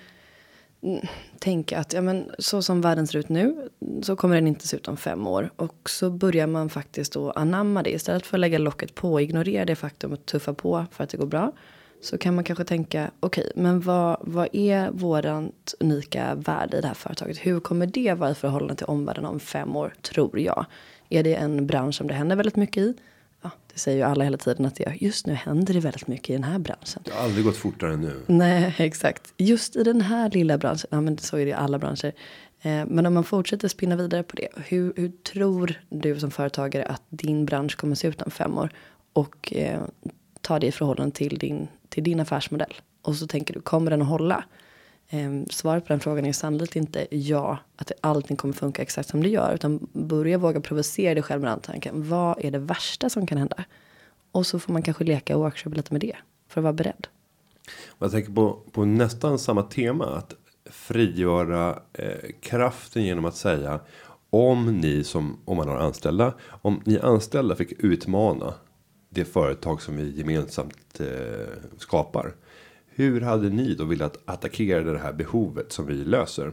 tänka 1.39 1.79
att 1.79 1.93
ja, 1.93 2.01
men 2.01 2.31
så 2.39 2.63
som 2.63 2.81
världen 2.81 3.07
ser 3.07 3.19
ut 3.19 3.29
nu 3.29 3.69
så 4.03 4.17
kommer 4.17 4.35
den 4.35 4.47
inte 4.47 4.69
se 4.69 4.77
ut 4.77 4.89
om 4.89 4.97
fem 4.97 5.27
år. 5.27 5.51
Och 5.57 5.91
så 5.91 6.11
börjar 6.11 6.47
man 6.47 6.71
faktiskt 6.71 7.13
då 7.13 7.31
anamma 7.31 7.83
det 7.83 7.91
istället 7.91 8.27
för 8.27 8.37
att 8.37 8.41
lägga 8.41 8.59
locket 8.59 8.95
på 8.95 9.13
och 9.13 9.23
ignorera 9.23 9.65
det 9.65 9.77
faktum 9.77 10.13
att 10.13 10.27
tuffa 10.27 10.55
på 10.55 10.87
för 10.93 11.05
att 11.05 11.11
det 11.11 11.17
går 11.17 11.27
bra. 11.27 11.53
Så 12.03 12.19
kan 12.19 12.35
man 12.35 12.45
kanske 12.45 12.65
tänka 12.65 13.11
okej, 13.21 13.53
men 13.57 13.81
vad, 13.81 14.17
vad 14.21 14.49
är 14.53 14.91
vårat 14.91 15.75
unika 15.81 16.35
värde 16.35 16.77
i 16.77 16.81
det 16.81 16.87
här 16.87 16.95
företaget? 16.95 17.39
Hur 17.39 17.61
kommer 17.61 17.87
det 17.87 18.15
vara 18.15 18.31
i 18.31 18.35
förhållande 18.35 18.75
till 18.75 18.87
omvärlden 18.87 19.25
om 19.25 19.41
fem 19.41 19.77
år 19.77 19.95
tror 20.03 20.41
jag? 20.41 20.67
Är 21.09 21.23
det 21.23 21.35
en 21.35 21.67
bransch 21.67 21.95
som 21.95 22.07
det 22.07 22.15
händer 22.15 22.37
väldigt 22.37 22.57
mycket 22.57 22.83
i? 22.83 22.95
Ja, 23.43 23.51
det 23.73 23.79
säger 23.79 23.99
ju 23.99 24.05
alla 24.05 24.25
hela 24.25 24.37
tiden 24.37 24.67
att 24.67 24.75
det 24.75 24.85
gör. 24.85 24.97
Just 25.01 25.27
nu 25.27 25.35
händer 25.35 25.75
det 25.75 25.81
väldigt 25.81 26.07
mycket 26.07 26.31
i 26.31 26.33
den 26.33 26.45
här 26.45 26.59
branschen. 26.59 27.03
Det 27.05 27.11
har 27.11 27.25
aldrig 27.25 27.45
gått 27.45 27.57
fortare 27.57 27.93
än 27.93 28.01
nu. 28.01 28.23
Nej, 28.27 28.75
exakt. 28.79 29.33
Just 29.37 29.77
i 29.77 29.83
den 29.83 30.01
här 30.01 30.31
lilla 30.31 30.59
branschen. 30.59 30.89
Ja, 30.91 31.01
men 31.01 31.19
så 31.19 31.37
är 31.37 31.45
det 31.45 31.51
i 31.51 31.55
alla 31.55 31.79
branscher. 31.79 32.13
Eh, 32.63 32.87
men 32.87 33.07
om 33.07 33.15
man 33.15 33.25
fortsätter 33.25 33.69
spinna 33.69 33.97
vidare 33.97 34.23
på 34.23 34.37
det. 34.37 34.49
Hur, 34.57 34.93
hur 34.97 35.09
tror 35.09 35.81
du 35.89 36.21
som 36.21 36.31
företagare 36.31 36.85
att 36.85 37.03
din 37.09 37.45
bransch 37.47 37.77
kommer 37.77 37.95
se 37.95 38.09
ut 38.09 38.23
om 38.23 38.31
fem 38.31 38.59
år? 38.59 38.73
och 39.19 39.53
eh, 39.53 39.81
ta 40.41 40.59
det 40.59 40.67
i 40.67 40.73
förhållande 40.73 41.17
till 41.17 41.39
din, 41.39 41.69
till 41.89 42.05
din 42.05 42.21
affärsmodell. 42.21 42.75
Och 43.03 43.17
så 43.17 43.27
tänker 43.27 43.55
du, 43.55 43.61
kommer 43.61 43.91
den 43.91 44.03
att 44.03 44.09
hålla? 44.09 44.45
Eh, 45.11 45.31
svaret 45.51 45.85
på 45.85 45.93
den 45.93 46.01
frågan 46.01 46.25
är 46.25 46.33
sannolikt 46.33 46.77
inte 46.77 47.07
ja, 47.11 47.59
att 47.77 47.93
allting 48.01 48.37
kommer 48.37 48.55
funka 48.55 48.83
exakt 48.83 49.09
som 49.09 49.23
det 49.23 49.29
gör. 49.29 49.55
Utan 49.55 49.89
börja 49.93 50.39
våga 50.39 50.61
provocera 50.61 51.15
dig 51.15 51.23
själv 51.23 51.41
med 51.41 51.51
den 51.51 51.61
tanken. 51.61 52.09
Vad 52.09 52.45
är 52.45 52.51
det 52.51 52.59
värsta 52.59 53.11
som 53.11 53.27
kan 53.27 53.39
hända? 53.39 53.65
Och 54.33 54.47
så 54.47 54.59
får 54.59 54.73
man 54.73 54.83
kanske 54.83 55.05
leka 55.05 55.37
och 55.37 55.43
workshop 55.43 55.71
lite 55.71 55.95
med 55.95 56.01
det. 56.01 56.17
För 56.49 56.61
att 56.61 56.63
vara 56.63 56.73
beredd. 56.73 57.07
Jag 57.99 58.11
tänker 58.11 58.33
på, 58.33 58.59
på 58.73 58.85
nästan 58.85 59.39
samma 59.39 59.63
tema. 59.63 60.07
Att 60.07 60.35
frigöra 60.71 61.79
eh, 61.93 62.31
kraften 62.41 63.05
genom 63.05 63.25
att 63.25 63.37
säga. 63.37 63.81
Om 64.31 64.77
ni 64.77 65.05
som 65.05 65.39
om 65.45 65.57
man 65.57 65.69
har 65.69 65.77
anställda. 65.77 66.35
Om 66.63 66.83
ni 66.85 66.99
anställda 66.99 67.57
fick 67.57 67.73
utmana 67.73 68.55
det 69.11 69.25
företag 69.25 69.83
som 69.83 69.97
vi 69.97 70.19
gemensamt 70.19 71.01
eh, 71.01 71.07
skapar. 71.79 72.35
Hur 72.99 73.21
hade 73.21 73.51
ni 73.51 73.75
då 73.75 73.85
velat 73.85 74.19
attackera 74.25 74.93
det 74.93 74.99
här 74.99 75.13
behovet 75.13 75.73
som 75.73 75.87
vi 75.87 75.95
löser? 75.95 76.53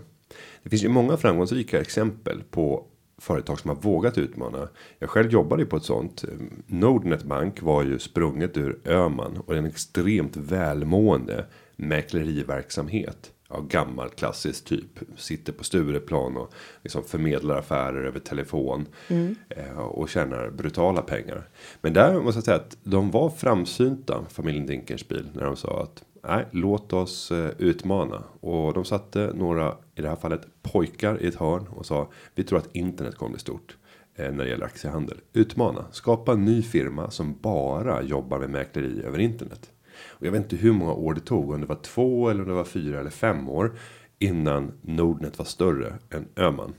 Det 0.63 0.69
finns 0.69 0.83
ju 0.83 0.89
många 0.89 1.17
framgångsrika 1.17 1.81
exempel 1.81 2.43
på 2.51 2.85
företag 3.17 3.59
som 3.59 3.69
har 3.69 3.77
vågat 3.77 4.17
utmana. 4.17 4.69
Jag 4.99 5.09
själv 5.09 5.31
jobbade 5.31 5.61
ju 5.61 5.69
på 5.69 5.77
ett 5.77 5.83
sånt. 5.83 6.25
Nordnet 6.67 7.23
Bank 7.23 7.61
var 7.61 7.83
ju 7.83 7.99
sprunget 7.99 8.57
ur 8.57 8.79
Öman 8.85 9.37
och 9.45 9.55
en 9.55 9.65
extremt 9.65 10.37
välmående 10.37 11.45
mäkleriverksamhet. 11.75 13.31
Ja, 13.49 13.59
gammal 13.59 14.09
klassisk 14.09 14.65
typ. 14.65 14.99
Sitter 15.17 15.53
på 15.53 15.63
Stureplan 15.63 16.37
och 16.37 16.53
liksom 16.83 17.03
förmedlar 17.03 17.57
affärer 17.57 18.03
över 18.03 18.19
telefon. 18.19 18.85
Mm. 19.07 19.35
och 19.77 20.09
tjänar 20.09 20.49
brutala 20.49 21.01
pengar. 21.01 21.49
Men 21.81 21.93
där 21.93 22.21
måste 22.21 22.37
jag 22.37 22.45
säga 22.45 22.57
att 22.57 22.77
de 22.83 23.11
var 23.11 23.29
framsynta 23.29 24.25
familjen 24.29 24.65
Dinkelspiel 24.65 25.27
när 25.33 25.45
de 25.45 25.55
sa 25.55 25.83
att 25.83 26.03
nej, 26.27 26.45
låt 26.51 26.93
oss 26.93 27.31
eh, 27.31 27.49
utmana 27.57 28.23
och 28.41 28.73
de 28.73 28.85
satte 28.85 29.31
några 29.35 29.75
i 29.95 30.01
det 30.01 30.09
här 30.09 30.15
fallet 30.15 30.47
pojkar 30.61 31.21
i 31.21 31.27
ett 31.27 31.35
hörn 31.35 31.67
och 31.67 31.85
sa 31.85 32.09
vi 32.35 32.43
tror 32.43 32.59
att 32.59 32.75
internet 32.75 33.15
kommer 33.15 33.31
bli 33.31 33.39
stort 33.39 33.77
eh, 34.15 34.31
när 34.31 34.43
det 34.43 34.49
gäller 34.49 34.65
aktiehandel. 34.65 35.17
Utmana, 35.33 35.85
skapa 35.91 36.31
en 36.31 36.45
ny 36.45 36.61
firma 36.61 37.09
som 37.09 37.35
bara 37.41 38.01
jobbar 38.01 38.39
med 38.39 38.49
mäkleri 38.49 39.03
över 39.03 39.19
internet. 39.19 39.71
Och 40.07 40.25
jag 40.25 40.31
vet 40.31 40.41
inte 40.41 40.55
hur 40.55 40.71
många 40.71 40.93
år 40.93 41.13
det 41.13 41.21
tog, 41.21 41.51
om 41.51 41.61
det 41.61 41.67
var 41.67 41.75
två 41.75 42.29
eller 42.29 42.41
om 42.41 42.47
det 42.47 42.53
var 42.55 42.63
fyra 42.63 42.99
eller 42.99 43.09
fem 43.09 43.49
år 43.49 43.77
innan 44.19 44.71
Nordnet 44.81 45.37
var 45.37 45.45
större 45.45 45.93
än 46.09 46.27
Öman. 46.35 46.73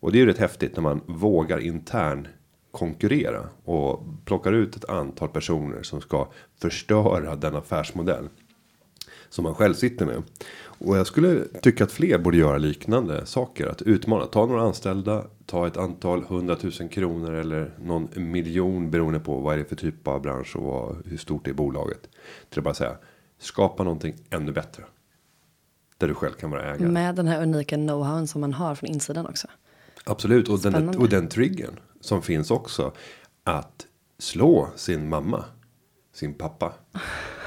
Och 0.00 0.12
det 0.12 0.18
är 0.18 0.20
ju 0.20 0.26
rätt 0.26 0.38
häftigt 0.38 0.76
när 0.76 0.82
man 0.82 1.00
vågar 1.06 1.58
intern 1.58 2.28
konkurrera 2.72 3.48
och 3.64 4.04
plockar 4.24 4.52
ut 4.52 4.76
ett 4.76 4.88
antal 4.88 5.28
personer 5.28 5.82
som 5.82 6.00
ska 6.00 6.28
förstöra 6.60 7.36
den 7.36 7.56
affärsmodell 7.56 8.28
som 9.32 9.42
man 9.42 9.54
själv 9.54 9.74
sitter 9.74 10.06
med. 10.06 10.22
Och 10.64 10.96
jag 10.96 11.06
skulle 11.06 11.44
tycka 11.62 11.84
att 11.84 11.92
fler 11.92 12.18
borde 12.18 12.36
göra 12.36 12.58
liknande 12.58 13.26
saker. 13.26 13.66
Att 13.66 13.82
utmana, 13.82 14.26
ta 14.26 14.46
några 14.46 14.62
anställda, 14.62 15.24
ta 15.46 15.66
ett 15.66 15.76
antal 15.76 16.24
hundratusen 16.24 16.88
kronor 16.88 17.32
eller 17.32 17.74
någon 17.80 18.08
miljon 18.14 18.90
beroende 18.90 19.20
på 19.20 19.40
vad 19.40 19.54
är 19.54 19.58
det 19.58 19.64
för 19.64 19.76
typ 19.76 20.08
av 20.08 20.22
bransch 20.22 20.56
och 20.56 20.62
vad, 20.62 21.06
hur 21.06 21.16
stort 21.16 21.48
är 21.48 21.52
bolaget. 21.52 22.08
Till 22.50 22.58
att 22.58 22.64
bara 22.64 22.74
säga, 22.74 22.96
skapa 23.38 23.82
någonting 23.82 24.14
ännu 24.30 24.52
bättre. 24.52 24.84
Där 25.98 26.08
du 26.08 26.14
själv 26.14 26.32
kan 26.32 26.50
vara 26.50 26.62
ägare. 26.62 26.88
Med 26.88 27.14
den 27.14 27.26
här 27.26 27.42
unika 27.42 27.76
know-howen 27.76 28.26
som 28.26 28.40
man 28.40 28.52
har 28.52 28.74
från 28.74 28.90
insidan 28.90 29.26
också. 29.26 29.48
Absolut, 30.04 30.48
och 30.48 30.60
den, 30.60 30.88
och 30.88 31.08
den 31.08 31.28
triggern 31.28 31.78
som 32.02 32.22
finns 32.22 32.50
också. 32.50 32.92
Att 33.44 33.86
slå 34.18 34.68
sin 34.76 35.08
mamma, 35.08 35.44
sin 36.14 36.34
pappa. 36.34 36.72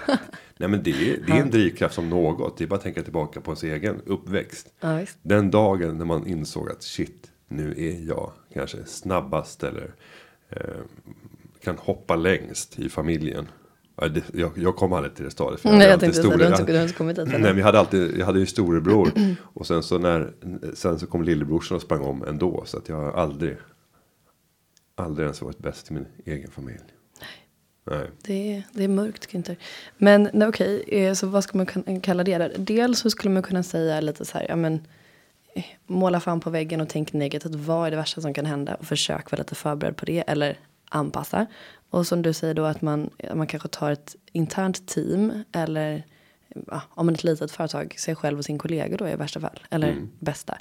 Nej 0.57 0.69
men 0.69 0.83
det, 0.83 0.91
det 1.27 1.31
är 1.31 1.41
en 1.41 1.49
drivkraft 1.49 1.95
som 1.95 2.09
något. 2.09 2.57
Det 2.57 2.63
är 2.63 2.67
bara 2.67 2.75
att 2.75 2.81
tänka 2.81 3.03
tillbaka 3.03 3.41
på 3.41 3.51
ens 3.51 3.63
egen 3.63 4.01
uppväxt. 4.05 4.67
Ja, 4.79 5.05
Den 5.21 5.51
dagen 5.51 5.97
när 5.97 6.05
man 6.05 6.27
insåg 6.27 6.71
att 6.71 6.83
shit, 6.83 7.31
nu 7.47 7.71
är 7.77 8.07
jag 8.07 8.31
kanske 8.53 8.85
snabbast 8.85 9.63
eller 9.63 9.95
eh, 10.49 10.59
kan 11.63 11.77
hoppa 11.77 12.15
längst 12.15 12.79
i 12.79 12.89
familjen. 12.89 13.47
Jag, 14.33 14.51
jag 14.55 14.75
kom 14.75 14.93
aldrig 14.93 15.15
till 15.15 15.25
det 15.25 15.31
stadiet. 15.31 15.61
För 15.61 15.69
jag 15.69 15.77
Nej, 15.77 15.87
jag 15.87 15.99
tänkte 15.99 16.19
stora, 16.19 16.37
du 16.37 16.75
har 16.75 16.81
inte 16.81 16.93
kommit 16.93 17.15
dit. 17.15 17.27
Nej, 17.27 17.57
jag 17.57 17.65
hade 17.65 17.79
alltid, 17.79 18.17
jag 18.17 18.25
hade 18.25 18.39
ju 18.39 18.45
storebror. 18.45 19.11
och 19.41 19.67
sen 19.67 19.83
så 19.83 19.97
när, 19.97 20.33
sen 20.73 20.99
så 20.99 21.07
kom 21.07 21.23
lillebrorsan 21.23 21.75
och 21.75 21.81
sprang 21.81 22.01
om 22.01 22.23
ändå. 22.23 22.63
Så 22.65 22.77
att 22.77 22.89
jag 22.89 22.95
har 22.95 23.11
aldrig, 23.11 23.57
aldrig 24.95 25.25
ens 25.25 25.41
varit 25.41 25.57
bäst 25.57 25.91
i 25.91 25.93
min 25.93 26.07
egen 26.25 26.51
familj. 26.51 26.79
Nej. 27.83 28.11
Det, 28.21 28.55
är, 28.55 28.63
det 28.71 28.83
är 28.83 28.87
mörkt 28.87 29.33
Günther. 29.33 29.55
Men 29.97 30.43
okej, 30.43 30.81
okay, 30.81 30.99
eh, 30.99 31.13
så 31.13 31.27
vad 31.27 31.43
ska 31.43 31.57
man 31.57 32.01
kalla 32.01 32.23
det 32.23 32.37
där? 32.37 32.53
Dels 32.57 32.99
så 32.99 33.09
skulle 33.09 33.33
man 33.33 33.43
kunna 33.43 33.63
säga 33.63 34.01
lite 34.01 34.25
så 34.25 34.37
här, 34.37 34.45
ja 34.49 34.55
men 34.55 34.87
eh, 35.55 35.65
måla 35.85 36.19
fan 36.19 36.39
på 36.39 36.49
väggen 36.49 36.81
och 36.81 36.89
tänk 36.89 37.13
negativt. 37.13 37.55
Vad 37.55 37.87
är 37.87 37.91
det 37.91 37.97
värsta 37.97 38.21
som 38.21 38.33
kan 38.33 38.45
hända? 38.45 38.75
Och 38.75 38.85
försök 38.85 39.31
vara 39.31 39.39
lite 39.39 39.55
förberedd 39.55 39.97
på 39.97 40.05
det 40.05 40.23
eller 40.27 40.59
anpassa. 40.89 41.45
Och 41.89 42.07
som 42.07 42.21
du 42.21 42.33
säger 42.33 42.53
då 42.53 42.65
att 42.65 42.81
man, 42.81 43.09
man 43.33 43.47
kanske 43.47 43.69
tar 43.69 43.91
ett 43.91 44.15
internt 44.31 44.87
team 44.87 45.43
eller 45.51 46.03
ja, 46.67 46.81
om 46.89 47.09
ett 47.09 47.23
litet 47.23 47.51
företag, 47.51 47.95
sig 47.99 48.15
själv 48.15 48.37
och 48.37 48.45
sin 48.45 48.57
kollega 48.57 48.97
då 48.97 49.07
i 49.07 49.15
värsta 49.15 49.39
fall. 49.39 49.59
Eller 49.69 49.91
mm. 49.91 50.11
bästa. 50.19 50.57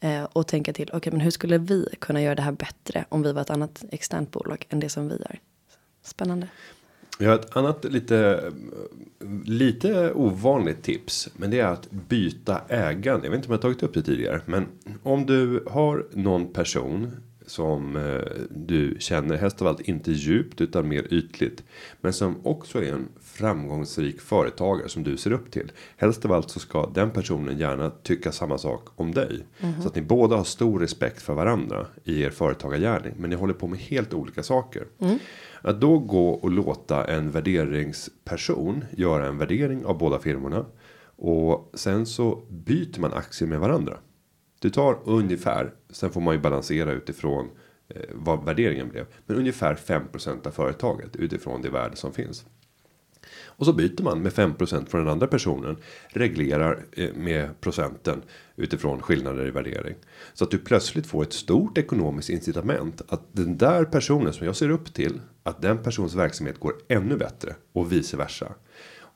Eh, 0.00 0.24
och 0.24 0.46
tänka 0.46 0.72
till, 0.72 0.88
okej 0.88 0.96
okay, 0.96 1.10
men 1.10 1.20
hur 1.20 1.30
skulle 1.30 1.58
vi 1.58 1.88
kunna 1.98 2.22
göra 2.22 2.34
det 2.34 2.42
här 2.42 2.52
bättre 2.52 3.04
om 3.08 3.22
vi 3.22 3.32
var 3.32 3.42
ett 3.42 3.50
annat 3.50 3.84
externt 3.90 4.30
bolag 4.30 4.66
än 4.68 4.80
det 4.80 4.88
som 4.88 5.08
vi 5.08 5.14
gör. 5.14 5.38
Spännande. 6.02 6.48
Jag 7.18 7.28
har 7.28 7.34
ett 7.34 7.56
annat 7.56 7.84
lite, 7.84 8.50
lite 9.44 10.12
ovanligt 10.12 10.82
tips. 10.82 11.28
Men 11.36 11.50
det 11.50 11.60
är 11.60 11.66
att 11.66 11.90
byta 11.90 12.60
ägande. 12.68 13.26
Jag 13.26 13.30
vet 13.30 13.38
inte 13.38 13.48
om 13.48 13.52
jag 13.52 13.62
tagit 13.62 13.82
upp 13.82 13.94
det 13.94 14.02
tidigare. 14.02 14.40
Men 14.44 14.66
om 15.02 15.26
du 15.26 15.64
har 15.66 16.06
någon 16.12 16.52
person 16.52 17.10
som 17.46 17.96
eh, 17.96 18.22
du 18.50 18.96
känner 18.98 19.36
helst 19.36 19.62
av 19.62 19.68
allt 19.68 19.80
inte 19.80 20.12
djupt 20.12 20.60
utan 20.60 20.88
mer 20.88 21.14
ytligt. 21.14 21.62
Men 22.00 22.12
som 22.12 22.46
också 22.46 22.84
är 22.84 22.92
en 22.92 23.08
framgångsrik 23.38 24.20
företagare 24.20 24.88
som 24.88 25.04
du 25.04 25.16
ser 25.16 25.32
upp 25.32 25.50
till. 25.50 25.72
Helst 25.96 26.24
av 26.24 26.32
allt 26.32 26.50
så 26.50 26.60
ska 26.60 26.86
den 26.94 27.10
personen 27.10 27.58
gärna 27.58 27.90
tycka 27.90 28.32
samma 28.32 28.58
sak 28.58 28.88
om 28.96 29.14
dig. 29.14 29.46
Mm. 29.60 29.82
Så 29.82 29.88
att 29.88 29.94
ni 29.94 30.02
båda 30.02 30.36
har 30.36 30.44
stor 30.44 30.80
respekt 30.80 31.22
för 31.22 31.34
varandra 31.34 31.86
i 32.04 32.22
er 32.22 32.30
företagargärning. 32.30 33.14
Men 33.16 33.30
ni 33.30 33.36
håller 33.36 33.54
på 33.54 33.66
med 33.66 33.78
helt 33.78 34.14
olika 34.14 34.42
saker. 34.42 34.86
Mm. 34.98 35.18
Att 35.62 35.80
då 35.80 35.98
gå 35.98 36.28
och 36.30 36.50
låta 36.50 37.04
en 37.04 37.30
värderingsperson 37.30 38.84
göra 38.90 39.26
en 39.26 39.38
värdering 39.38 39.84
av 39.84 39.98
båda 39.98 40.18
firmorna. 40.18 40.66
Och 41.16 41.70
sen 41.74 42.06
så 42.06 42.42
byter 42.50 43.00
man 43.00 43.12
aktier 43.12 43.48
med 43.48 43.60
varandra. 43.60 43.98
Det 44.60 44.70
tar 44.70 44.98
ungefär, 45.04 45.74
sen 45.90 46.10
får 46.10 46.20
man 46.20 46.34
ju 46.34 46.40
balansera 46.40 46.92
utifrån 46.92 47.48
eh, 47.88 48.02
vad 48.12 48.44
värderingen 48.44 48.88
blev. 48.88 49.06
Men 49.26 49.36
ungefär 49.36 49.74
5% 49.74 50.46
av 50.46 50.50
företaget 50.50 51.16
utifrån 51.16 51.62
det 51.62 51.70
värde 51.70 51.96
som 51.96 52.12
finns. 52.12 52.44
Och 53.58 53.66
så 53.66 53.72
byter 53.72 54.02
man 54.02 54.22
med 54.22 54.32
5% 54.32 54.86
från 54.86 55.00
den 55.00 55.12
andra 55.12 55.26
personen. 55.26 55.76
Reglerar 56.08 56.84
eh, 56.92 57.14
med 57.14 57.60
procenten 57.60 58.22
utifrån 58.56 59.02
skillnader 59.02 59.46
i 59.46 59.50
värdering. 59.50 59.94
Så 60.34 60.44
att 60.44 60.50
du 60.50 60.58
plötsligt 60.58 61.06
får 61.06 61.22
ett 61.22 61.32
stort 61.32 61.78
ekonomiskt 61.78 62.30
incitament. 62.30 63.02
Att 63.08 63.22
den 63.32 63.58
där 63.58 63.84
personen 63.84 64.32
som 64.32 64.46
jag 64.46 64.56
ser 64.56 64.70
upp 64.70 64.94
till. 64.94 65.20
Att 65.42 65.62
den 65.62 65.78
persons 65.78 66.14
verksamhet 66.14 66.60
går 66.60 66.74
ännu 66.88 67.16
bättre 67.16 67.54
och 67.72 67.92
vice 67.92 68.16
versa. 68.16 68.54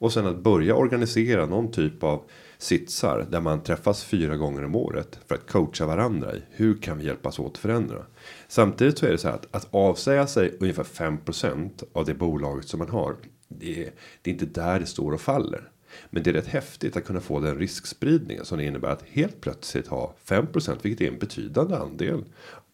Och 0.03 0.13
sen 0.13 0.27
att 0.27 0.43
börja 0.43 0.75
organisera 0.75 1.47
någon 1.47 1.71
typ 1.71 2.03
av 2.03 2.23
sitsar 2.59 3.27
där 3.31 3.41
man 3.41 3.63
träffas 3.63 4.05
fyra 4.05 4.37
gånger 4.37 4.65
om 4.65 4.75
året 4.75 5.19
för 5.27 5.35
att 5.35 5.51
coacha 5.51 5.87
varandra 5.87 6.35
i 6.35 6.43
hur 6.51 6.83
kan 6.83 6.99
vi 6.99 7.05
hjälpas 7.05 7.39
åt 7.39 7.53
att 7.53 7.59
förändra. 7.59 8.03
Samtidigt 8.49 8.99
så 8.99 9.07
är 9.07 9.11
det 9.11 9.19
så 9.19 9.29
här 9.29 9.35
att, 9.35 9.57
att 9.57 9.69
avsäga 9.71 10.27
sig 10.27 10.57
ungefär 10.61 10.85
5% 10.85 11.85
av 11.93 12.05
det 12.05 12.15
bolaget 12.15 12.69
som 12.69 12.79
man 12.79 12.89
har. 12.89 13.17
Det 13.59 13.83
är, 13.83 13.93
det 14.23 14.31
är 14.31 14.33
inte 14.33 14.47
där 14.47 14.81
det 14.81 14.87
står 14.87 15.13
och 15.13 15.21
faller. 15.21 15.69
Men 16.11 16.23
det 16.23 16.31
är 16.31 16.35
rätt 16.35 16.47
häftigt 16.47 16.97
att 16.97 17.05
kunna 17.05 17.21
få 17.21 17.41
den 17.41 17.59
riskspridningen 17.59 18.45
som 18.45 18.59
det 18.59 18.65
innebär 18.65 18.89
att 18.89 19.05
helt 19.09 19.41
plötsligt 19.41 19.87
ha 19.87 20.15
5% 20.27 20.79
vilket 20.83 21.07
är 21.07 21.13
en 21.13 21.19
betydande 21.19 21.77
andel 21.77 22.25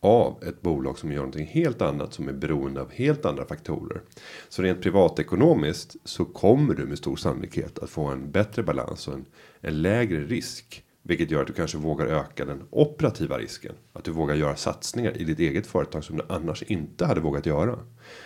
av 0.00 0.44
ett 0.44 0.62
bolag 0.62 0.98
som 0.98 1.12
gör 1.12 1.18
någonting 1.18 1.46
helt 1.46 1.82
annat 1.82 2.14
som 2.14 2.28
är 2.28 2.32
beroende 2.32 2.80
av 2.80 2.90
helt 2.92 3.24
andra 3.24 3.44
faktorer. 3.44 4.00
Så 4.48 4.62
rent 4.62 4.82
privatekonomiskt 4.82 5.96
så 6.04 6.24
kommer 6.24 6.74
du 6.74 6.84
med 6.86 6.98
stor 6.98 7.16
sannolikhet 7.16 7.78
att 7.78 7.90
få 7.90 8.04
en 8.04 8.30
bättre 8.30 8.62
balans 8.62 9.08
och 9.08 9.14
en, 9.14 9.24
en 9.60 9.82
lägre 9.82 10.24
risk. 10.24 10.84
Vilket 11.02 11.30
gör 11.30 11.40
att 11.40 11.46
du 11.46 11.52
kanske 11.52 11.78
vågar 11.78 12.06
öka 12.06 12.44
den 12.44 12.62
operativa 12.70 13.38
risken. 13.38 13.74
Att 13.92 14.04
du 14.04 14.10
vågar 14.10 14.34
göra 14.34 14.56
satsningar 14.56 15.16
i 15.16 15.24
ditt 15.24 15.38
eget 15.38 15.66
företag 15.66 16.04
som 16.04 16.16
du 16.16 16.22
annars 16.28 16.62
inte 16.62 17.06
hade 17.06 17.20
vågat 17.20 17.46
göra. 17.46 17.78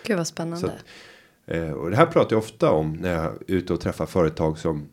Gud 0.07 0.17
vad 0.17 0.27
spännande. 0.27 0.73
Eh, 1.47 1.71
och 1.71 1.91
det 1.91 1.97
här 1.97 2.07
pratar 2.07 2.37
jag 2.37 2.39
ofta 2.39 2.71
om 2.71 2.93
när 2.93 3.15
jag 3.15 3.25
är 3.25 3.39
ute 3.47 3.73
och 3.73 3.81
träffar 3.81 4.07
företag 4.07 4.59
som 4.59 4.89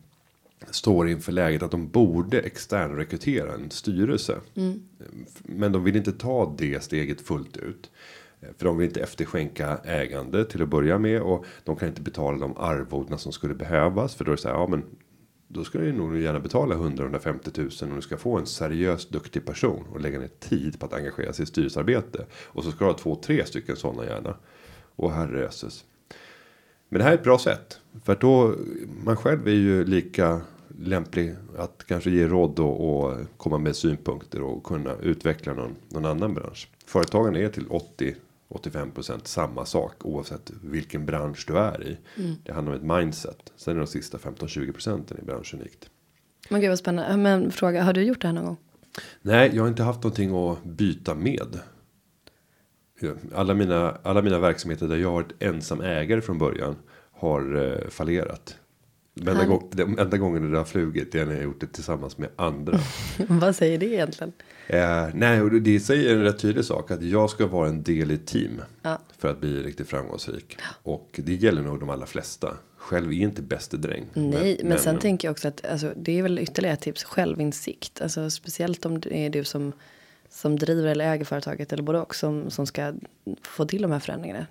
står 0.70 1.08
inför 1.08 1.32
läget 1.32 1.62
att 1.62 1.70
de 1.70 1.88
borde 1.88 2.40
extern 2.40 2.96
rekrytera 2.96 3.54
en 3.54 3.70
styrelse. 3.70 4.40
Mm. 4.54 4.82
Men 5.42 5.72
de 5.72 5.84
vill 5.84 5.96
inte 5.96 6.12
ta 6.12 6.54
det 6.58 6.82
steget 6.82 7.20
fullt 7.20 7.56
ut. 7.56 7.90
Eh, 8.40 8.48
För 8.58 8.64
de 8.64 8.78
vill 8.78 8.88
inte 8.88 9.00
efterskänka 9.00 9.78
ägande 9.84 10.44
till 10.44 10.62
att 10.62 10.68
börja 10.68 10.98
med 10.98 11.22
och 11.22 11.44
de 11.64 11.76
kan 11.76 11.88
inte 11.88 12.02
betala 12.02 12.38
de 12.38 12.56
arvodena 12.56 13.18
som 13.18 13.32
skulle 13.32 13.54
behövas 13.54 14.14
för 14.14 14.24
då 14.24 14.30
är 14.30 14.36
det 14.36 14.42
så 14.42 14.48
här, 14.48 14.54
ja 14.54 14.66
men 14.66 14.84
då 15.48 15.64
ska 15.64 15.78
du 15.78 15.92
nog 15.92 16.18
gärna 16.18 16.40
betala 16.40 16.74
100-150 16.74 17.82
000 17.82 17.90
om 17.90 17.96
du 17.96 18.02
ska 18.02 18.16
få 18.16 18.38
en 18.38 18.46
seriös 18.46 19.08
duktig 19.08 19.46
person 19.46 19.84
och 19.92 20.00
lägga 20.00 20.18
ner 20.18 20.30
tid 20.40 20.80
på 20.80 20.86
att 20.86 20.92
engagera 20.92 21.32
sig 21.32 21.42
i 21.42 21.46
styrelsearbete 21.46 22.26
och 22.46 22.64
så 22.64 22.70
ska 22.70 22.84
du 22.84 22.90
ha 22.90 22.98
två, 22.98 23.14
tre 23.14 23.44
stycken 23.44 23.76
sådana 23.76 24.04
gärna 24.04 24.36
och 24.96 25.12
herrejösses. 25.12 25.84
Men 26.90 26.98
det 26.98 27.04
här 27.04 27.10
är 27.10 27.14
ett 27.14 27.24
bra 27.24 27.38
sätt 27.38 27.80
för 28.04 28.16
då 28.20 28.54
man 29.04 29.16
själv 29.16 29.48
är 29.48 29.52
ju 29.52 29.84
lika 29.84 30.40
lämplig 30.78 31.34
att 31.58 31.84
kanske 31.86 32.10
ge 32.10 32.26
råd 32.26 32.58
och, 32.58 33.04
och 33.04 33.18
komma 33.36 33.58
med 33.58 33.76
synpunkter 33.76 34.42
och 34.42 34.64
kunna 34.64 34.94
utveckla 35.02 35.54
någon, 35.54 35.76
någon 35.88 36.04
annan 36.04 36.34
bransch. 36.34 36.68
Företagen 36.86 37.36
är 37.36 37.48
till 37.48 37.66
80 37.68 38.14
85% 38.50 39.20
samma 39.24 39.64
sak 39.64 40.04
oavsett 40.04 40.50
vilken 40.62 41.06
bransch 41.06 41.44
du 41.46 41.58
är 41.58 41.86
i. 41.86 41.96
Det 42.44 42.52
handlar 42.52 42.72
om 42.72 42.78
ett 42.78 43.02
mindset. 43.02 43.52
Sen 43.56 43.74
är 43.74 43.78
de 43.80 43.86
sista 43.86 44.18
15-20% 44.18 45.20
i 45.20 45.24
branschen 45.24 45.60
unikt. 45.60 45.90
Men 46.48 46.60
gud 46.60 46.70
vad 46.70 46.78
spännande. 46.78 47.16
Men 47.16 47.52
fråga, 47.52 47.82
har 47.82 47.92
du 47.92 48.02
gjort 48.02 48.20
det 48.20 48.28
här 48.28 48.34
någon 48.34 48.44
gång? 48.44 48.56
Nej, 49.22 49.50
jag 49.54 49.62
har 49.62 49.68
inte 49.68 49.82
haft 49.82 50.02
någonting 50.02 50.36
att 50.36 50.64
byta 50.64 51.14
med. 51.14 51.60
Alla 53.34 53.54
mina, 53.54 53.98
alla 54.02 54.22
mina 54.22 54.38
verksamheter 54.38 54.88
där 54.88 54.96
jag 54.96 55.08
har 55.08 55.14
varit 55.14 55.42
ensam 55.42 55.80
ägare 55.80 56.20
från 56.20 56.38
början 56.38 56.76
har 57.12 57.56
eh, 57.56 57.88
fallerat. 57.88 58.56
Den 59.14 59.28
enda, 59.28 59.46
gång, 59.46 59.68
den 59.70 59.98
enda 59.98 60.16
gången 60.16 60.50
det 60.50 60.58
har 60.58 60.64
flugit 60.64 61.12
det 61.12 61.20
är 61.20 61.26
när 61.26 61.34
jag 61.34 61.42
gjort 61.42 61.60
det 61.60 61.66
tillsammans 61.66 62.18
med 62.18 62.28
andra. 62.36 62.78
vad 63.28 63.56
säger 63.56 63.78
det 63.78 63.86
egentligen? 63.86 64.32
Eh, 64.66 65.08
nej, 65.14 65.42
och 65.42 65.50
det 65.50 65.80
säger 65.80 66.16
en 66.16 66.22
rätt 66.22 66.38
tydlig 66.38 66.64
sak 66.64 66.90
att 66.90 67.02
jag 67.02 67.30
ska 67.30 67.46
vara 67.46 67.68
en 67.68 67.82
del 67.82 68.10
i 68.10 68.14
ett 68.14 68.26
team. 68.26 68.62
Ja. 68.82 68.98
För 69.18 69.28
att 69.28 69.40
bli 69.40 69.62
riktigt 69.62 69.88
framgångsrik. 69.88 70.58
Och 70.82 71.20
det 71.24 71.34
gäller 71.34 71.62
nog 71.62 71.80
de 71.80 71.90
allra 71.90 72.06
flesta. 72.06 72.56
Själv 72.76 73.12
är 73.12 73.16
inte 73.16 73.42
bäste 73.42 73.76
dräng. 73.76 74.04
Nej, 74.14 74.60
men, 74.64 74.78
sen 74.78 74.98
tänker 74.98 75.28
jag 75.28 75.32
också 75.32 75.48
att 75.48 75.66
alltså, 75.66 75.92
det 75.96 76.18
är 76.18 76.22
väl 76.22 76.38
ytterligare 76.38 76.74
ett 76.74 76.80
tips. 76.80 77.04
Självinsikt. 77.04 78.00
Alltså, 78.00 78.30
speciellt 78.30 78.86
om 78.86 79.00
det 79.00 79.26
är 79.26 79.30
du 79.30 79.44
som, 79.44 79.72
som 80.30 80.58
driver 80.58 80.88
eller 80.88 81.12
äger 81.12 81.24
företaget 81.24 81.72
eller 81.72 81.82
både 81.82 82.00
och 82.00 82.14
som, 82.14 82.50
som 82.50 82.66
ska 82.66 82.92
få 83.42 83.64
till 83.64 83.82
de 83.82 83.90
här 83.90 84.00
förändringarna. 84.00 84.46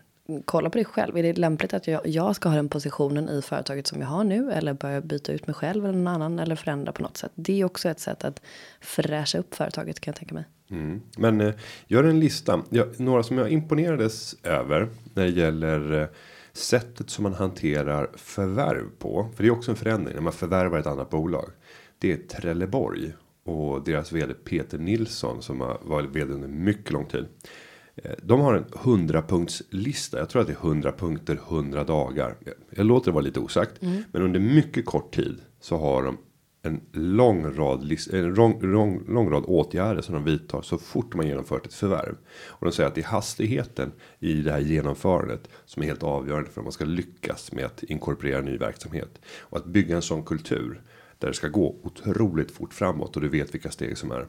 Kolla 0.45 0.69
på 0.69 0.77
dig 0.77 0.85
själv. 0.85 1.17
Är 1.17 1.23
det 1.23 1.37
lämpligt 1.37 1.73
att 1.73 1.87
jag, 1.87 2.07
jag 2.07 2.35
ska 2.35 2.49
ha 2.49 2.55
den 2.55 2.69
positionen 2.69 3.29
i 3.29 3.41
företaget 3.41 3.87
som 3.87 4.01
jag 4.01 4.07
har 4.07 4.23
nu 4.23 4.51
eller 4.51 4.73
börja 4.73 5.01
byta 5.01 5.31
ut 5.31 5.47
mig 5.47 5.53
själv 5.53 5.85
eller 5.85 5.97
någon 5.97 6.07
annan 6.07 6.39
eller 6.39 6.55
förändra 6.55 6.91
på 6.91 7.01
något 7.01 7.17
sätt. 7.17 7.31
Det 7.35 7.61
är 7.61 7.65
också 7.65 7.89
ett 7.89 7.99
sätt 7.99 8.23
att 8.23 8.41
fräscha 8.79 9.37
upp 9.37 9.55
företaget 9.55 9.99
kan 9.99 10.11
jag 10.11 10.19
tänka 10.19 10.35
mig. 10.35 10.43
Mm. 10.69 11.01
Men 11.17 11.41
eh, 11.41 11.53
gör 11.87 12.03
en 12.03 12.19
lista. 12.19 12.61
Ja, 12.69 12.85
några 12.97 13.23
som 13.23 13.37
jag 13.37 13.49
imponerades 13.49 14.35
över 14.43 14.89
när 15.13 15.23
det 15.23 15.29
gäller 15.29 16.01
eh, 16.01 16.07
sättet 16.53 17.09
som 17.09 17.23
man 17.23 17.33
hanterar 17.33 18.09
förvärv 18.15 18.85
på. 18.99 19.29
För 19.35 19.43
det 19.43 19.49
är 19.49 19.53
också 19.53 19.71
en 19.71 19.77
förändring 19.77 20.15
när 20.15 20.21
man 20.21 20.33
förvärvar 20.33 20.79
ett 20.79 20.87
annat 20.87 21.09
bolag. 21.09 21.49
Det 21.99 22.11
är 22.11 22.17
Trelleborg 22.17 23.13
och 23.49 23.83
deras 23.83 24.12
vd 24.12 24.33
Peter 24.33 24.77
Nilsson 24.77 25.41
som 25.41 25.62
har 25.62 25.79
varit 25.83 26.09
vd 26.15 26.33
under 26.33 26.47
mycket 26.47 26.91
lång 26.91 27.05
tid. 27.05 27.25
Eh, 27.95 28.12
De 28.23 28.39
har 28.41 28.53
en 28.53 28.65
100 28.83 29.21
punktslista. 29.21 30.17
Jag 30.19 30.29
tror 30.29 30.41
att 30.41 30.47
det 30.47 30.53
är 30.53 30.67
100 30.67 30.91
punkter 30.91 31.39
100 31.49 31.83
dagar. 31.83 32.35
Jag- 32.69 32.85
låter 32.85 33.05
det 33.12 33.15
vara 33.15 33.23
lite 33.23 33.39
osagt, 33.39 33.81
men 34.12 34.21
under 34.21 34.39
mycket 34.39 34.85
kort 34.85 35.15
tid 35.15 35.41
så 35.59 35.77
har 35.77 36.03
de 36.03 36.17
en 36.62 36.81
lång 36.91 37.53
rad 37.55 37.97
en 38.13 38.33
lång, 38.33 38.62
lång, 38.62 39.03
lång 39.07 39.29
rad 39.29 39.43
åtgärder 39.47 40.01
som 40.01 40.15
de 40.15 40.23
vidtar 40.23 40.62
så 40.62 40.77
fort 40.77 41.13
man 41.15 41.27
genomfört 41.27 41.65
ett 41.65 41.73
förvärv. 41.73 42.15
Och 42.47 42.65
de 42.65 42.71
säger 42.71 42.88
att 42.89 42.95
det 42.95 43.01
är 43.01 43.05
hastigheten 43.05 43.91
i 44.19 44.33
det 44.33 44.51
här 44.51 44.59
genomförandet 44.59 45.49
som 45.65 45.83
är 45.83 45.88
helt 45.88 46.03
avgörande 46.03 46.49
för 46.49 46.62
om 46.62 46.65
man 46.65 46.71
ska 46.71 46.85
lyckas 46.85 47.51
med 47.51 47.65
att 47.65 47.83
inkorporera 47.83 48.41
ny 48.41 48.57
verksamhet 48.57 49.21
och 49.39 49.57
att 49.57 49.65
bygga 49.65 49.95
en 49.95 50.01
sån 50.01 50.23
kultur 50.23 50.81
där 51.19 51.27
det 51.27 51.34
ska 51.34 51.47
gå 51.47 51.75
otroligt 51.84 52.51
fort 52.51 52.73
framåt 52.73 53.15
och 53.15 53.21
du 53.21 53.29
vet 53.29 53.53
vilka 53.53 53.71
steg 53.71 53.97
som 53.97 54.12
är. 54.12 54.27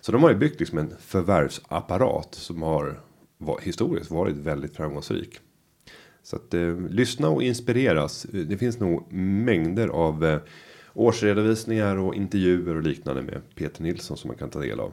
Så 0.00 0.12
de 0.12 0.22
har 0.22 0.30
ju 0.30 0.36
byggt 0.36 0.60
liksom 0.60 0.78
en 0.78 0.94
förvärvsapparat 1.00 2.34
som 2.34 2.62
har 2.62 3.00
historiskt 3.60 4.10
varit 4.10 4.36
väldigt 4.36 4.76
framgångsrik. 4.76 5.38
Så 6.22 6.36
att 6.36 6.54
eh, 6.54 6.80
lyssna 6.90 7.28
och 7.28 7.42
inspireras. 7.42 8.22
Det 8.22 8.58
finns 8.58 8.80
nog 8.80 9.12
mängder 9.12 9.88
av 9.88 10.24
eh, 10.24 10.40
årsredovisningar 10.94 11.96
och 11.96 12.14
intervjuer 12.14 12.76
och 12.76 12.82
liknande 12.82 13.22
med 13.22 13.40
Peter 13.54 13.82
Nilsson 13.82 14.16
som 14.16 14.28
man 14.28 14.36
kan 14.36 14.50
ta 14.50 14.58
del 14.58 14.80
av. 14.80 14.92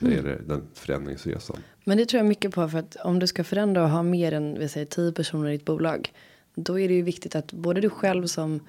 Det 0.00 0.14
är 0.14 0.22
det, 0.22 0.40
den 0.46 0.62
förändringsresan. 0.74 1.56
Men 1.84 1.98
det 1.98 2.06
tror 2.06 2.18
jag 2.18 2.28
mycket 2.28 2.54
på 2.54 2.68
för 2.68 2.78
att 2.78 2.96
om 2.96 3.18
du 3.18 3.26
ska 3.26 3.44
förändra 3.44 3.82
och 3.82 3.90
ha 3.90 4.02
mer 4.02 4.32
än 4.32 4.58
vi 4.58 4.68
säger 4.68 4.86
10 4.86 5.12
personer 5.12 5.48
i 5.48 5.52
ditt 5.52 5.64
bolag. 5.64 6.12
Då 6.54 6.78
är 6.78 6.88
det 6.88 6.94
ju 6.94 7.02
viktigt 7.02 7.34
att 7.34 7.52
både 7.52 7.80
du 7.80 7.90
själv 7.90 8.26
som 8.26 8.60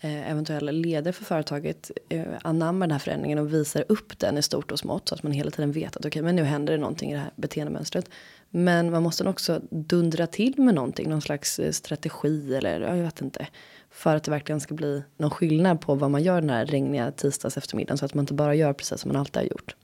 Eh, 0.00 0.30
eventuella 0.30 0.72
ledare 0.72 1.12
för 1.12 1.24
företaget 1.24 1.90
eh, 2.08 2.22
anammar 2.42 2.86
den 2.86 2.92
här 2.92 2.98
förändringen 2.98 3.38
och 3.38 3.54
visar 3.54 3.84
upp 3.88 4.18
den 4.18 4.38
i 4.38 4.42
stort 4.42 4.72
och 4.72 4.78
smått 4.78 5.08
så 5.08 5.14
att 5.14 5.22
man 5.22 5.32
hela 5.32 5.50
tiden 5.50 5.72
vet 5.72 5.96
att 5.96 6.06
okej 6.06 6.22
men 6.22 6.36
nu 6.36 6.42
händer 6.42 6.72
det 6.72 6.78
någonting 6.78 7.10
i 7.10 7.14
det 7.14 7.20
här 7.20 7.30
beteendemönstret. 7.36 8.10
Men 8.50 8.90
man 8.90 9.02
måste 9.02 9.28
också 9.28 9.60
dundra 9.70 10.26
till 10.26 10.54
med 10.60 10.74
någonting, 10.74 11.10
någon 11.10 11.20
slags 11.20 11.58
eh, 11.58 11.72
strategi 11.72 12.54
eller 12.54 12.80
ja, 12.80 12.96
jag 12.96 13.04
vet 13.04 13.20
inte. 13.20 13.46
För 13.90 14.16
att 14.16 14.24
det 14.24 14.30
verkligen 14.30 14.60
ska 14.60 14.74
bli 14.74 15.02
någon 15.16 15.30
skillnad 15.30 15.80
på 15.80 15.94
vad 15.94 16.10
man 16.10 16.22
gör 16.22 16.40
den 16.40 16.50
här 16.50 16.66
regniga 16.66 17.10
tisdags 17.10 17.56
eftermiddagen 17.56 17.98
så 17.98 18.04
att 18.04 18.14
man 18.14 18.22
inte 18.22 18.34
bara 18.34 18.54
gör 18.54 18.72
precis 18.72 19.00
som 19.00 19.12
man 19.12 19.20
alltid 19.20 19.36
har 19.36 19.48
gjort. 19.48 19.74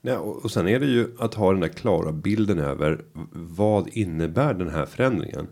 Ja, 0.00 0.18
och 0.18 0.44
och 0.44 0.50
sen 0.50 0.68
är 0.68 0.80
det 0.80 0.86
ju 0.86 1.08
att 1.18 1.34
ha 1.34 1.52
den 1.52 1.60
där 1.60 1.68
klara 1.68 2.12
bilden 2.12 2.58
över 2.58 3.04
vad 3.32 3.88
innebär 3.88 4.54
den 4.54 4.70
här 4.70 4.86
förändringen. 4.86 5.46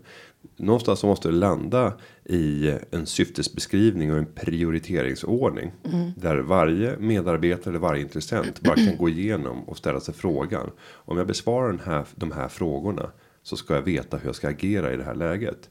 Någonstans 0.57 0.99
så 0.99 1.07
måste 1.07 1.27
det 1.27 1.35
landa 1.35 1.93
i 2.25 2.73
en 2.91 3.05
syftesbeskrivning 3.05 4.11
och 4.11 4.17
en 4.17 4.33
prioriteringsordning. 4.35 5.71
Där 6.17 6.37
varje 6.37 6.97
medarbetare 6.97 7.69
eller 7.69 7.79
varje 7.79 8.01
intressent 8.01 8.61
bara 8.61 8.75
kan 8.75 8.97
gå 8.97 9.09
igenom 9.09 9.63
och 9.63 9.77
ställa 9.77 9.99
sig 9.99 10.13
frågan. 10.13 10.71
Om 10.91 11.17
jag 11.17 11.27
besvarar 11.27 11.67
den 11.67 11.79
här, 11.79 12.05
de 12.15 12.31
här 12.31 12.47
frågorna 12.47 13.11
så 13.43 13.57
ska 13.57 13.75
jag 13.75 13.81
veta 13.81 14.17
hur 14.17 14.25
jag 14.25 14.35
ska 14.35 14.49
agera 14.49 14.93
i 14.93 14.97
det 14.97 15.03
här 15.03 15.15
läget. 15.15 15.69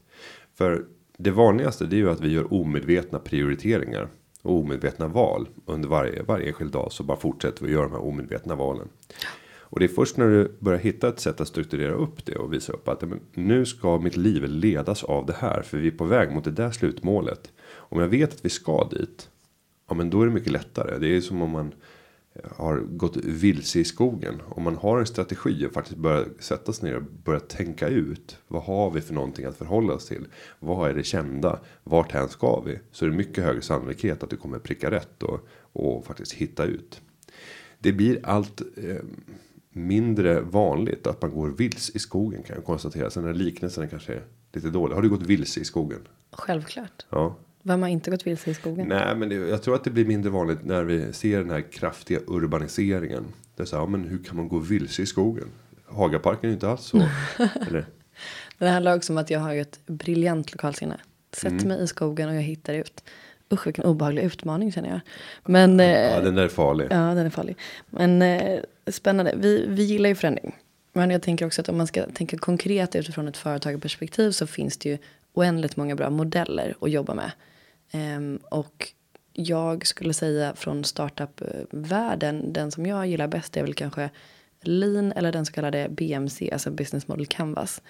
För 0.57 0.85
det 1.17 1.31
vanligaste 1.31 1.85
det 1.85 1.95
är 1.95 1.97
ju 1.97 2.09
att 2.09 2.21
vi 2.21 2.31
gör 2.31 2.53
omedvetna 2.53 3.19
prioriteringar 3.19 4.07
och 4.41 4.59
omedvetna 4.59 5.07
val 5.07 5.47
under 5.65 5.89
varje 5.89 6.23
varje 6.23 6.47
enskild 6.47 6.71
dag 6.71 6.91
så 6.91 7.03
bara 7.03 7.17
fortsätter 7.17 7.65
vi 7.65 7.71
göra 7.71 7.83
de 7.83 7.91
här 7.91 8.01
omedvetna 8.01 8.55
valen. 8.55 8.87
Och 9.73 9.79
det 9.79 9.85
är 9.85 9.89
först 9.89 10.17
när 10.17 10.29
du 10.29 10.51
börjar 10.59 10.79
hitta 10.79 11.07
ett 11.07 11.19
sätt 11.19 11.41
att 11.41 11.47
strukturera 11.47 11.93
upp 11.93 12.25
det 12.25 12.35
och 12.35 12.53
visa 12.53 12.73
upp 12.73 12.87
att 12.87 13.01
men 13.01 13.19
nu 13.33 13.65
ska 13.65 13.97
mitt 13.97 14.17
liv 14.17 14.43
ledas 14.43 15.03
av 15.03 15.25
det 15.25 15.33
här 15.33 15.61
för 15.61 15.77
vi 15.77 15.87
är 15.87 15.91
på 15.91 16.05
väg 16.05 16.31
mot 16.31 16.43
det 16.43 16.51
där 16.51 16.71
slutmålet. 16.71 17.51
Om 17.71 17.99
jag 17.99 18.07
vet 18.07 18.33
att 18.33 18.45
vi 18.45 18.49
ska 18.49 18.87
dit. 18.87 19.29
Ja, 19.89 19.95
men 19.95 20.09
då 20.09 20.21
är 20.21 20.25
det 20.25 20.31
mycket 20.31 20.51
lättare. 20.51 20.97
Det 20.99 21.07
är 21.07 21.21
som 21.21 21.41
om 21.41 21.49
man 21.49 21.73
eh, 22.33 22.51
har 22.55 22.77
gått 22.77 23.17
vilse 23.17 23.79
i 23.79 23.83
skogen. 23.83 24.41
Om 24.49 24.63
man 24.63 24.75
har 24.75 24.99
en 24.99 25.05
strategi 25.05 25.65
och 25.65 25.73
faktiskt 25.73 25.97
börjar 25.97 26.25
sätta 26.39 26.73
sig 26.73 26.89
ner 26.89 26.97
och 26.97 27.03
börja 27.03 27.39
tänka 27.39 27.87
ut. 27.87 28.37
Vad 28.47 28.63
har 28.63 28.91
vi 28.91 29.01
för 29.01 29.13
någonting 29.13 29.45
att 29.45 29.57
förhålla 29.57 29.93
oss 29.93 30.07
till? 30.07 30.25
Vad 30.59 30.89
är 30.89 30.93
det 30.93 31.03
kända? 31.03 31.59
Vart 31.83 32.11
hän 32.11 32.29
ska 32.29 32.61
vi? 32.65 32.79
Så 32.91 33.05
är 33.05 33.09
det 33.09 33.15
mycket 33.15 33.43
högre 33.43 33.61
sannolikhet 33.61 34.23
att 34.23 34.29
du 34.29 34.37
kommer 34.37 34.59
pricka 34.59 34.91
rätt 34.91 35.23
och, 35.23 35.47
och 35.55 36.05
faktiskt 36.05 36.33
hitta 36.33 36.65
ut. 36.65 37.01
Det 37.79 37.91
blir 37.91 38.19
allt 38.23 38.61
eh, 38.77 39.03
mindre 39.73 40.41
vanligt 40.41 41.07
att 41.07 41.21
man 41.21 41.31
går 41.31 41.49
vilse 41.49 41.91
i 41.95 41.99
skogen 41.99 42.43
kan 42.43 42.55
jag 42.55 42.65
konstatera. 42.65 43.09
Sen 43.09 43.27
är 43.27 43.33
liknelsen 43.33 43.89
kanske 43.89 44.19
lite 44.53 44.69
dålig. 44.69 44.95
Har 44.95 45.01
du 45.01 45.09
gått 45.09 45.21
vilse 45.21 45.59
i 45.59 45.63
skogen? 45.63 45.99
Självklart. 46.31 47.05
Ja. 47.09 47.35
Vem 47.61 47.81
har 47.81 47.89
inte 47.89 48.11
gått 48.11 48.27
vilse 48.27 48.51
i 48.51 48.53
skogen? 48.53 48.87
Nej, 48.87 49.15
men 49.15 49.29
det, 49.29 49.35
jag 49.35 49.63
tror 49.63 49.75
att 49.75 49.83
det 49.83 49.89
blir 49.89 50.05
mindre 50.05 50.31
vanligt 50.31 50.65
när 50.65 50.83
vi 50.83 51.13
ser 51.13 51.39
den 51.39 51.49
här 51.49 51.71
kraftiga 51.71 52.19
urbaniseringen. 52.27 53.25
Det 53.55 53.63
är 53.63 53.65
så 53.65 53.75
här, 53.75 53.83
ja, 53.83 53.87
men 53.87 54.03
hur 54.03 54.23
kan 54.23 54.35
man 54.35 54.47
gå 54.47 54.59
vilse 54.59 55.01
i 55.01 55.05
skogen? 55.05 55.47
Hagaparken 55.85 56.49
är 56.49 56.53
inte 56.53 56.69
alls 56.69 56.81
så. 56.81 56.97
eller? 57.67 57.85
Det 58.57 58.69
handlar 58.69 58.95
också 58.95 59.13
om 59.13 59.17
att 59.17 59.29
jag 59.29 59.39
har 59.39 59.55
ett 59.55 59.79
briljant 59.85 60.51
lokalsinne. 60.51 60.97
Sätter 61.31 61.67
mig 61.67 61.83
i 61.83 61.87
skogen 61.87 62.29
och 62.29 62.35
jag 62.35 62.41
hittar 62.41 62.73
ut. 62.73 63.03
Usch 63.53 63.67
vilken 63.67 63.85
obehaglig 63.85 64.23
utmaning 64.23 64.71
känner 64.71 64.89
jag. 64.89 64.99
Men 65.45 65.79
Ja, 65.79 65.85
eh, 65.85 66.23
den 66.23 66.35
där 66.35 66.43
är 66.43 66.47
farlig. 66.47 66.87
ja, 66.91 66.97
den 66.97 67.25
är 67.25 67.29
farlig. 67.29 67.57
Men 67.89 68.21
eh, 68.21 68.59
spännande. 68.87 69.33
Vi, 69.37 69.65
vi 69.67 69.83
gillar 69.83 70.09
ju 70.09 70.15
förändring. 70.15 70.55
Men 70.93 71.09
jag 71.09 71.21
tänker 71.21 71.45
också 71.45 71.61
att 71.61 71.69
om 71.69 71.77
man 71.77 71.87
ska 71.87 72.05
tänka 72.05 72.37
konkret 72.37 72.95
utifrån 72.95 73.27
ett 73.27 73.37
företagarperspektiv 73.37 74.31
så 74.31 74.47
finns 74.47 74.77
det 74.77 74.89
ju 74.89 74.97
oändligt 75.33 75.75
många 75.77 75.95
bra 75.95 76.09
modeller 76.09 76.75
att 76.81 76.91
jobba 76.91 77.13
med. 77.13 77.31
Ehm, 77.91 78.39
och 78.51 78.87
jag 79.33 79.87
skulle 79.87 80.13
säga 80.13 80.53
från 80.55 80.83
startup-världen, 80.83 82.53
den 82.53 82.71
som 82.71 82.85
jag 82.85 83.07
gillar 83.07 83.27
bäst 83.27 83.57
är 83.57 83.61
väl 83.61 83.73
kanske 83.73 84.09
Lean 84.61 85.11
eller 85.11 85.31
den 85.31 85.45
så 85.45 85.53
kallade 85.53 85.87
BMC, 85.89 86.49
alltså 86.51 86.71
Business 86.71 87.07
Model 87.07 87.25
Canvas. 87.25 87.81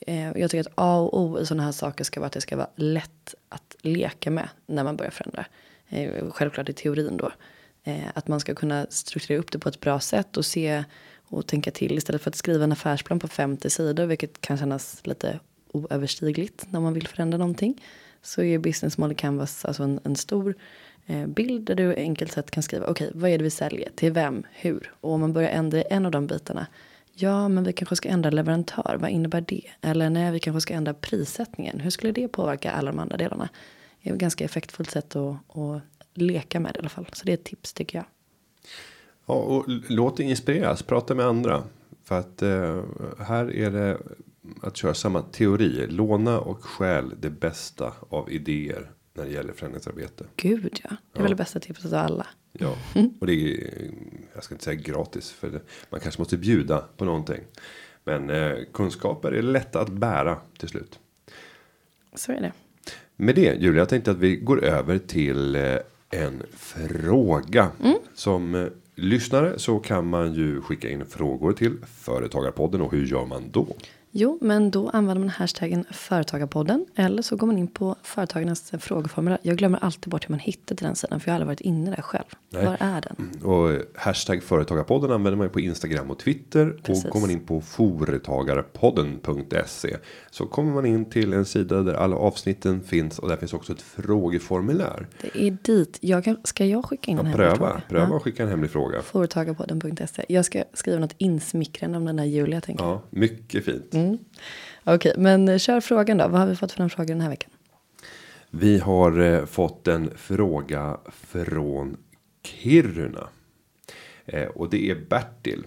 Eh, 0.00 0.38
jag 0.38 0.50
tycker 0.50 0.60
att 0.60 0.74
A 0.74 0.98
och 1.00 1.20
O 1.20 1.40
i 1.40 1.46
sådana 1.46 1.62
här 1.62 1.72
saker 1.72 2.04
ska 2.04 2.20
vara 2.20 2.26
att 2.26 2.32
det 2.32 2.40
ska 2.40 2.56
vara 2.56 2.70
lätt 2.76 3.34
att 3.48 3.76
leka 3.80 4.30
med 4.30 4.48
när 4.66 4.84
man 4.84 4.96
börjar 4.96 5.10
förändra. 5.10 5.44
Eh, 5.88 6.30
självklart 6.30 6.68
i 6.68 6.72
teorin 6.72 7.16
då. 7.16 7.32
Eh, 7.84 8.08
att 8.14 8.28
man 8.28 8.40
ska 8.40 8.54
kunna 8.54 8.86
strukturera 8.90 9.40
upp 9.40 9.52
det 9.52 9.58
på 9.58 9.68
ett 9.68 9.80
bra 9.80 10.00
sätt 10.00 10.36
och 10.36 10.46
se 10.46 10.84
och 11.30 11.46
tänka 11.46 11.70
till 11.70 11.98
istället 11.98 12.22
för 12.22 12.30
att 12.30 12.36
skriva 12.36 12.64
en 12.64 12.72
affärsplan 12.72 13.18
på 13.18 13.28
50 13.28 13.70
sidor, 13.70 14.06
vilket 14.06 14.40
kan 14.40 14.58
kännas 14.58 15.06
lite 15.06 15.40
oöverstigligt 15.72 16.66
när 16.70 16.80
man 16.80 16.92
vill 16.92 17.08
förändra 17.08 17.38
någonting. 17.38 17.84
Så 18.22 18.42
är 18.42 18.58
Business 18.58 18.98
Model 18.98 19.16
Canvas 19.16 19.64
alltså 19.64 19.82
en, 19.82 20.00
en 20.04 20.16
stor 20.16 20.54
eh, 21.06 21.26
bild 21.26 21.64
där 21.64 21.74
du 21.74 21.94
enkelt 21.94 22.32
sett 22.32 22.50
kan 22.50 22.62
skriva 22.62 22.86
okej, 22.86 23.08
okay, 23.08 23.20
vad 23.20 23.30
är 23.30 23.38
det 23.38 23.44
vi 23.44 23.50
säljer, 23.50 23.90
till 23.94 24.12
vem, 24.12 24.46
hur? 24.52 24.92
Och 25.00 25.12
om 25.12 25.20
man 25.20 25.32
börjar 25.32 25.50
ändra 25.50 25.82
en 25.82 26.06
av 26.06 26.12
de 26.12 26.26
bitarna, 26.26 26.66
ja, 27.18 27.48
men 27.48 27.64
vi 27.64 27.72
kanske 27.72 27.96
ska 27.96 28.08
ändra 28.08 28.30
leverantör, 28.30 28.96
vad 29.00 29.10
innebär 29.10 29.40
det? 29.40 29.64
Eller 29.80 30.10
nej, 30.10 30.32
vi 30.32 30.40
kanske 30.40 30.60
ska 30.60 30.74
ändra 30.74 30.94
prissättningen, 30.94 31.80
hur 31.80 31.90
skulle 31.90 32.12
det 32.12 32.28
påverka 32.28 32.72
alla 32.72 32.90
de 32.90 32.98
andra 32.98 33.16
delarna? 33.16 33.48
Det 34.02 34.10
är 34.10 34.14
ett 34.14 34.20
ganska 34.20 34.44
effektfullt 34.44 34.90
sätt 34.90 35.16
att, 35.16 35.56
att 35.56 35.82
leka 36.14 36.60
med 36.60 36.76
i 36.76 36.78
alla 36.78 36.88
fall, 36.88 37.06
så 37.12 37.24
det 37.24 37.32
är 37.32 37.34
ett 37.34 37.44
tips 37.44 37.72
tycker 37.72 37.98
jag. 37.98 38.06
Ja, 39.26 39.34
och 39.34 39.64
låt 39.88 40.16
dig 40.16 40.30
inspireras, 40.30 40.82
prata 40.82 41.14
med 41.14 41.26
andra. 41.26 41.62
För 42.04 42.18
att 42.18 42.42
eh, 42.42 42.82
här 43.18 43.54
är 43.54 43.70
det 43.70 43.98
att 44.62 44.76
köra 44.76 44.94
samma 44.94 45.22
teori. 45.22 45.86
Låna 45.88 46.40
och 46.40 46.64
skäl 46.64 47.14
det 47.20 47.30
bästa 47.30 47.92
av 48.08 48.32
idéer 48.32 48.90
när 49.14 49.24
det 49.24 49.30
gäller 49.30 49.52
förändringsarbete. 49.52 50.24
Gud 50.36 50.80
ja, 50.84 50.90
det 50.90 50.94
är 50.94 50.98
ja. 51.12 51.22
väl 51.22 51.30
det 51.30 51.36
bästa 51.36 51.60
tipset 51.60 51.92
av 51.92 51.98
alla. 51.98 52.26
Ja, 52.52 52.76
och 53.20 53.26
det 53.26 53.32
är, 53.32 53.90
jag 54.34 54.44
ska 54.44 54.54
inte 54.54 54.64
säga 54.64 54.80
gratis 54.80 55.30
för 55.30 55.60
man 55.90 56.00
kanske 56.00 56.20
måste 56.20 56.36
bjuda 56.36 56.84
på 56.96 57.04
någonting. 57.04 57.40
Men 58.04 58.30
eh, 58.30 58.56
kunskaper 58.72 59.32
är 59.32 59.42
lätta 59.42 59.80
att 59.80 59.88
bära 59.88 60.38
till 60.58 60.68
slut. 60.68 60.98
Så 62.14 62.32
är 62.32 62.40
det. 62.40 62.52
Med 63.16 63.34
det 63.34 63.54
Julia, 63.54 63.78
jag 63.78 63.88
tänkte 63.88 64.10
att 64.10 64.18
vi 64.18 64.36
går 64.36 64.64
över 64.64 64.98
till 64.98 65.56
eh, 65.56 65.76
en 66.10 66.42
fråga 66.52 67.70
mm. 67.84 67.98
som 68.14 68.54
eh, 68.54 68.66
lyssnare 68.94 69.58
så 69.58 69.78
kan 69.78 70.06
man 70.06 70.34
ju 70.34 70.60
skicka 70.60 70.90
in 70.90 71.06
frågor 71.06 71.52
till 71.52 71.76
Företagarpodden 71.86 72.80
och 72.80 72.92
hur 72.92 73.06
gör 73.06 73.24
man 73.24 73.50
då? 73.50 73.76
Jo, 74.10 74.38
men 74.40 74.70
då 74.70 74.88
använder 74.88 75.20
man 75.20 75.28
hashtaggen 75.28 75.84
Företagarpodden 75.90 76.86
eller 76.94 77.22
så 77.22 77.36
går 77.36 77.46
man 77.46 77.58
in 77.58 77.68
på 77.68 77.96
Företagarnas 78.02 78.72
frågeformulär. 78.78 79.38
Jag 79.42 79.56
glömmer 79.56 79.78
alltid 79.84 80.10
bort 80.10 80.28
hur 80.28 80.32
man 80.32 80.40
hittar 80.40 80.76
till 80.76 80.86
den 80.86 80.96
sidan 80.96 81.20
för 81.20 81.28
jag 81.28 81.32
har 81.32 81.36
aldrig 81.36 81.46
varit 81.46 81.60
inne 81.60 81.90
där 81.90 82.02
själv. 82.02 82.24
Nej. 82.50 82.66
Var 82.66 82.76
är 82.80 83.00
den? 83.00 83.16
Mm, 83.18 83.40
och 83.46 83.78
hashtag 83.94 84.42
Företagarpodden 84.42 85.12
använder 85.12 85.36
man 85.36 85.46
ju 85.46 85.50
på 85.50 85.60
Instagram 85.60 86.10
och 86.10 86.18
Twitter 86.18 86.78
Precis. 86.82 87.04
och 87.04 87.10
går 87.10 87.20
man 87.20 87.30
in 87.30 87.40
på 87.40 87.60
Företagarpodden.se 87.60 89.96
så 90.30 90.46
kommer 90.46 90.72
man 90.72 90.86
in 90.86 91.10
till 91.10 91.32
en 91.32 91.44
sida 91.44 91.82
där 91.82 91.94
alla 91.94 92.16
avsnitten 92.16 92.82
finns 92.82 93.18
och 93.18 93.28
där 93.28 93.36
finns 93.36 93.54
också 93.54 93.72
ett 93.72 93.82
frågeformulär. 93.82 95.06
Det 95.20 95.46
är 95.46 95.56
dit. 95.62 95.98
Jag 96.00 96.24
kan, 96.24 96.36
ska 96.44 96.64
jag 96.64 96.84
skicka 96.84 97.10
in 97.10 97.16
ja, 97.16 97.26
en 97.26 97.32
pröva, 97.32 97.50
hemlig 97.50 97.58
fråga? 97.58 97.82
Pröva 97.88 98.16
och 98.16 98.22
skicka 98.22 98.42
en 98.42 98.48
hemlig 98.48 98.70
fråga. 98.70 99.02
Företagarpodden.se. 99.02 100.24
Jag 100.28 100.44
ska 100.44 100.64
skriva 100.72 101.00
något 101.00 101.14
insmickrande 101.18 101.98
om 101.98 102.04
den 102.04 102.16
där 102.16 102.24
Julia 102.24 102.60
tänker 102.60 102.84
Ja, 102.84 103.02
mycket 103.10 103.64
fint. 103.64 103.94
Mm. 103.98 104.18
Okej, 104.84 104.94
okay, 104.94 105.22
men 105.22 105.58
kör 105.58 105.80
frågan 105.80 106.18
då. 106.18 106.28
Vad 106.28 106.40
har 106.40 106.46
vi 106.46 106.56
fått 106.56 106.72
för 106.72 106.82
en 106.82 106.90
fråga 106.90 107.14
den 107.14 107.20
här 107.20 107.30
veckan? 107.30 107.50
Vi 108.50 108.78
har 108.78 109.20
eh, 109.20 109.44
fått 109.44 109.88
en 109.88 110.10
fråga 110.16 111.00
från 111.10 111.96
Kiruna. 112.42 113.28
Eh, 114.26 114.46
och 114.46 114.70
det 114.70 114.90
är 114.90 114.94
Bertil. 114.94 115.64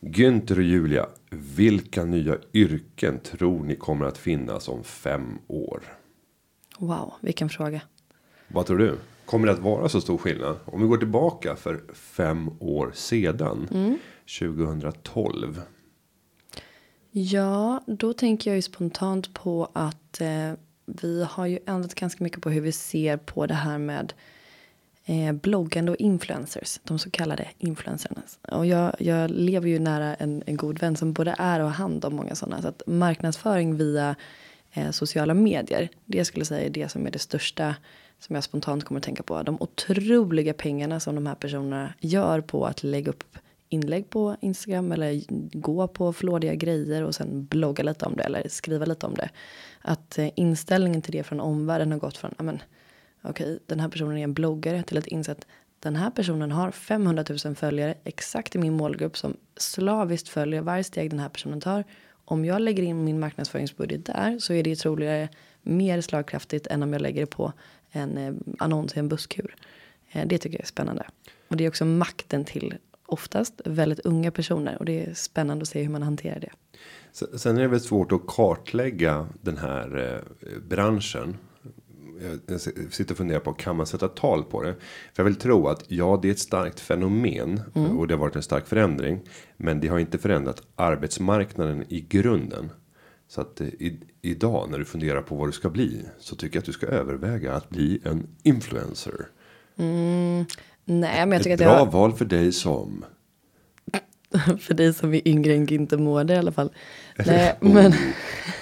Günther 0.00 0.56
och 0.56 0.62
Julia. 0.62 1.06
Vilka 1.30 2.04
nya 2.04 2.36
yrken 2.52 3.18
tror 3.18 3.64
ni 3.64 3.76
kommer 3.76 4.06
att 4.06 4.18
finnas 4.18 4.68
om 4.68 4.84
fem 4.84 5.38
år? 5.46 5.82
Wow, 6.78 7.12
vilken 7.20 7.48
fråga. 7.48 7.80
Vad 8.48 8.66
tror 8.66 8.78
du? 8.78 8.96
Kommer 9.24 9.46
det 9.46 9.52
att 9.52 9.58
vara 9.58 9.88
så 9.88 10.00
stor 10.00 10.18
skillnad? 10.18 10.56
Om 10.64 10.82
vi 10.82 10.88
går 10.88 10.96
tillbaka 10.96 11.56
för 11.56 11.80
fem 11.94 12.50
år 12.58 12.90
sedan. 12.94 13.68
Mm. 13.70 13.98
2012. 14.38 15.62
Ja, 17.10 17.82
då 17.86 18.12
tänker 18.12 18.50
jag 18.50 18.56
ju 18.56 18.62
spontant 18.62 19.34
på 19.34 19.68
att 19.72 20.20
eh, 20.20 20.52
vi 20.86 21.24
har 21.30 21.46
ju 21.46 21.58
ändrat 21.66 21.94
ganska 21.94 22.24
mycket 22.24 22.42
på 22.42 22.50
hur 22.50 22.60
vi 22.60 22.72
ser 22.72 23.16
på 23.16 23.46
det 23.46 23.54
här 23.54 23.78
med 23.78 24.12
eh, 25.04 25.32
bloggande 25.32 25.92
och 25.92 25.96
influencers, 25.96 26.80
de 26.84 26.98
så 26.98 27.10
kallade 27.10 27.48
influencerna. 27.58 28.22
Och 28.48 28.66
jag, 28.66 28.94
jag 28.98 29.30
lever 29.30 29.68
ju 29.68 29.78
nära 29.78 30.14
en, 30.14 30.42
en 30.46 30.56
god 30.56 30.78
vän 30.78 30.96
som 30.96 31.12
både 31.12 31.34
är 31.38 31.60
och 31.60 31.66
har 31.66 31.74
hand 31.74 32.04
om 32.04 32.16
många 32.16 32.34
sådana. 32.34 32.62
Så 32.62 32.68
att 32.68 32.82
marknadsföring 32.86 33.76
via 33.76 34.16
eh, 34.72 34.90
sociala 34.90 35.34
medier, 35.34 35.88
det 36.06 36.24
skulle 36.24 36.40
jag 36.40 36.46
säga 36.46 36.66
är 36.66 36.70
det 36.70 36.88
som 36.88 37.06
är 37.06 37.10
det 37.10 37.18
största 37.18 37.74
som 38.18 38.34
jag 38.34 38.44
spontant 38.44 38.84
kommer 38.84 39.00
att 39.00 39.04
tänka 39.04 39.22
på. 39.22 39.42
De 39.42 39.56
otroliga 39.60 40.54
pengarna 40.54 41.00
som 41.00 41.14
de 41.14 41.26
här 41.26 41.34
personerna 41.34 41.94
gör 42.00 42.40
på 42.40 42.66
att 42.66 42.82
lägga 42.82 43.10
upp 43.10 43.24
inlägg 43.70 44.10
på 44.10 44.36
Instagram 44.40 44.92
eller 44.92 45.22
gå 45.58 45.88
på 45.88 46.12
flådiga 46.12 46.54
grejer 46.54 47.02
och 47.02 47.14
sen 47.14 47.44
blogga 47.44 47.84
lite 47.84 48.06
om 48.06 48.16
det 48.16 48.22
eller 48.22 48.48
skriva 48.48 48.84
lite 48.84 49.06
om 49.06 49.14
det. 49.14 49.30
Att 49.80 50.18
eh, 50.18 50.28
inställningen 50.34 51.02
till 51.02 51.12
det 51.12 51.22
från 51.22 51.40
omvärlden 51.40 51.92
har 51.92 51.98
gått 51.98 52.16
från, 52.16 52.34
ja 52.38 52.44
men 52.44 52.62
okej, 53.22 53.46
okay, 53.46 53.58
den 53.66 53.80
här 53.80 53.88
personen 53.88 54.18
är 54.18 54.24
en 54.24 54.34
bloggare 54.34 54.82
till 54.82 54.98
att 54.98 55.06
inse 55.06 55.32
att 55.32 55.46
den 55.80 55.96
här 55.96 56.10
personen 56.10 56.52
har 56.52 56.70
500 56.70 57.24
000 57.44 57.54
följare 57.54 57.94
exakt 58.04 58.54
i 58.54 58.58
min 58.58 58.72
målgrupp 58.72 59.16
som 59.16 59.36
slaviskt 59.56 60.28
följer 60.28 60.60
varje 60.60 60.84
steg 60.84 61.10
den 61.10 61.18
här 61.18 61.28
personen 61.28 61.60
tar. 61.60 61.84
Om 62.24 62.44
jag 62.44 62.60
lägger 62.60 62.82
in 62.82 63.04
min 63.04 63.20
marknadsföringsbudget 63.20 64.06
där 64.06 64.38
så 64.38 64.52
är 64.52 64.62
det 64.62 64.76
troligare 64.76 65.28
mer 65.62 66.00
slagkraftigt 66.00 66.66
än 66.66 66.82
om 66.82 66.92
jag 66.92 67.02
lägger 67.02 67.20
det 67.20 67.26
på 67.26 67.52
en 67.90 68.18
eh, 68.18 68.34
annons 68.58 68.96
i 68.96 68.98
en 68.98 69.08
busskur. 69.08 69.56
Eh, 70.10 70.26
det 70.26 70.38
tycker 70.38 70.58
jag 70.58 70.62
är 70.62 70.66
spännande. 70.66 71.06
Och 71.48 71.56
det 71.56 71.64
är 71.64 71.68
också 71.68 71.84
makten 71.84 72.44
till 72.44 72.74
oftast 73.12 73.60
väldigt 73.64 74.00
unga 74.00 74.30
personer 74.30 74.78
och 74.78 74.84
det 74.84 75.04
är 75.04 75.14
spännande 75.14 75.62
att 75.62 75.68
se 75.68 75.82
hur 75.82 75.90
man 75.90 76.02
hanterar 76.02 76.40
det. 76.40 76.50
Sen 77.12 77.56
är 77.56 77.62
det 77.62 77.68
väl 77.68 77.80
svårt 77.80 78.12
att 78.12 78.26
kartlägga 78.26 79.28
den 79.42 79.56
här 79.56 80.22
eh, 80.40 80.58
branschen. 80.68 81.36
Jag 82.46 82.60
sitter 82.92 83.14
och 83.14 83.18
funderar 83.18 83.40
på 83.40 83.52
kan 83.52 83.76
man 83.76 83.86
sätta 83.86 84.08
tal 84.08 84.44
på 84.44 84.62
det? 84.62 84.74
För 85.12 85.22
jag 85.22 85.24
vill 85.24 85.36
tro 85.36 85.68
att 85.68 85.84
ja, 85.88 86.18
det 86.22 86.28
är 86.28 86.32
ett 86.32 86.38
starkt 86.38 86.80
fenomen 86.80 87.60
mm. 87.74 87.98
och 87.98 88.08
det 88.08 88.14
har 88.14 88.20
varit 88.20 88.36
en 88.36 88.42
stark 88.42 88.66
förändring. 88.66 89.20
Men 89.56 89.80
det 89.80 89.88
har 89.88 89.98
inte 89.98 90.18
förändrat 90.18 90.62
arbetsmarknaden 90.76 91.84
i 91.88 92.00
grunden. 92.00 92.70
Så 93.28 93.40
att 93.40 93.60
eh, 93.60 93.66
i, 93.66 94.00
idag 94.22 94.70
när 94.70 94.78
du 94.78 94.84
funderar 94.84 95.22
på 95.22 95.36
vad 95.36 95.48
du 95.48 95.52
ska 95.52 95.70
bli 95.70 96.02
så 96.18 96.36
tycker 96.36 96.56
jag 96.56 96.60
att 96.60 96.66
du 96.66 96.72
ska 96.72 96.86
överväga 96.86 97.54
att 97.54 97.68
bli 97.68 98.00
en 98.04 98.26
influencer. 98.42 99.26
Mm, 99.76 100.44
Nej, 100.84 101.26
men 101.26 101.32
jag 101.32 101.42
tycker 101.42 101.54
Ett 101.54 101.60
att 101.60 101.66
bra 101.66 101.78
jag... 101.78 101.92
val 101.92 102.12
för 102.12 102.24
dig 102.24 102.52
som. 102.52 103.04
för 104.60 104.74
dig 104.74 104.94
som 104.94 105.14
är 105.14 105.28
yngre 105.28 105.54
än 105.54 105.66
Günther 105.66 105.98
Mårder 105.98 106.34
i 106.34 106.38
alla 106.38 106.52
fall. 106.52 106.72
Nej, 107.26 107.54
oh. 107.60 107.72
men. 107.74 107.90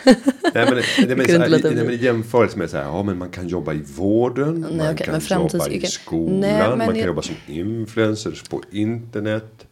nej, 0.04 0.14
men, 0.54 0.74
nej, 0.98 1.16
men, 1.16 1.26
så 1.26 1.38
här, 1.38 1.74
nej, 1.74 1.84
men 1.84 1.90
i 1.90 1.96
jämförelse 1.96 2.58
med 2.58 2.70
så 2.70 2.76
här, 2.76 2.84
ja 2.84 3.02
men 3.02 3.18
man 3.18 3.30
kan 3.30 3.48
jobba 3.48 3.72
i 3.72 3.82
vården, 3.96 4.60
nej, 4.60 4.76
man 4.76 4.94
okay, 4.94 5.20
kan 5.20 5.48
jobba 5.48 5.68
i 5.68 5.86
skolan, 5.86 6.40
nej, 6.40 6.68
man 6.68 6.86
kan 6.86 6.96
jag... 6.96 7.06
jobba 7.06 7.22
som 7.22 7.34
influencers 7.46 8.42
på 8.42 8.62
internet. 8.72 9.66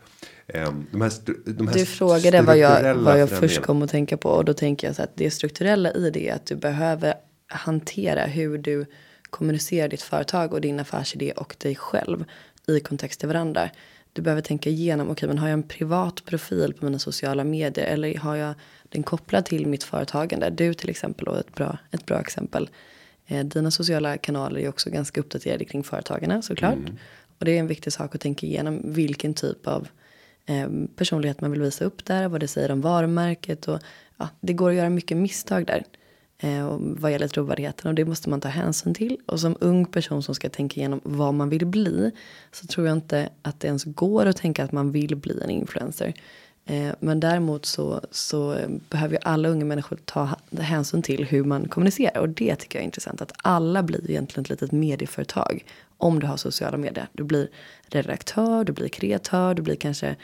Um, 0.54 0.86
de 0.90 1.00
här, 1.00 1.12
de 1.44 1.68
här 1.68 1.74
du 1.74 1.86
frågade 1.86 2.42
vad 2.42 2.58
jag, 2.58 2.94
vad 2.94 3.20
jag 3.20 3.30
först 3.30 3.62
kom 3.62 3.82
att 3.82 3.90
tänka 3.90 4.16
på 4.16 4.28
och 4.28 4.44
då 4.44 4.54
tänker 4.54 4.86
jag 4.86 4.96
så 4.96 5.02
att 5.02 5.16
det 5.16 5.30
strukturella 5.30 5.92
i 5.92 6.10
det 6.10 6.28
är 6.28 6.34
att 6.34 6.46
du 6.46 6.56
behöver 6.56 7.14
hantera 7.48 8.26
hur 8.26 8.58
du 8.58 8.86
kommunicerar 9.36 9.88
ditt 9.88 10.02
företag 10.02 10.54
och 10.54 10.60
din 10.60 10.80
affärsidé 10.80 11.32
och 11.32 11.56
dig 11.58 11.74
själv 11.74 12.24
i 12.66 12.80
kontext 12.80 13.20
till 13.20 13.28
varandra. 13.28 13.70
Du 14.12 14.22
behöver 14.22 14.42
tänka 14.42 14.70
igenom, 14.70 15.06
okej 15.06 15.12
okay, 15.12 15.28
men 15.28 15.38
har 15.38 15.48
jag 15.48 15.52
en 15.52 15.62
privat 15.62 16.24
profil 16.24 16.74
på 16.74 16.84
mina 16.84 16.98
sociala 16.98 17.44
medier 17.44 17.86
eller 17.86 18.18
har 18.18 18.36
jag 18.36 18.54
den 18.88 19.02
kopplad 19.02 19.44
till 19.44 19.66
mitt 19.66 19.84
företagande? 19.84 20.50
Du 20.50 20.74
till 20.74 20.90
exempel 20.90 21.28
och 21.28 21.38
ett 21.38 21.54
bra, 21.54 21.78
ett 21.90 22.06
bra 22.06 22.20
exempel. 22.20 22.70
Eh, 23.26 23.44
dina 23.44 23.70
sociala 23.70 24.16
kanaler 24.16 24.60
är 24.60 24.68
också 24.68 24.90
ganska 24.90 25.20
uppdaterade 25.20 25.64
kring 25.64 25.82
företagarna 25.84 26.42
såklart. 26.42 26.74
Mm. 26.74 26.96
Och 27.38 27.44
det 27.44 27.50
är 27.50 27.60
en 27.60 27.66
viktig 27.66 27.92
sak 27.92 28.14
att 28.14 28.20
tänka 28.20 28.46
igenom 28.46 28.80
vilken 28.84 29.34
typ 29.34 29.66
av 29.66 29.88
eh, 30.46 30.68
personlighet 30.96 31.40
man 31.40 31.50
vill 31.50 31.62
visa 31.62 31.84
upp 31.84 32.04
där, 32.04 32.28
vad 32.28 32.40
det 32.40 32.48
säger 32.48 32.70
om 32.70 32.80
varumärket 32.80 33.68
och 33.68 33.80
ja, 34.16 34.28
det 34.40 34.52
går 34.52 34.70
att 34.70 34.76
göra 34.76 34.90
mycket 34.90 35.16
misstag 35.16 35.66
där 35.66 35.84
eh, 36.38 36.76
vad 36.78 37.12
gäller 37.12 37.28
trovärdigheten 37.28 37.88
och 37.88 37.94
det 37.94 38.04
måste 38.04 38.30
man 38.30 38.40
ta 38.40 38.48
hänsyn 38.48 38.94
till. 38.94 39.18
Och 39.26 39.40
som 39.40 39.56
ung 39.60 39.86
person 39.86 40.22
som 40.22 40.34
ska 40.34 40.48
tänka 40.48 40.80
igenom 40.80 41.00
vad 41.04 41.34
man 41.34 41.48
vill 41.48 41.66
bli 41.66 42.10
så 42.52 42.66
tror 42.66 42.86
jag 42.86 42.96
inte 42.96 43.28
att 43.42 43.60
det 43.60 43.66
ens 43.66 43.84
går 43.84 44.26
att 44.26 44.36
tänka 44.36 44.64
att 44.64 44.72
man 44.72 44.92
vill 44.92 45.16
bli 45.16 45.40
en 45.42 45.50
influencer. 45.50 46.14
Eh, 46.68 46.92
men 47.00 47.20
däremot 47.20 47.66
så, 47.66 48.00
så 48.10 48.54
eh, 48.54 48.68
behöver 48.90 49.14
ju 49.14 49.20
alla 49.22 49.48
unga 49.48 49.64
människor 49.64 49.98
ta 50.04 50.28
hänsyn 50.58 51.02
till 51.02 51.24
hur 51.24 51.44
man 51.44 51.68
kommunicerar 51.68 52.20
och 52.20 52.28
det 52.28 52.56
tycker 52.56 52.78
jag 52.78 52.82
är 52.82 52.84
intressant 52.84 53.20
att 53.20 53.32
alla 53.36 53.82
blir 53.82 54.10
egentligen 54.10 54.42
ett 54.42 54.50
litet 54.50 54.72
medieföretag 54.72 55.64
om 55.98 56.20
du 56.20 56.26
har 56.26 56.36
sociala 56.36 56.76
medier. 56.76 57.08
Du 57.12 57.24
blir 57.24 57.48
redaktör, 57.88 58.64
du 58.64 58.72
blir 58.72 58.88
kreatör, 58.88 59.54
du 59.54 59.62
blir 59.62 59.76
kanske 59.76 60.16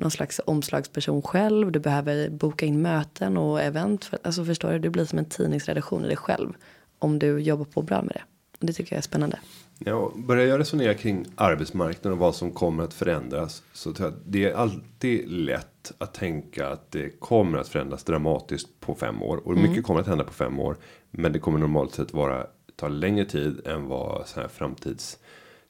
någon 0.00 0.10
slags 0.10 0.40
omslagsperson 0.44 1.22
själv. 1.22 1.72
Du 1.72 1.78
behöver 1.78 2.28
boka 2.30 2.66
in 2.66 2.82
möten 2.82 3.36
och 3.36 3.60
event. 3.62 4.04
För, 4.04 4.18
alltså 4.24 4.44
förstår 4.44 4.72
du, 4.72 4.78
du 4.78 4.90
blir 4.90 5.04
som 5.04 5.18
en 5.18 5.24
tidningsredaktion 5.24 6.04
i 6.04 6.06
dig 6.06 6.16
själv. 6.16 6.52
Om 6.98 7.18
du 7.18 7.38
jobbar 7.38 7.64
på 7.64 7.82
bra 7.82 8.02
med 8.02 8.12
det. 8.14 8.22
Och 8.60 8.66
det 8.66 8.72
tycker 8.72 8.92
jag 8.92 8.98
är 8.98 9.02
spännande. 9.02 9.38
Ja, 9.78 10.12
börjar 10.14 10.46
jag 10.46 10.60
resonera 10.60 10.94
kring 10.94 11.26
arbetsmarknaden 11.34 12.12
och 12.12 12.18
vad 12.18 12.34
som 12.34 12.50
kommer 12.50 12.84
att 12.84 12.94
förändras. 12.94 13.62
Så 13.72 13.92
tror 13.92 14.08
jag 14.08 14.16
att 14.16 14.22
det 14.26 14.50
är 14.50 14.54
alltid 14.54 15.30
lätt 15.30 15.92
att 15.98 16.14
tänka 16.14 16.68
att 16.68 16.90
det 16.90 17.20
kommer 17.20 17.58
att 17.58 17.68
förändras 17.68 18.04
dramatiskt 18.04 18.80
på 18.80 18.94
fem 18.94 19.22
år. 19.22 19.36
Och 19.36 19.56
mycket 19.56 19.84
kommer 19.84 20.00
att 20.00 20.06
hända 20.06 20.24
på 20.24 20.32
fem 20.32 20.60
år. 20.60 20.76
Men 21.10 21.32
det 21.32 21.38
kommer 21.38 21.58
normalt 21.58 21.94
sett 21.94 22.12
vara 22.12 22.46
ta 22.76 22.88
längre 22.88 23.24
tid 23.24 23.66
än 23.66 23.86
vad 23.86 24.28
så 24.28 24.40
här 24.40 24.48
framtids 24.48 25.18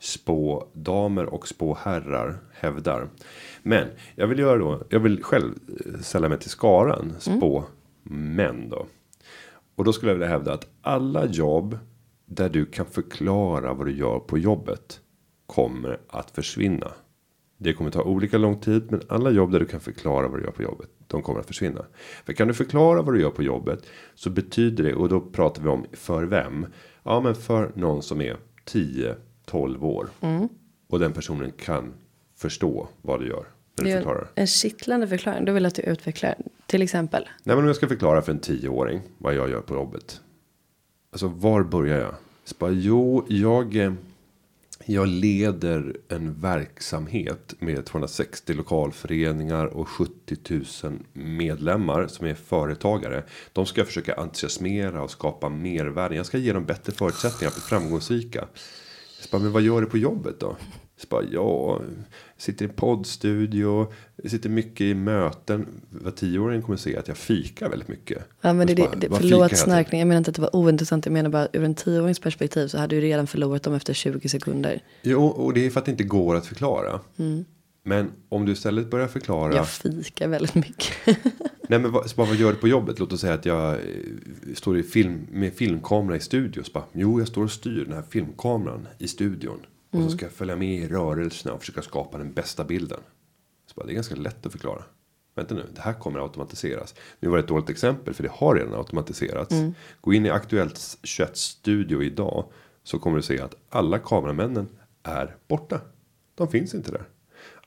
spådamer 0.00 1.24
och 1.24 1.48
spåherrar 1.48 2.38
hävdar. 2.52 3.08
Men 3.62 3.88
jag 4.14 4.26
vill 4.26 4.38
göra 4.38 4.58
då. 4.58 4.82
Jag 4.88 5.00
vill 5.00 5.22
själv 5.24 5.54
eh, 5.86 6.00
sälla 6.00 6.28
mig 6.28 6.38
till 6.38 6.50
skaran 6.50 7.12
spå 7.18 7.64
män 8.02 8.68
då. 8.68 8.86
Och 9.74 9.84
då 9.84 9.92
skulle 9.92 10.10
jag 10.10 10.18
vilja 10.18 10.28
hävda 10.28 10.52
att 10.52 10.66
alla 10.82 11.26
jobb 11.26 11.78
där 12.26 12.48
du 12.48 12.66
kan 12.66 12.86
förklara 12.86 13.74
vad 13.74 13.86
du 13.86 13.92
gör 13.92 14.18
på 14.18 14.38
jobbet 14.38 15.00
kommer 15.46 16.00
att 16.08 16.30
försvinna. 16.30 16.92
Det 17.58 17.72
kommer 17.72 17.90
ta 17.90 18.02
olika 18.02 18.38
lång 18.38 18.60
tid, 18.60 18.86
men 18.90 19.00
alla 19.08 19.30
jobb 19.30 19.52
där 19.52 19.60
du 19.60 19.66
kan 19.66 19.80
förklara 19.80 20.28
vad 20.28 20.38
du 20.38 20.44
gör 20.44 20.52
på 20.52 20.62
jobbet, 20.62 20.88
de 21.06 21.22
kommer 21.22 21.40
att 21.40 21.46
försvinna. 21.46 21.84
För 22.24 22.32
kan 22.32 22.48
du 22.48 22.54
förklara 22.54 23.02
vad 23.02 23.14
du 23.14 23.20
gör 23.20 23.30
på 23.30 23.42
jobbet 23.42 23.86
så 24.14 24.30
betyder 24.30 24.84
det 24.84 24.94
och 24.94 25.08
då 25.08 25.20
pratar 25.20 25.62
vi 25.62 25.68
om 25.68 25.86
för 25.92 26.22
vem? 26.24 26.66
Ja, 27.02 27.20
men 27.20 27.34
för 27.34 27.72
någon 27.74 28.02
som 28.02 28.20
är 28.20 28.36
10 28.64 29.16
12 29.50 29.84
år 29.84 30.08
och 30.88 30.98
den 30.98 31.12
personen 31.12 31.52
kan 31.52 31.92
förstå 32.36 32.88
vad 33.02 33.20
du 33.20 33.28
gör 33.28 33.44
när 33.76 33.84
du 33.84 33.92
förklarar. 33.92 34.28
en 34.34 34.46
kittlande 34.46 35.08
förklaring. 35.08 35.44
Då 35.44 35.52
vill 35.52 35.66
att 35.66 35.74
du 35.74 35.82
utvecklar. 35.82 36.34
Till 36.66 36.82
exempel. 36.82 37.22
Nej, 37.44 37.56
men 37.56 37.58
om 37.58 37.66
jag 37.66 37.76
ska 37.76 37.88
förklara 37.88 38.22
för 38.22 38.32
en 38.32 38.38
tioåring 38.38 39.00
vad 39.18 39.34
jag 39.34 39.50
gör 39.50 39.60
på 39.60 39.74
jobbet. 39.74 40.20
Alltså 41.12 41.28
var 41.28 41.62
börjar 41.62 41.98
jag? 42.00 42.14
Så 42.44 42.54
bara, 42.58 42.70
jo, 42.70 43.24
jag. 43.28 43.76
eh, 43.76 43.92
Jag 44.86 45.08
leder 45.08 45.96
en 46.08 46.40
verksamhet 46.40 47.54
med 47.58 47.84
260 47.86 48.54
lokalföreningar 48.54 49.66
och 49.66 49.88
70 49.88 50.36
000 50.84 50.92
medlemmar 51.12 52.06
som 52.06 52.26
är 52.26 52.34
företagare. 52.34 53.24
De 53.52 53.66
ska 53.66 53.84
försöka 53.84 54.14
entusiasmera 54.14 55.02
och 55.02 55.10
skapa 55.10 55.48
mervärde. 55.48 56.16
Jag 56.16 56.26
ska 56.26 56.38
ge 56.38 56.52
dem 56.52 56.64
bättre 56.64 56.92
förutsättningar 56.92 57.52
bli 57.52 57.60
framgångsrika. 57.60 58.48
Så 59.20 59.28
bara, 59.30 59.42
men 59.42 59.52
vad 59.52 59.62
gör 59.62 59.80
du 59.80 59.86
på 59.86 59.98
jobbet 59.98 60.40
då? 60.40 60.56
Så 60.96 61.06
bara, 61.10 61.22
ja, 61.22 61.80
sitter 62.36 62.64
i 62.64 62.68
poddstudio, 62.68 63.92
sitter 64.24 64.48
mycket 64.48 64.80
i 64.80 64.94
möten. 64.94 65.66
Var 65.90 66.10
tioåring 66.10 66.62
kommer 66.62 66.76
se 66.76 66.96
att 66.96 67.08
jag 67.08 67.16
fikar 67.16 67.68
väldigt 67.68 67.88
mycket. 67.88 68.24
Ja, 68.40 68.52
men 68.52 68.66
det, 68.66 68.74
det, 68.74 68.82
bara, 68.82 68.94
det, 68.94 69.08
vad 69.08 69.20
förlåt 69.20 69.56
snarkning. 69.56 70.00
Jag 70.00 70.08
menar 70.08 70.18
inte 70.18 70.30
att 70.30 70.34
det 70.34 70.42
var 70.42 70.56
ointressant. 70.56 71.06
Jag 71.06 71.12
menar 71.12 71.30
bara 71.30 71.48
ur 71.52 71.64
en 71.64 71.74
tioårings 71.74 72.18
perspektiv 72.20 72.68
så 72.68 72.78
hade 72.78 72.96
du 72.96 73.00
redan 73.00 73.26
förlorat 73.26 73.62
dem 73.62 73.74
efter 73.74 73.94
20 73.94 74.28
sekunder. 74.28 74.82
Jo, 75.02 75.26
och 75.26 75.54
det 75.54 75.66
är 75.66 75.70
för 75.70 75.80
att 75.80 75.86
det 75.86 75.90
inte 75.90 76.04
går 76.04 76.34
att 76.34 76.46
förklara. 76.46 77.00
Men 77.82 78.12
om 78.28 78.46
du 78.46 78.52
istället 78.52 78.90
börjar 78.90 79.08
förklara. 79.08 79.54
Jag 79.54 79.68
fikar 79.68 80.28
väldigt 80.28 80.54
mycket. 80.54 80.92
Nej 81.70 81.78
men 81.78 81.92
vad, 81.92 82.12
bara, 82.16 82.26
vad 82.26 82.36
gör 82.36 82.52
du 82.52 82.58
på 82.58 82.68
jobbet? 82.68 82.98
Låt 82.98 83.12
oss 83.12 83.20
säga 83.20 83.34
att 83.34 83.46
jag 83.46 83.72
eh, 83.72 83.78
står 84.54 84.78
i 84.78 84.82
film, 84.82 85.26
med 85.30 85.52
filmkamera 85.52 86.16
i 86.16 86.20
studion. 86.20 86.64
Så 86.64 86.72
bara, 86.72 86.84
jo 86.92 87.18
jag 87.18 87.28
står 87.28 87.44
och 87.44 87.50
styr 87.50 87.84
den 87.84 87.94
här 87.94 88.02
filmkameran 88.02 88.88
i 88.98 89.08
studion. 89.08 89.66
Och 89.90 90.02
så 90.02 90.10
ska 90.10 90.24
jag 90.24 90.32
följa 90.32 90.56
med 90.56 90.78
i 90.78 90.88
rörelserna 90.88 91.54
och 91.54 91.60
försöka 91.60 91.82
skapa 91.82 92.18
den 92.18 92.32
bästa 92.32 92.64
bilden. 92.64 92.98
Så 93.66 93.74
bara, 93.76 93.86
det 93.86 93.92
är 93.92 93.94
ganska 93.94 94.14
lätt 94.14 94.46
att 94.46 94.52
förklara. 94.52 94.84
Vänta 95.34 95.54
nu, 95.54 95.66
det 95.74 95.80
här 95.80 95.92
kommer 95.92 96.18
att 96.18 96.22
automatiseras. 96.22 96.94
Nu 97.20 97.28
var 97.28 97.36
det 97.36 97.42
ett 97.42 97.48
dåligt 97.48 97.70
exempel 97.70 98.14
för 98.14 98.22
det 98.22 98.32
har 98.32 98.54
redan 98.54 98.74
automatiserats. 98.74 99.54
Gå 100.00 100.12
in 100.12 100.26
i 100.26 100.30
Aktuellt 100.30 100.98
21 101.02 101.36
studio 101.36 102.02
idag. 102.02 102.44
Så 102.82 102.98
kommer 102.98 103.16
du 103.16 103.22
se 103.22 103.40
att 103.40 103.54
alla 103.68 103.98
kameramännen 103.98 104.68
är 105.02 105.36
borta. 105.48 105.80
De 106.34 106.48
finns 106.48 106.74
inte 106.74 106.92
där. 106.92 107.04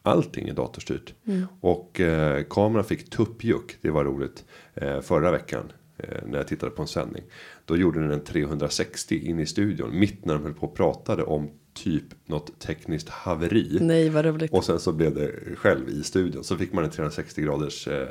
Allting 0.06 0.49
är 0.49 0.54
datorstyrt. 0.54 1.14
Och 1.62 1.99
eh, 1.99 2.43
kameran 2.49 2.86
fick 2.86 3.10
tuppjuck. 3.10 3.78
Det 3.82 3.89
var 3.89 4.04
roligt. 4.04 4.45
Eh, 4.74 5.01
förra 5.01 5.32
veckan. 5.32 5.72
Eh, 5.97 6.28
när 6.28 6.38
jag 6.38 6.47
tittade 6.47 6.72
på 6.72 6.82
en 6.82 6.88
sändning. 6.88 7.24
Då 7.66 7.78
gjorde 7.78 7.99
den 7.99 8.12
en 8.12 8.24
360 8.24 9.30
in 9.30 9.39
i 9.39 9.45
studion. 9.45 9.99
Mitt 9.99 10.26
när 10.26 10.34
de 10.34 10.43
höll 10.43 10.54
på 10.54 10.68
och 10.68 10.76
pratade 10.76 11.24
om 11.24 11.49
typ 11.74 12.04
något 12.26 12.60
tekniskt 12.60 13.10
haveri. 13.10 13.78
Nej, 13.82 14.10
vad 14.10 14.26
roligt. 14.26 14.51
Och 14.51 14.66
sen 14.66 14.80
så 14.80 14.91
blev 14.91 15.16
det 15.16 15.56
själv 15.56 15.89
i 15.89 16.04
studion. 16.04 16.43
Så 16.43 16.58
fick 16.58 16.74
man 16.74 16.84
en 16.84 16.89
360 16.89 17.41
graders 17.41 17.88
eh, 17.88 18.08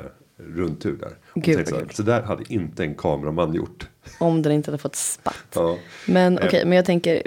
rundtur 0.47 0.97
där. 0.97 1.17
Gud, 1.35 1.67
så, 1.67 1.79
så 1.93 2.03
där 2.03 2.21
hade 2.21 2.43
inte 2.53 2.83
en 2.83 2.95
kameraman 2.95 3.53
gjort. 3.53 3.87
Om 4.19 4.41
den 4.41 4.51
inte 4.51 4.71
hade 4.71 4.77
fått 4.77 4.95
spatt. 4.95 5.47
Ja. 5.55 5.77
Men 6.07 6.37
Eh. 6.37 6.45
okej, 6.45 6.65
men 6.65 6.75
jag 6.75 6.85
tänker 6.85 7.21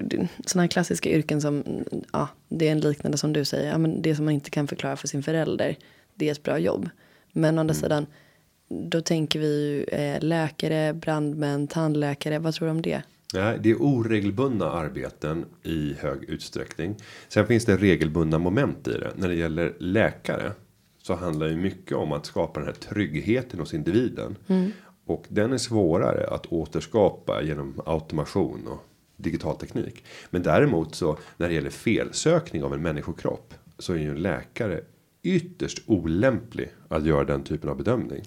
sådana 0.47 0.63
här 0.63 0.69
klassiska 0.69 1.11
yrken 1.11 1.41
som, 1.41 1.65
ja, 2.13 2.29
det 2.49 2.69
är 2.69 2.73
en 2.73 2.81
liknande 2.81 3.19
som 3.19 3.33
du 3.33 3.45
säger. 3.45 3.71
Ja, 3.71 3.79
men 3.79 4.03
det 4.03 4.17
som 4.17 4.25
man 4.25 4.35
inte 4.35 4.51
kan 4.51 4.69
förklara 4.69 4.97
för 4.97 5.09
sin 5.09 5.23
förälder, 5.23 5.77
det 6.15 6.29
är 6.29 6.33
ett 6.33 6.43
bra 6.43 6.59
jobb. 6.59 6.89
Men 7.33 7.59
å 7.59 7.61
andra 7.61 7.75
sidan, 7.75 8.07
då 8.69 9.01
tänker 9.01 9.39
vi 9.39 9.47
ju 9.47 9.85
eh, 9.85 10.21
läkare, 10.21 10.93
brandmän, 10.95 11.67
tandläkare. 11.67 12.39
Vad 12.39 12.55
tror 12.55 12.67
du 12.69 12.71
om 12.71 12.83
det? 12.83 13.03
Nej, 13.35 13.59
det 13.63 13.71
är 13.71 13.83
oregelbundna 13.83 14.71
arbeten 14.71 15.45
i 15.63 15.95
hög 16.01 16.25
utsträckning. 16.25 16.97
Sen 17.29 17.47
finns 17.47 17.65
det 17.65 17.77
regelbundna 17.77 18.39
moment 18.39 18.89
i 18.89 18.93
det. 18.93 19.11
När 19.17 19.29
det 19.29 19.35
gäller 19.35 19.73
läkare 19.79 20.53
så 21.07 21.15
handlar 21.15 21.49
det 21.49 21.57
mycket 21.57 21.97
om 21.97 22.13
att 22.13 22.27
skapa 22.27 22.61
den 22.61 22.67
här 22.67 22.75
tryggheten 22.75 23.61
hos 23.61 23.75
individen. 23.75 24.37
Och 25.07 25.25
den 25.29 25.53
är 25.53 25.59
svårare 25.59 26.27
att 26.27 26.47
återskapa 26.47 27.43
genom 27.43 27.81
automation 27.87 28.67
och 28.67 28.79
digital 29.17 29.57
teknik. 29.57 30.05
Men 30.31 30.43
däremot 30.43 30.95
så 30.95 31.19
när 31.37 31.49
det 31.49 31.55
gäller 31.55 31.71
felsökning 31.71 32.65
av 32.65 32.75
en 32.75 32.83
människokropp 32.83 33.55
så 33.79 33.93
är 33.93 33.99
ju 33.99 34.11
en 34.11 34.23
läkare 34.23 34.81
ytterst 35.23 35.83
olämplig 35.87 36.69
att 36.89 37.07
göra 37.07 37.25
den 37.25 37.43
typen 37.43 37.71
av 37.71 37.77
bedömning. 37.77 38.23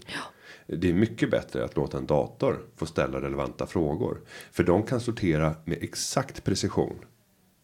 Det 0.67 0.89
är 0.89 0.93
mycket 0.93 1.31
bättre 1.31 1.65
att 1.65 1.75
låta 1.75 1.97
en 1.97 2.05
dator 2.05 2.59
få 2.75 2.85
ställa 2.85 3.21
relevanta 3.21 3.67
frågor. 3.67 4.21
För 4.51 4.63
de 4.63 4.83
kan 4.83 4.99
sortera 4.99 5.55
med 5.65 5.77
exakt 5.81 6.43
precision. 6.43 6.95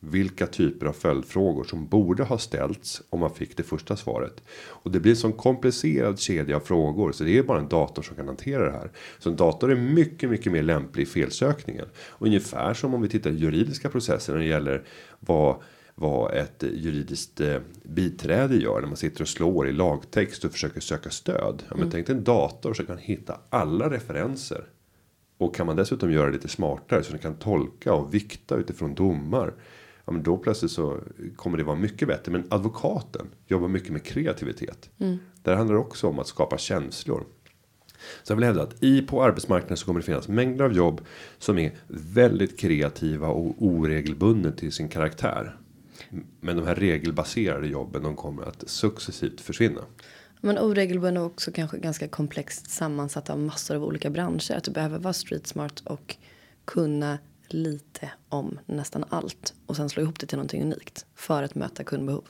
Vilka 0.09 0.47
typer 0.47 0.85
av 0.85 0.93
följdfrågor 0.93 1.63
som 1.63 1.87
borde 1.87 2.23
ha 2.23 2.37
ställts 2.37 3.01
om 3.09 3.19
man 3.19 3.33
fick 3.33 3.57
det 3.57 3.63
första 3.63 3.95
svaret. 3.95 4.43
Och 4.67 4.91
det 4.91 4.99
blir 4.99 5.11
en 5.11 5.17
sån 5.17 5.33
komplicerad 5.33 6.19
kedja 6.19 6.55
av 6.55 6.59
frågor. 6.59 7.11
Så 7.11 7.23
det 7.23 7.37
är 7.37 7.43
bara 7.43 7.59
en 7.59 7.69
dator 7.69 8.01
som 8.01 8.15
kan 8.15 8.27
hantera 8.27 8.65
det 8.65 8.71
här. 8.71 8.91
Så 9.19 9.29
en 9.29 9.35
dator 9.35 9.71
är 9.71 9.75
mycket, 9.75 10.29
mycket 10.29 10.51
mer 10.51 10.63
lämplig 10.63 11.03
i 11.03 11.05
felsökningen. 11.05 11.85
Ungefär 12.19 12.73
som 12.73 12.93
om 12.93 13.01
vi 13.01 13.09
tittar 13.09 13.29
i 13.29 13.35
juridiska 13.35 13.89
processer 13.89 14.33
när 14.33 14.39
det 14.39 14.47
gäller 14.47 14.83
vad 15.19 15.61
vad 15.97 16.33
ett 16.33 16.63
juridiskt 16.63 17.41
eh, 17.41 17.57
biträde 17.83 18.55
gör 18.55 18.81
när 18.81 18.87
man 18.87 18.97
sitter 18.97 19.21
och 19.21 19.27
slår 19.27 19.67
i 19.67 19.71
lagtext 19.71 20.45
och 20.45 20.51
försöker 20.51 20.81
söka 20.81 21.09
stöd. 21.09 21.63
Ja, 21.69 21.75
men 21.75 21.91
tänk 21.91 22.07
dig 22.07 22.15
en 22.15 22.23
dator 22.23 22.73
så 22.73 22.85
kan 22.85 22.97
hitta 22.97 23.39
alla 23.49 23.89
referenser. 23.89 24.65
Och 25.37 25.55
kan 25.55 25.65
man 25.65 25.75
dessutom 25.75 26.11
göra 26.11 26.25
det 26.25 26.31
lite 26.31 26.47
smartare 26.47 27.03
så 27.03 27.11
den 27.11 27.19
kan 27.19 27.35
tolka 27.35 27.93
och 27.93 28.13
vikta 28.13 28.55
utifrån 28.55 28.95
domar. 28.95 29.53
Ja, 30.05 30.13
men 30.13 30.23
då 30.23 30.37
plötsligt 30.37 30.71
så 30.71 30.99
kommer 31.35 31.57
det 31.57 31.63
vara 31.63 31.75
mycket 31.75 32.07
bättre. 32.07 32.31
Men 32.31 32.47
advokaten 32.49 33.27
jobbar 33.47 33.67
mycket 33.67 33.89
med 33.89 34.03
kreativitet. 34.03 34.89
Där 35.43 35.55
handlar 35.55 35.75
det 35.75 35.81
också 35.81 36.07
om 36.07 36.19
att 36.19 36.27
skapa 36.27 36.57
känslor. 36.57 37.23
Så 38.23 38.31
jag 38.31 38.35
vill 38.35 38.45
hävda 38.45 38.63
att 38.63 38.83
i 38.83 39.01
på 39.01 39.23
arbetsmarknaden 39.23 39.77
så 39.77 39.85
kommer 39.85 39.99
det 39.99 40.05
finnas 40.05 40.27
mängder 40.27 40.65
av 40.65 40.73
jobb 40.73 41.01
som 41.37 41.57
är 41.57 41.75
väldigt 41.87 42.59
kreativa 42.59 43.27
och 43.27 43.55
oregelbundna 43.57 44.51
till 44.51 44.71
sin 44.71 44.89
karaktär. 44.89 45.57
Men 46.39 46.55
de 46.55 46.67
här 46.67 46.75
regelbaserade 46.75 47.67
jobben 47.67 48.03
de 48.03 48.15
kommer 48.15 48.43
att 48.43 48.69
successivt 48.69 49.41
försvinna. 49.41 49.81
Men 50.41 50.57
oregelbunden 50.59 51.23
och 51.23 51.31
också 51.31 51.51
kanske 51.51 51.77
ganska 51.77 52.07
komplext 52.07 52.69
sammansatt 52.69 53.29
av 53.29 53.39
massor 53.39 53.75
av 53.75 53.83
olika 53.83 54.09
branscher. 54.09 54.51
Att 54.57 54.63
du 54.63 54.71
behöver 54.71 54.99
vara 54.99 55.13
street 55.13 55.47
smart 55.47 55.83
och 55.85 56.15
kunna 56.65 57.17
lite 57.53 58.11
om 58.29 58.59
nästan 58.65 59.03
allt. 59.09 59.53
Och 59.65 59.75
sen 59.75 59.89
slå 59.89 60.03
ihop 60.03 60.19
det 60.19 60.25
till 60.25 60.37
någonting 60.37 60.61
unikt. 60.61 61.05
För 61.15 61.43
att 61.43 61.55
möta 61.55 61.83
kundbehov. 61.83 62.23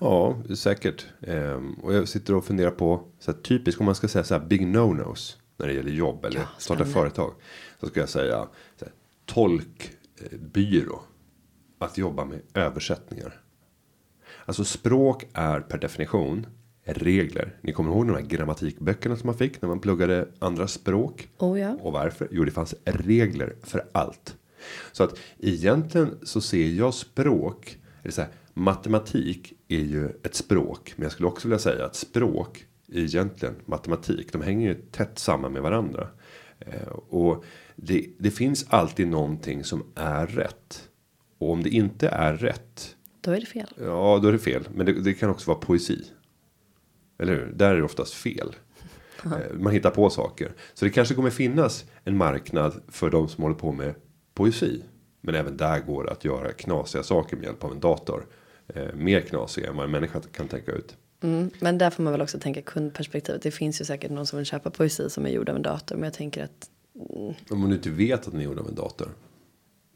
Ja, 0.00 0.36
säkert. 0.56 1.06
Ehm, 1.20 1.74
och 1.74 1.94
jag 1.94 2.08
sitter 2.08 2.34
och 2.34 2.44
funderar 2.44 2.70
på 2.70 3.04
så 3.18 3.32
här, 3.32 3.38
typiskt 3.38 3.80
om 3.80 3.86
man 3.86 3.94
ska 3.94 4.08
säga 4.08 4.24
så 4.24 4.34
här 4.34 4.46
big 4.46 4.66
no-nos 4.66 5.38
när 5.56 5.66
det 5.66 5.72
gäller 5.72 5.90
jobb 5.92 6.24
eller 6.24 6.40
Ja, 6.40 6.46
starta 6.58 6.84
företag. 6.84 7.34
Så 7.80 7.86
ska 7.86 8.00
jag 8.00 8.08
säga 8.08 8.48
så 8.78 8.84
här, 8.84 8.94
tolkbyrå. 9.26 11.02
Att 11.78 11.98
jobba 11.98 12.24
med 12.24 12.40
översättningar. 12.54 13.40
Alltså 14.46 14.64
språk 14.64 15.24
är 15.32 15.60
per 15.60 15.78
definition 15.78 16.46
regler. 16.84 17.56
Ni 17.60 17.72
kommer 17.72 17.90
ihåg 17.90 18.06
de 18.06 18.12
här 18.12 18.22
grammatikböckerna 18.22 19.16
som 19.16 19.26
man 19.26 19.38
fick 19.38 19.62
när 19.62 19.68
man 19.68 19.80
pluggade 19.80 20.28
andra 20.38 20.68
språk. 20.68 21.28
Oh 21.38 21.60
ja. 21.60 21.76
Och 21.80 21.92
varför? 21.92 22.28
Jo, 22.30 22.44
det 22.44 22.50
fanns 22.50 22.74
regler 22.84 23.54
för 23.62 23.84
allt. 23.92 24.36
Så 24.92 25.04
att 25.04 25.18
egentligen 25.38 26.18
så 26.22 26.40
ser 26.40 26.68
jag 26.68 26.94
språk, 26.94 27.78
eller 28.02 28.12
så 28.12 28.20
här, 28.20 28.30
matematik 28.54 29.52
är 29.68 29.80
ju 29.80 30.08
ett 30.22 30.34
språk. 30.34 30.92
Men 30.96 31.02
jag 31.02 31.12
skulle 31.12 31.28
också 31.28 31.48
vilja 31.48 31.58
säga 31.58 31.84
att 31.84 31.96
språk 31.96 32.66
är 32.92 32.98
egentligen 32.98 33.54
matematik. 33.64 34.32
De 34.32 34.42
hänger 34.42 34.68
ju 34.68 34.74
tätt 34.74 35.18
samman 35.18 35.52
med 35.52 35.62
varandra. 35.62 36.08
Eh, 36.58 36.88
och 36.92 37.44
det, 37.76 38.06
det 38.18 38.30
finns 38.30 38.66
alltid 38.68 39.08
någonting 39.08 39.64
som 39.64 39.84
är 39.94 40.26
rätt. 40.26 40.88
Och 41.38 41.50
om 41.50 41.62
det 41.62 41.70
inte 41.70 42.08
är 42.08 42.36
rätt. 42.36 42.96
Då 43.20 43.30
är 43.30 43.40
det 43.40 43.46
fel. 43.46 43.68
Ja, 43.80 44.18
då 44.22 44.28
är 44.28 44.32
det 44.32 44.38
fel. 44.38 44.68
Men 44.74 44.86
det, 44.86 44.92
det 44.92 45.14
kan 45.14 45.30
också 45.30 45.50
vara 45.50 45.58
poesi. 45.58 46.04
Eller 47.18 47.32
hur? 47.32 47.52
Där 47.56 47.70
är 47.70 47.76
det 47.76 47.82
oftast 47.82 48.14
fel. 48.14 48.56
Eh, 49.24 49.30
Man 49.52 49.72
hittar 49.72 49.90
på 49.90 50.10
saker. 50.10 50.52
Så 50.74 50.84
det 50.84 50.90
kanske 50.90 51.14
kommer 51.14 51.30
finnas 51.30 51.84
en 52.04 52.16
marknad 52.16 52.82
för 52.88 53.10
de 53.10 53.28
som 53.28 53.42
håller 53.42 53.56
på 53.56 53.72
med 53.72 53.94
poesi. 54.34 54.82
Men 55.20 55.34
även 55.34 55.56
där 55.56 55.80
går 55.80 56.04
det 56.04 56.10
att 56.12 56.24
göra 56.24 56.52
knasiga 56.52 57.02
saker 57.02 57.36
med 57.36 57.44
hjälp 57.44 57.64
av 57.64 57.72
en 57.72 57.80
dator. 57.80 58.26
Eh, 58.68 58.94
mer 58.94 59.20
knasiga 59.20 59.68
än 59.68 59.76
vad 59.76 59.84
en 59.84 59.90
människa 59.90 60.20
kan 60.32 60.48
tänka 60.48 60.72
ut. 60.72 60.96
Mm, 61.22 61.50
men 61.60 61.78
där 61.78 61.90
får 61.90 62.02
man 62.02 62.12
väl 62.12 62.22
också 62.22 62.38
tänka 62.38 62.62
kundperspektivet. 62.62 63.42
Det 63.42 63.50
finns 63.50 63.80
ju 63.80 63.84
säkert 63.84 64.10
någon 64.10 64.26
som 64.26 64.36
vill 64.36 64.46
köpa 64.46 64.70
poesi 64.70 65.10
som 65.10 65.26
är 65.26 65.30
gjord 65.30 65.48
av 65.48 65.56
en 65.56 65.62
dator. 65.62 65.96
Men 65.96 66.04
jag 66.04 66.14
tänker 66.14 66.44
att 66.44 66.70
Om 67.50 67.68
du 67.68 67.74
inte 67.76 67.90
vet 67.90 68.26
att 68.26 68.32
den 68.32 68.40
är 68.40 68.44
gjord 68.44 68.58
av 68.58 68.68
en 68.68 68.74
dator. 68.74 69.08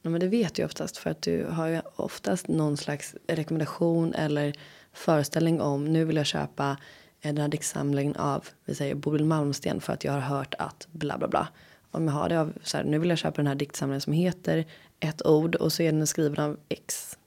Ja, 0.03 0.11
men 0.11 0.21
det 0.21 0.29
vet 0.29 0.55
du 0.55 0.63
ju 0.63 0.67
oftast 0.67 0.97
för 0.97 1.11
att 1.11 1.23
du 1.23 1.45
har 1.45 1.67
ju 1.67 1.81
oftast 1.97 2.49
någon 2.49 2.77
slags 2.77 3.15
rekommendation 3.27 4.15
eller 4.15 4.53
föreställning 4.93 5.61
om 5.61 5.85
nu 5.85 6.05
vill 6.05 6.17
jag 6.17 6.27
köpa 6.27 6.77
den 7.23 7.39
här 7.39 7.49
diktsamlingen 7.49 8.17
av 8.17 8.45
vi 8.65 8.75
säger 8.75 8.95
Bodil 8.95 9.25
Malmsten 9.25 9.81
för 9.81 9.93
att 9.93 10.05
jag 10.05 10.13
har 10.13 10.21
hört 10.21 10.55
att 10.59 10.87
bla 10.93 11.19
bla 11.19 11.29
bla. 11.29 11.49
Om 11.91 12.05
jag 12.05 12.13
har 12.13 12.29
det 12.29 12.41
av 12.41 12.53
så 12.63 12.77
här, 12.77 12.85
nu 12.85 12.99
vill 12.99 13.09
jag 13.09 13.19
köpa 13.19 13.37
den 13.37 13.47
här 13.47 13.55
diktsamlingen 13.55 14.01
som 14.01 14.13
heter 14.13 14.65
ett 15.01 15.27
ord 15.27 15.55
och 15.55 15.73
så 15.73 15.83
är 15.83 15.93
den 15.93 16.07
skriven 16.07 16.39
av 16.45 16.57
X. 16.69 17.19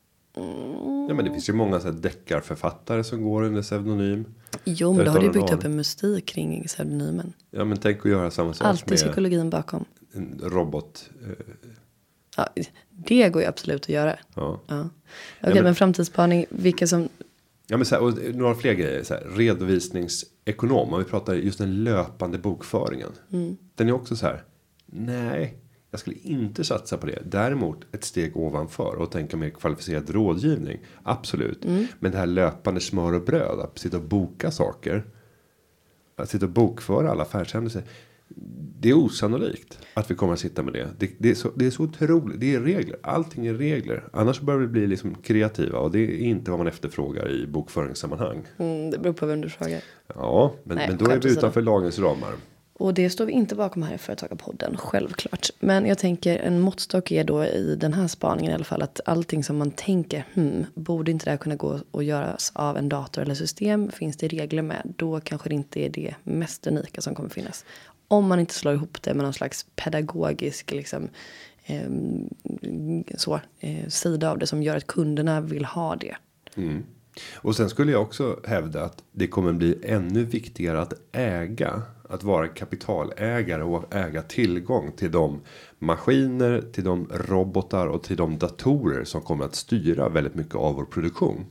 Ja, 1.08 1.14
men 1.14 1.26
det 1.26 1.32
finns 1.32 1.50
ju 1.50 1.54
många 1.54 1.80
så 1.80 1.86
här 1.88 1.94
deckarförfattare 1.94 3.04
som 3.04 3.24
går 3.24 3.42
under 3.44 3.62
pseudonym. 3.62 4.26
Jo, 4.64 4.94
men 4.94 5.06
då 5.06 5.12
har 5.12 5.20
du 5.20 5.30
byggt 5.30 5.52
upp 5.54 5.64
en 5.64 5.76
mystik 5.76 6.26
kring 6.26 6.64
pseudonymen. 6.64 7.34
Ja, 7.52 7.66
men 7.66 7.78
tänk 7.78 8.00
att 8.00 8.12
göra 8.12 8.32
samma 8.32 8.54
sak 8.54 8.68
Alltid 8.68 8.98
psykologin 8.98 9.50
bakom. 9.50 9.86
en 10.14 10.40
robot. 10.44 11.10
eh, 11.24 11.46
Ja, 12.38 12.48
det 12.90 13.30
går 13.30 13.42
ju 13.42 13.48
absolut 13.48 13.82
att 13.84 13.90
göra. 13.90 14.16
Ja. 14.36 14.60
Ja. 14.68 14.90
Okej, 15.42 15.54
men- 15.54 15.64
men 15.64 15.76
framtidsspaning, 15.76 16.46
vilka 16.50 16.88
som 16.88 17.10
Ja, 17.72 17.78
men 17.78 17.86
så 17.86 17.96
här, 17.96 18.04
och 18.04 18.36
några 18.36 18.56
fler 18.56 18.74
grejer. 18.74 19.04
Så 19.04 19.14
här, 19.14 19.28
redovisningsekonom. 19.36 20.94
Om 20.94 21.00
vi 21.00 21.06
pratar 21.06 21.34
just 21.34 21.58
den 21.58 21.84
löpande 21.84 22.38
bokföringen. 22.38 23.10
Den 23.76 23.88
är 23.88 23.92
också 23.92 24.16
så 24.16 24.26
här. 24.26 24.44
Nej, 24.86 25.58
jag 25.92 26.00
skulle 26.00 26.16
inte 26.22 26.64
satsa 26.64 26.98
på 26.98 27.06
det. 27.06 27.22
Däremot 27.26 27.78
ett 27.92 28.04
steg 28.04 28.38
ovanför 28.38 28.96
och 28.96 29.12
tänka 29.12 29.38
mer 29.38 29.50
kvalificerad 29.50 30.10
rådgivning. 30.10 30.80
Absolut. 31.04 31.66
Men 32.00 32.12
det 32.12 32.18
här 32.18 32.26
löpande 32.26 32.82
smör 32.82 33.14
och 33.14 33.26
bröd. 33.26 33.60
Att 33.60 33.80
sitta 33.80 33.98
och 33.98 34.04
boka 34.04 34.52
saker. 34.52 35.04
Att 36.16 36.30
sitta 36.30 36.46
och 36.46 36.52
bokföra 36.52 37.12
alla 37.12 37.24
affärshändelser. 37.24 37.84
Det 38.80 38.90
är 38.90 38.94
osannolikt 38.94 39.80
att 39.94 40.12
vi 40.12 40.16
kommer 40.16 40.34
att 40.34 40.40
sitta 40.40 40.64
med 40.64 40.74
det. 40.74 40.88
Det, 40.98 41.12
det, 41.18 41.30
är, 41.30 41.36
så, 41.36 41.52
det 41.56 41.66
är 41.66 41.72
så 41.72 41.84
otroligt. 41.84 42.40
Det 42.40 42.56
är 42.56 42.60
regler. 42.60 42.98
Allting 43.04 43.48
är 43.48 43.54
regler. 43.54 44.04
Annars 44.14 44.42
börjar 44.42 44.60
vi 44.60 44.68
bli 44.68 44.88
liksom 44.88 45.16
kreativa. 45.16 45.80
Och 45.80 45.92
det 45.92 46.00
är 46.00 46.18
inte 46.18 46.52
vad 46.52 46.60
man 46.60 46.68
efterfrågar 46.68 47.32
i 47.32 47.48
bokföringssammanhang. 47.48 48.42
Mm, 48.58 48.92
det 48.92 48.98
beror 48.98 49.14
på 49.14 49.26
vem 49.26 49.42
du 49.42 49.50
frågar. 49.50 49.82
Ja, 50.16 50.54
men, 50.64 50.78
Nej, 50.78 50.88
men 50.88 50.98
då 50.98 51.06
är 51.06 51.20
vi 51.20 51.32
utanför 51.32 51.62
lagens 51.62 52.00
ramar. 52.00 52.32
Och 52.82 52.94
det 52.94 53.10
står 53.10 53.26
vi 53.26 53.34
inte 53.34 53.56
bakom 53.56 53.84
här 53.84 53.96
i 53.96 53.98
Företagarpodden, 53.98 54.78
självklart. 54.78 55.50
Men 55.60 55.86
jag 55.86 55.98
tänker 55.98 56.38
en 56.38 56.60
måttstock 56.60 57.12
är 57.12 57.24
då 57.24 57.46
i 57.46 57.76
den 57.76 57.94
här 57.94 58.08
spaningen 58.08 58.52
i 58.52 58.56
alla 58.56 58.64
fall 58.64 58.82
att 58.82 59.02
allting 59.06 59.44
som 59.44 59.58
man 59.58 59.72
tänker, 59.72 60.26
hmm, 60.34 60.66
borde 60.74 61.12
inte 61.12 61.26
det 61.26 61.30
här 61.30 61.38
kunna 61.38 61.56
gå 61.56 61.80
och 61.92 62.04
göras 62.04 62.52
av 62.56 62.78
en 62.78 62.90
dator 62.90 63.22
eller 63.22 63.36
system? 63.36 63.92
Finns 63.92 64.18
det 64.18 64.28
regler 64.28 64.62
med? 64.62 64.94
Då 64.98 65.20
kanske 65.20 65.50
det 65.50 65.56
inte 65.56 65.80
är 65.80 65.90
det 65.90 66.16
mest 66.24 66.68
unika 66.68 67.02
som 67.02 67.16
kommer 67.16 67.30
finnas. 67.30 67.66
Om 68.12 68.28
man 68.28 68.40
inte 68.40 68.54
slår 68.54 68.74
ihop 68.74 69.02
det 69.02 69.14
med 69.14 69.24
någon 69.24 69.34
slags 69.34 69.66
pedagogisk 69.76 70.72
liksom, 70.72 71.10
eh, 71.66 71.90
så, 73.16 73.40
eh, 73.60 73.88
sida 73.88 74.32
av 74.32 74.38
det 74.38 74.48
som 74.48 74.64
gör 74.64 74.78
att 74.78 74.88
kunderna 74.88 75.42
vill 75.42 75.66
ha 75.66 75.96
det. 75.96 76.16
Mm. 76.56 76.84
Och 77.36 77.56
sen 77.56 77.70
skulle 77.70 77.92
jag 77.92 78.02
också 78.02 78.40
hävda 78.44 78.84
att 78.84 79.04
det 79.12 79.28
kommer 79.28 79.54
bli 79.54 79.78
ännu 79.84 80.24
viktigare 80.24 80.82
att 80.82 80.94
äga. 81.12 81.82
Att 82.10 82.24
vara 82.24 82.48
kapitalägare 82.48 83.64
och 83.64 83.96
äga 83.96 84.22
tillgång 84.22 84.92
till 84.92 85.12
de 85.12 85.42
maskiner, 85.80 86.64
till 86.74 86.84
de 86.84 87.10
robotar 87.14 87.88
och 87.88 88.04
till 88.04 88.18
de 88.18 88.38
datorer 88.38 89.04
som 89.04 89.22
kommer 89.22 89.46
att 89.46 89.56
styra 89.56 90.10
väldigt 90.10 90.36
mycket 90.36 90.56
av 90.56 90.76
vår 90.76 90.86
produktion. 90.86 91.46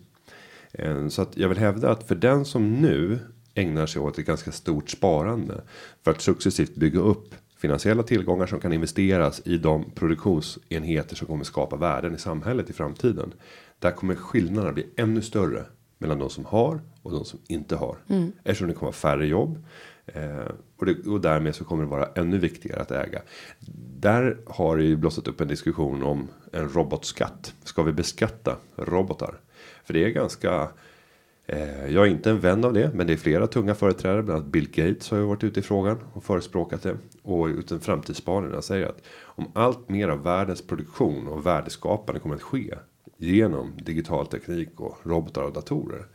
Eh, 0.72 1.08
så 1.08 1.22
att 1.22 1.36
jag 1.36 1.48
vill 1.48 1.58
hävda 1.58 1.90
att 1.90 2.08
för 2.08 2.14
den 2.14 2.44
som 2.44 2.74
nu 2.74 3.18
ägnar 3.55 3.86
sig 3.86 4.03
åt 4.03 4.18
ett 4.18 4.26
ganska 4.26 4.53
stort 4.53 4.90
sparande 4.90 5.61
för 6.05 6.11
att 6.11 6.20
successivt 6.20 6.74
bygga 6.74 7.01
upp 7.01 7.34
finansiella 7.61 8.03
tillgångar 8.03 8.46
som 8.46 8.61
kan 8.61 8.72
investeras 8.72 9.42
i 9.44 9.57
de 9.57 9.90
produktionsenheter 9.90 11.16
som 11.16 11.26
kommer 11.26 11.44
skapa 11.44 11.76
värden 11.76 12.14
i 12.14 12.18
samhället 12.18 12.70
i 12.70 12.72
framtiden. 12.72 13.34
Där 13.78 13.90
kommer 13.90 14.14
skillnaderna 14.14 14.72
bli 14.72 14.86
ännu 14.96 15.22
större 15.22 15.64
mellan 15.98 16.18
de 16.18 16.30
som 16.30 16.44
har 16.44 16.80
och 17.03 17.12
de 17.12 17.24
som 17.24 17.38
inte 17.46 17.76
har. 17.76 17.96
Eftersom 18.44 18.68
det 18.68 18.74
kommer 18.74 18.92
färre 18.92 19.26
jobb. 19.26 19.64
Eh, 20.07 20.51
och, 20.76 20.86
det, 20.86 21.07
och 21.07 21.20
därmed 21.20 21.55
så 21.55 21.64
kommer 21.64 21.82
det 21.82 21.90
vara 21.90 22.09
ännu 22.14 22.38
viktigare 22.38 22.80
att 22.80 22.90
äga. 22.90 23.22
Där 24.01 24.38
har 24.46 24.76
det 24.76 24.84
ju 24.84 24.96
blossat 24.96 25.28
upp 25.28 25.40
en 25.40 25.48
diskussion 25.48 26.03
om 26.03 26.28
en 26.53 26.68
robotskatt. 26.68 27.55
Ska 27.64 27.82
vi 27.82 27.92
beskatta 27.92 28.57
robotar? 28.76 29.40
För 29.84 29.94
det 29.94 30.05
är 30.05 30.09
ganska 30.09 30.68
Jag 31.88 32.07
är 32.07 32.07
inte 32.07 32.30
en 32.30 32.40
vän 32.40 32.64
av 32.64 32.72
det, 32.72 32.90
men 32.94 33.07
det 33.07 33.12
är 33.12 33.16
flera 33.16 33.46
tunga 33.46 33.74
företrädare, 33.74 34.22
bland 34.22 34.40
annat 34.40 34.53
Bill 34.53 34.70
Gates 34.70 35.11
har 35.11 35.18
ju 35.18 35.24
varit 35.24 35.44
ute 35.44 35.61
i 35.61 35.62
frågan 35.62 35.98
och 36.12 36.24
förespråkat 36.24 36.82
det. 36.82 36.96
Och 37.22 37.46
utan 37.46 37.80
framtidsspaningarna 37.80 38.62
säger 38.62 38.86
att 38.86 39.03
om 39.22 39.51
allt 39.55 39.88
mer 39.88 40.09
av 40.09 40.22
världens 40.22 40.62
produktion 40.62 41.28
och 41.28 41.46
värdeskapande 41.46 42.20
kommer 42.20 42.34
att 42.34 42.42
ske 42.42 42.74
genom 43.16 43.72
digital 43.76 44.26
teknik 44.26 44.80
och 44.80 44.98
robotar 45.03 45.42
och 45.42 45.53
datorer. 45.53 46.07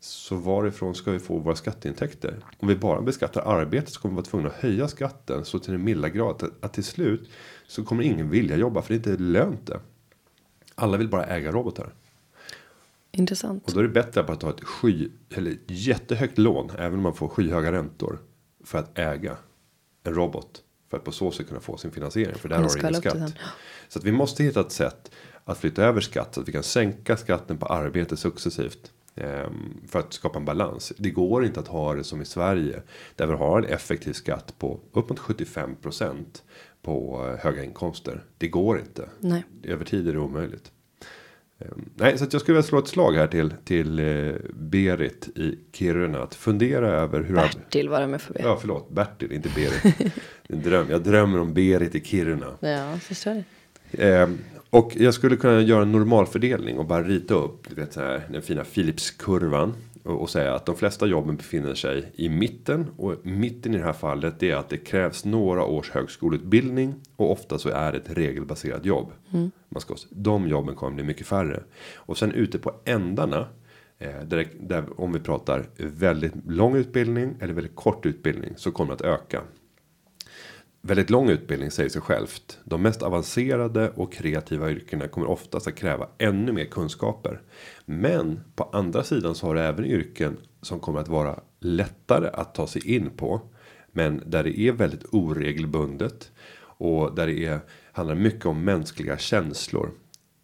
Så 0.00 0.36
varifrån 0.36 0.94
ska 0.94 1.10
vi 1.10 1.18
få 1.18 1.38
våra 1.38 1.54
skatteintäkter? 1.54 2.44
Om 2.58 2.68
vi 2.68 2.76
bara 2.76 3.00
beskattar 3.00 3.42
arbete 3.42 3.90
så 3.90 4.00
kommer 4.00 4.12
vi 4.12 4.16
vara 4.16 4.24
tvungna 4.24 4.48
att 4.48 4.54
höja 4.54 4.88
skatten 4.88 5.44
så 5.44 5.58
till 5.58 5.72
den 5.72 5.84
milda 5.84 6.08
grad 6.08 6.30
att, 6.30 6.64
att 6.64 6.72
till 6.72 6.84
slut 6.84 7.30
så 7.66 7.84
kommer 7.84 8.02
ingen 8.02 8.30
vilja 8.30 8.56
jobba 8.56 8.82
för 8.82 8.94
det 8.94 9.08
är 9.08 9.12
inte 9.12 9.22
lönt 9.22 9.66
det. 9.66 9.80
Alla 10.74 10.96
vill 10.96 11.08
bara 11.08 11.26
äga 11.26 11.52
robotar. 11.52 11.92
Intressant. 13.12 13.66
Och 13.66 13.72
då 13.72 13.78
är 13.78 13.82
det 13.84 13.88
bättre 13.88 14.20
att 14.20 14.26
bara 14.26 14.36
ta 14.36 14.50
ett 14.50 14.64
sky 14.64 15.08
eller 15.34 15.56
jättehögt 15.66 16.38
lån. 16.38 16.70
Även 16.78 16.94
om 16.94 17.02
man 17.02 17.14
får 17.14 17.28
skyhöga 17.28 17.72
räntor. 17.72 18.18
För 18.64 18.78
att 18.78 18.98
äga 18.98 19.36
en 20.04 20.14
robot. 20.14 20.62
För 20.90 20.96
att 20.96 21.04
på 21.04 21.12
så 21.12 21.30
sätt 21.30 21.48
kunna 21.48 21.60
få 21.60 21.76
sin 21.76 21.90
finansiering. 21.90 22.34
För 22.34 22.48
där 22.48 22.56
har 22.56 22.62
du 22.62 22.80
ingen 22.80 22.94
skatt. 22.94 23.34
Så 23.88 23.98
att 23.98 24.04
vi 24.04 24.12
måste 24.12 24.42
hitta 24.44 24.60
ett 24.60 24.72
sätt 24.72 25.10
att 25.44 25.58
flytta 25.58 25.84
över 25.84 26.00
skatt. 26.00 26.34
Så 26.34 26.40
att 26.40 26.48
vi 26.48 26.52
kan 26.52 26.62
sänka 26.62 27.16
skatten 27.16 27.58
på 27.58 27.66
arbete 27.66 28.16
successivt. 28.16 28.92
ehm, 29.14 29.80
För 29.88 29.98
att 29.98 30.12
skapa 30.12 30.38
en 30.38 30.44
balans. 30.44 30.92
Det 30.98 31.10
går 31.10 31.44
inte 31.44 31.60
att 31.60 31.68
ha 31.68 31.94
det 31.94 32.04
som 32.04 32.22
i 32.22 32.24
Sverige. 32.24 32.82
Där 33.16 33.26
vi 33.26 33.32
har 33.32 33.58
en 33.58 33.64
effektiv 33.64 34.12
skatt 34.12 34.54
på 34.58 34.80
upp 34.92 35.08
mot 35.10 35.18
75% 35.18 36.24
på 36.82 37.26
eh, 37.28 37.44
höga 37.44 37.64
inkomster. 37.64 38.24
Det 38.38 38.48
går 38.48 38.78
inte. 38.80 39.08
Nej. 39.20 39.44
Över 39.62 39.84
tid 39.84 40.08
är 40.08 40.12
det 40.12 40.18
omöjligt. 40.18 40.72
Ehm, 41.64 41.84
Nej, 41.94 42.18
så 42.18 42.26
jag 42.30 42.40
skulle 42.40 42.54
vilja 42.54 42.68
slå 42.68 42.78
ett 42.78 42.88
slag 42.88 43.12
här 43.12 43.26
till, 43.26 43.54
till 43.64 43.98
eh, 43.98 44.32
Berit 44.54 45.28
i 45.34 45.58
Kiruna. 45.72 46.22
Att 46.22 46.34
fundera 46.34 46.88
över 46.88 47.22
hur... 47.22 47.34
Bertil 47.34 47.88
var 47.88 48.00
det 48.00 48.06
med 48.06 48.22
förbi. 48.22 48.40
Ja, 48.42 48.58
förlåt. 48.60 48.90
Bertil, 48.90 49.32
inte 49.32 49.48
Berit. 49.54 50.12
en 50.48 50.62
dröm. 50.62 50.86
Jag 50.90 51.02
drömmer 51.02 51.40
om 51.40 51.54
Berit 51.54 51.94
i 51.94 52.00
Kiruna. 52.00 52.46
Ja, 52.60 52.98
förstår 52.98 53.42
det. 53.90 54.08
Ehm, 54.08 54.38
och 54.70 54.92
jag 54.96 55.14
skulle 55.14 55.36
kunna 55.36 55.60
göra 55.60 55.82
en 55.82 55.92
normalfördelning 55.92 56.78
och 56.78 56.84
bara 56.84 57.02
rita 57.02 57.34
upp 57.34 57.66
du 57.68 57.74
vet, 57.74 57.92
så 57.92 58.00
här, 58.00 58.22
den 58.30 58.42
fina 58.42 58.64
Philipskurvan. 58.64 59.74
Och, 60.04 60.30
säga 60.30 60.54
att 60.54 60.66
de 60.66 60.76
flesta 60.76 61.06
jobben 61.06 61.36
befinner 61.36 61.74
sig 61.74 62.12
i 62.14 62.28
mitten. 62.28 62.90
Och 62.96 63.26
mitten 63.26 63.74
i 63.74 63.78
det 63.78 63.84
här 63.84 63.92
fallet 63.92 64.42
är 64.42 64.56
att 64.56 64.68
det 64.68 64.76
krävs 64.76 65.24
några 65.24 65.64
års 65.64 65.90
högskoleutbildning. 65.90 66.94
Och 67.16 67.32
ofta 67.32 67.58
så 67.58 67.68
är 67.68 67.92
det 67.92 67.98
ett 67.98 68.10
regelbaserat 68.10 68.84
jobb. 68.84 69.12
Man 69.68 69.80
ska, 69.80 69.94
de 70.10 70.48
jobben 70.48 70.74
kommer 70.74 70.94
bli 70.94 71.04
mycket 71.04 71.26
färre. 71.26 71.62
Och 71.94 72.18
sen 72.18 72.32
ute 72.32 72.58
på 72.58 72.72
ändarna. 72.84 73.48
Eh, 73.98 74.22
där, 74.24 74.48
där, 74.60 74.84
om 75.00 75.12
vi 75.12 75.20
pratar 75.20 75.66
väldigt 75.76 76.32
lång 76.46 76.76
utbildning 76.76 77.34
eller 77.40 77.54
väldigt 77.54 77.76
kort 77.76 78.06
utbildning 78.06 78.52
så 78.56 78.70
kommer 78.70 78.90
det 78.90 78.94
att 78.94 79.20
öka. 79.20 79.42
Väldigt 80.84 81.10
lång 81.10 81.30
utbildning 81.30 81.70
säger 81.70 81.88
sig 81.88 82.02
självt. 82.02 82.58
De 82.64 82.82
mest 82.82 83.02
avancerade 83.02 83.90
och 83.90 84.12
kreativa 84.12 84.70
yrkena 84.70 85.08
kommer 85.08 85.26
oftast 85.26 85.66
att 85.66 85.74
kräva 85.74 86.08
ännu 86.18 86.52
mer 86.52 86.64
kunskaper. 86.64 87.40
Men 87.84 88.40
på 88.54 88.64
andra 88.64 89.04
sidan 89.04 89.34
så 89.34 89.46
har 89.46 89.54
du 89.54 89.60
även 89.60 89.84
yrken 89.84 90.36
som 90.62 90.80
kommer 90.80 91.00
att 91.00 91.08
vara 91.08 91.40
lättare 91.60 92.28
att 92.32 92.54
ta 92.54 92.66
sig 92.66 92.94
in 92.94 93.10
på. 93.10 93.40
Men 93.92 94.22
där 94.26 94.44
det 94.44 94.60
är 94.60 94.72
väldigt 94.72 95.04
oregelbundet. 95.12 96.32
Och 96.60 97.14
där 97.14 97.26
det 97.26 97.44
är, 97.46 97.60
handlar 97.92 98.14
mycket 98.14 98.46
om 98.46 98.64
mänskliga 98.64 99.18
känslor. 99.18 99.90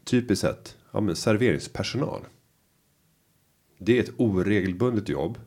Typiskt 0.05 0.41
sett, 0.41 0.77
ja 0.93 1.01
men 1.01 1.17
serveringspersonal. 1.17 2.21
Det 3.79 3.99
är 3.99 4.03
ett 4.03 4.13
oregelbundet 4.17 5.09
jobb. 5.09 5.39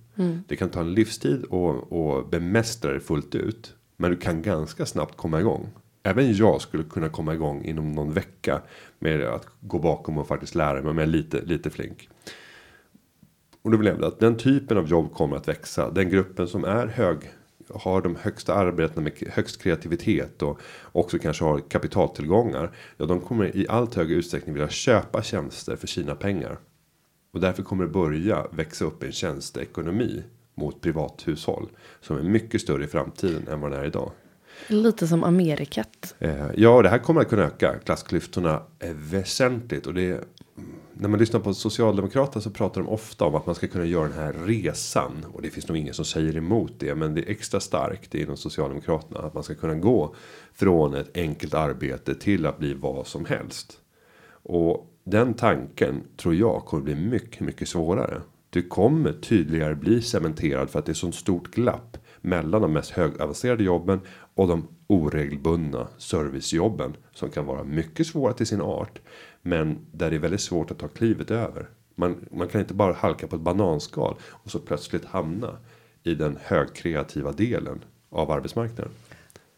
Det 0.48 0.56
kan 0.56 0.70
ta 0.70 0.80
en 0.80 0.94
livstid 0.94 1.44
och, 1.44 1.92
och 1.92 2.30
bemästra 2.30 2.94
det 2.94 3.00
fullt 3.00 3.36
ut. 3.36 3.76
Men 4.02 4.12
du 4.12 4.18
kan 4.18 4.41
ganska 4.41 4.86
snabbt 4.86 5.18
komma 5.18 5.39
igång. 5.39 5.70
även 6.04 6.34
jag 6.34 6.62
skulle 6.62 6.84
kunna 6.84 7.10
komma 7.10 7.34
igång 7.34 7.66
inom 7.66 7.91
någon 7.91 8.14
vecka 8.14 8.62
med 8.99 9.22
att 9.22 9.47
gå 9.60 9.80
bakom 9.80 10.18
och 10.18 10.28
faktiskt 10.28 10.56
lära 10.56 10.82
mig 10.82 10.89
om 10.89 10.97
jag 10.97 11.08
är 11.08 11.12
lite 11.12 11.41
lite 11.41 11.70
flink. 11.70 12.10
Och 13.62 13.72
då 13.72 13.78
vill 13.78 13.88
jag 13.88 13.93
hävda 13.93 14.08
att 14.08 14.20
den 14.20 14.38
typen 14.38 14.78
av 14.78 14.88
jobb 14.88 15.14
kommer 15.14 15.38
att 15.38 15.47
växa. 15.47 15.91
Den 15.91 16.10
gruppen 16.10 16.47
som 16.47 16.64
är 16.64 16.88
hög 16.88 17.18
har 17.70 18.02
de 18.02 18.16
högsta 18.16 18.54
arbetena 18.54 19.02
med 19.02 19.14
högst 19.34 19.62
kreativitet 19.62 20.41
och 20.41 20.60
också 20.91 21.20
kanske 21.20 21.43
har 21.43 21.60
kapitaltillgångar. 21.60 22.72
Ja, 22.97 23.06
de 23.06 23.20
kommer 23.20 23.56
i 23.58 23.68
allt 23.70 23.95
högre 23.95 24.16
utsträckning 24.16 24.54
vilja 24.54 24.70
köpa 24.70 25.22
tjänster 25.22 25.76
för 25.76 25.88
sina 25.88 26.16
pengar. 26.16 26.60
Och 27.34 27.39
därför 27.39 27.64
kommer 27.64 27.84
det 27.84 27.89
börja 27.89 28.47
växa 28.52 28.86
upp 28.86 29.04
en 29.04 29.12
tjänsteekonomi 29.12 30.24
mot 30.62 30.82
privathushåll 30.82 31.70
som 32.01 32.18
är 32.18 32.24
mycket 32.24 32.62
större 32.62 32.84
i 32.84 32.88
framtiden 32.88 33.47
än 33.47 33.62
vad 33.62 33.72
den 33.72 33.80
är 33.80 33.86
idag. 33.86 34.12
Lite 34.68 35.07
som 35.07 35.24
Amerikat. 35.24 36.16
Eh, 36.20 36.47
ja, 36.55 36.82
det 36.82 36.89
här 36.89 36.97
kommer 36.97 37.22
att 37.22 37.30
kunna 37.30 37.43
öka 37.43 37.80
klassklyftorna 37.86 38.62
väsentligt 39.12 39.88
och 39.88 39.93
det 39.93 40.24
när 40.93 41.09
man 41.09 41.20
lyssnar 41.20 41.39
på 41.39 41.53
Socialdemokraterna 41.53 42.41
så 42.41 42.49
pratar 42.49 42.82
de 42.82 42.89
ofta 42.89 43.26
om 43.26 43.36
att 43.36 43.45
man 43.45 43.55
ska 43.55 43.68
kunna 43.68 43.86
göra 43.86 44.07
den 44.07 44.18
här 44.18 44.34
resan. 44.34 45.26
Och 45.34 45.41
det 45.41 45.49
finns 45.49 45.68
nog 45.68 45.78
ingen 45.78 45.93
som 45.93 46.05
säger 46.05 46.38
emot 46.38 46.72
det. 46.78 46.95
Men 46.95 47.16
det 47.16 47.22
är 47.22 47.32
extra 47.32 47.59
starkt 47.59 48.16
inom 48.16 48.38
Socialdemokraterna. 48.38 49.20
Att 49.20 49.34
man 49.34 49.43
ska 49.43 49.55
kunna 49.55 49.76
gå 49.76 50.16
från 50.53 50.95
ett 50.95 51.18
enkelt 51.18 51.53
arbete 51.53 52.16
till 52.16 52.45
att 52.45 52.57
bli 52.57 52.74
vad 52.74 53.07
som 53.07 53.26
helst. 53.26 53.80
Och 54.43 54.88
den 55.03 55.34
tanken 55.34 56.03
tror 56.18 56.36
jag 56.36 56.66
kommer 56.66 56.84
bli 56.84 56.95
mycket, 56.95 57.39
mycket 57.39 57.70
svårare. 57.70 58.22
Det 58.54 58.62
kommer 58.62 59.14
tydligare 59.14 59.76
bli 59.76 60.02
cementerad 60.02 60.70
för 60.70 60.80
att 60.80 60.86
det 60.86 60.91
är 60.91 60.93
så 60.93 61.12
stort 61.12 61.52
glapp 61.52 61.97
mellan 62.22 62.62
de 62.62 62.74
mest 62.74 62.91
högavancerade 62.91 63.64
jobben 63.64 63.99
och 64.36 64.47
de 64.47 64.68
oregelbundna 64.88 65.88
servicejobben 65.97 66.95
som 67.14 67.30
kan 67.30 67.45
vara 67.45 67.64
mycket 67.64 68.08
svåra 68.08 68.34
till 68.34 68.47
sin 68.47 68.62
art 68.62 68.99
men 69.41 69.78
där 69.91 70.10
det 70.10 70.16
är 70.16 70.20
väldigt 70.20 70.41
svårt 70.41 70.72
att 70.72 70.80
ta 70.80 70.88
klivet 70.88 71.32
över. 71.32 71.70
Man, 71.95 72.26
man 72.32 72.47
kan 72.47 72.62
inte 72.62 72.74
bara 72.74 72.93
halka 72.93 73.28
på 73.28 73.36
ett 73.36 73.41
bananskal 73.41 74.16
och 74.24 74.52
så 74.52 74.60
plötsligt 74.60 75.06
hamna 75.06 75.58
i 76.04 76.16
den 76.16 76.38
högkreativa 76.41 77.32
delen 77.32 77.84
av 78.10 78.32
arbetsmarknaden. 78.32 78.91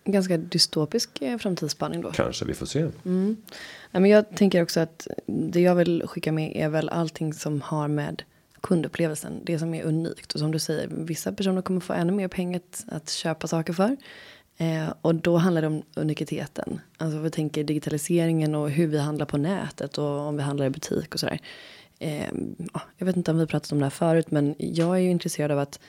Ganska 0.05 0.37
dystopisk 0.37 1.21
eh, 1.21 1.37
framtidsspanning 1.37 2.01
då. 2.01 2.11
Kanske 2.11 2.45
vi 2.45 2.53
får 2.53 2.65
se. 2.65 2.79
Mm. 2.79 3.37
Nej, 3.91 4.01
men 4.01 4.05
jag 4.05 4.35
tänker 4.35 4.63
också 4.63 4.79
att 4.79 5.07
det 5.25 5.61
jag 5.61 5.75
vill 5.75 6.03
skicka 6.07 6.31
med 6.31 6.55
är 6.55 6.69
väl 6.69 6.89
allting 6.89 7.33
som 7.33 7.61
har 7.61 7.87
med 7.87 8.23
kundupplevelsen. 8.63 9.41
Det 9.43 9.59
som 9.59 9.73
är 9.73 9.83
unikt 9.83 10.33
och 10.33 10.39
som 10.39 10.51
du 10.51 10.59
säger, 10.59 10.87
vissa 10.87 11.31
personer 11.31 11.61
kommer 11.61 11.79
få 11.79 11.93
ännu 11.93 12.13
mer 12.13 12.27
pengar 12.27 12.59
att, 12.59 12.85
att 12.87 13.09
köpa 13.09 13.47
saker 13.47 13.73
för. 13.73 13.97
Eh, 14.57 14.93
och 15.01 15.15
då 15.15 15.37
handlar 15.37 15.61
det 15.61 15.67
om 15.67 15.83
unikiteten. 15.95 16.81
Alltså 16.97 17.19
vi 17.19 17.29
tänker 17.29 17.63
digitaliseringen 17.63 18.55
och 18.55 18.69
hur 18.69 18.87
vi 18.87 18.99
handlar 18.99 19.25
på 19.25 19.37
nätet 19.37 19.97
och 19.97 20.19
om 20.19 20.37
vi 20.37 20.43
handlar 20.43 20.65
i 20.65 20.69
butik 20.69 21.13
och 21.13 21.19
sådär. 21.19 21.39
Eh, 21.99 22.27
jag 22.97 23.05
vet 23.05 23.17
inte 23.17 23.31
om 23.31 23.37
vi 23.37 23.47
pratat 23.47 23.71
om 23.71 23.79
det 23.79 23.85
här 23.85 23.89
förut 23.89 24.31
men 24.31 24.55
jag 24.57 24.95
är 24.95 25.01
ju 25.01 25.09
intresserad 25.09 25.51
av 25.51 25.59
att 25.59 25.79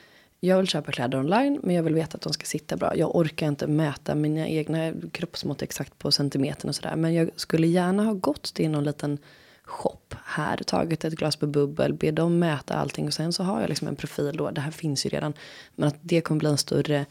jag 0.41 0.59
vill 0.59 0.67
köpa 0.67 0.93
kläder 0.93 1.19
online 1.19 1.61
men 1.63 1.75
jag 1.75 1.83
vill 1.83 1.95
veta 1.95 2.17
att 2.17 2.23
de 2.23 2.33
ska 2.33 2.45
sitta 2.45 2.77
bra. 2.77 2.97
Jag 2.97 3.17
orkar 3.17 3.49
inte 3.49 3.67
mäta 3.67 4.15
mina 4.15 4.49
egna 4.49 4.93
kroppsmått 5.13 5.63
exakt 5.63 5.99
på 5.99 6.13
centimetern 6.13 6.69
och 6.69 6.75
sådär. 6.75 6.97
Men 6.97 7.15
jag 7.15 7.31
skulle 7.37 7.67
gärna 7.67 8.05
ha 8.05 8.13
gått 8.13 8.55
till 8.55 8.71
någon 8.71 8.85
liten 8.85 9.19
shop 9.65 10.15
här, 10.25 10.57
tagit 10.57 11.05
ett 11.05 11.13
glas 11.13 11.37
på 11.37 11.47
bubbel, 11.47 11.95
be 11.95 12.11
dem 12.11 12.39
mäta 12.39 12.75
allting 12.75 13.07
och 13.07 13.15
sen 13.15 13.33
så 13.33 13.43
har 13.43 13.61
jag 13.61 13.69
liksom 13.69 13.89
en 13.89 13.97
profil 13.97 14.37
då. 14.37 14.51
Det 14.51 14.61
här 14.61 14.71
finns 14.71 15.07
ju 15.07 15.11
redan. 15.11 15.33
Men 15.77 15.89
att 15.89 15.97
det 16.01 16.21
kommer 16.21 16.39
bli 16.39 16.49
en 16.49 16.59
större 16.59 17.07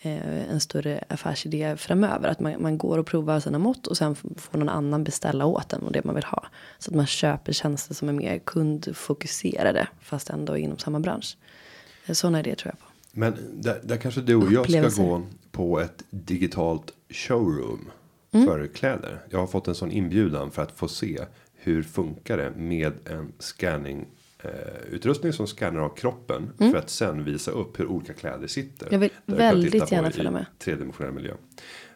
eh, 0.00 0.50
en 0.50 0.60
större 0.60 1.04
affärsidé 1.08 1.76
framöver. 1.76 2.28
Att 2.28 2.40
man, 2.40 2.62
man 2.62 2.78
går 2.78 2.98
och 2.98 3.06
provar 3.06 3.40
sina 3.40 3.58
mått 3.58 3.86
och 3.86 3.96
sen 3.96 4.14
får 4.14 4.58
någon 4.58 4.68
annan 4.68 5.04
beställa 5.04 5.44
åt 5.46 5.72
en 5.72 5.82
och 5.82 5.92
det 5.92 6.04
man 6.04 6.14
vill 6.14 6.24
ha. 6.24 6.46
Så 6.78 6.90
att 6.90 6.96
man 6.96 7.06
köper 7.06 7.52
tjänster 7.52 7.94
som 7.94 8.08
är 8.08 8.12
mer 8.12 8.38
kundfokuserade 8.38 9.88
fast 10.00 10.30
ändå 10.30 10.56
inom 10.56 10.78
samma 10.78 11.00
bransch. 11.00 11.36
Eh, 12.06 12.12
sådana 12.12 12.40
idéer 12.40 12.54
tror 12.54 12.72
jag 12.72 12.78
på. 12.78 12.92
Men 13.12 13.36
där, 13.52 13.80
där 13.82 13.96
kanske 13.96 14.20
du 14.20 14.34
och 14.34 14.52
jag 14.52 14.70
ska 14.70 15.02
gå 15.02 15.22
på 15.50 15.80
ett 15.80 16.04
digitalt 16.10 16.92
showroom 17.10 17.90
mm. 18.32 18.46
för 18.46 18.66
kläder. 18.66 19.20
Jag 19.30 19.38
har 19.38 19.46
fått 19.46 19.68
en 19.68 19.74
sån 19.74 19.90
inbjudan 19.90 20.50
för 20.50 20.62
att 20.62 20.72
få 20.72 20.88
se 20.88 21.20
hur 21.58 21.82
funkar 21.82 22.36
det 22.36 22.52
med 22.56 22.92
en 23.04 23.32
scanning 23.38 24.06
eh, 24.42 24.50
utrustning 24.90 25.32
som 25.32 25.46
scannar 25.46 25.80
av 25.80 25.96
kroppen 25.96 26.50
mm. 26.60 26.72
för 26.72 26.78
att 26.78 26.90
sen 26.90 27.24
visa 27.24 27.50
upp 27.50 27.80
hur 27.80 27.86
olika 27.86 28.12
kläder 28.12 28.46
sitter. 28.46 28.88
Jag 28.90 28.98
vill 28.98 29.10
väldigt 29.26 29.92
gärna 29.92 30.10
följa 30.10 30.30
med. 30.30 30.46
Tredimensionell 30.58 31.12
miljö. 31.12 31.32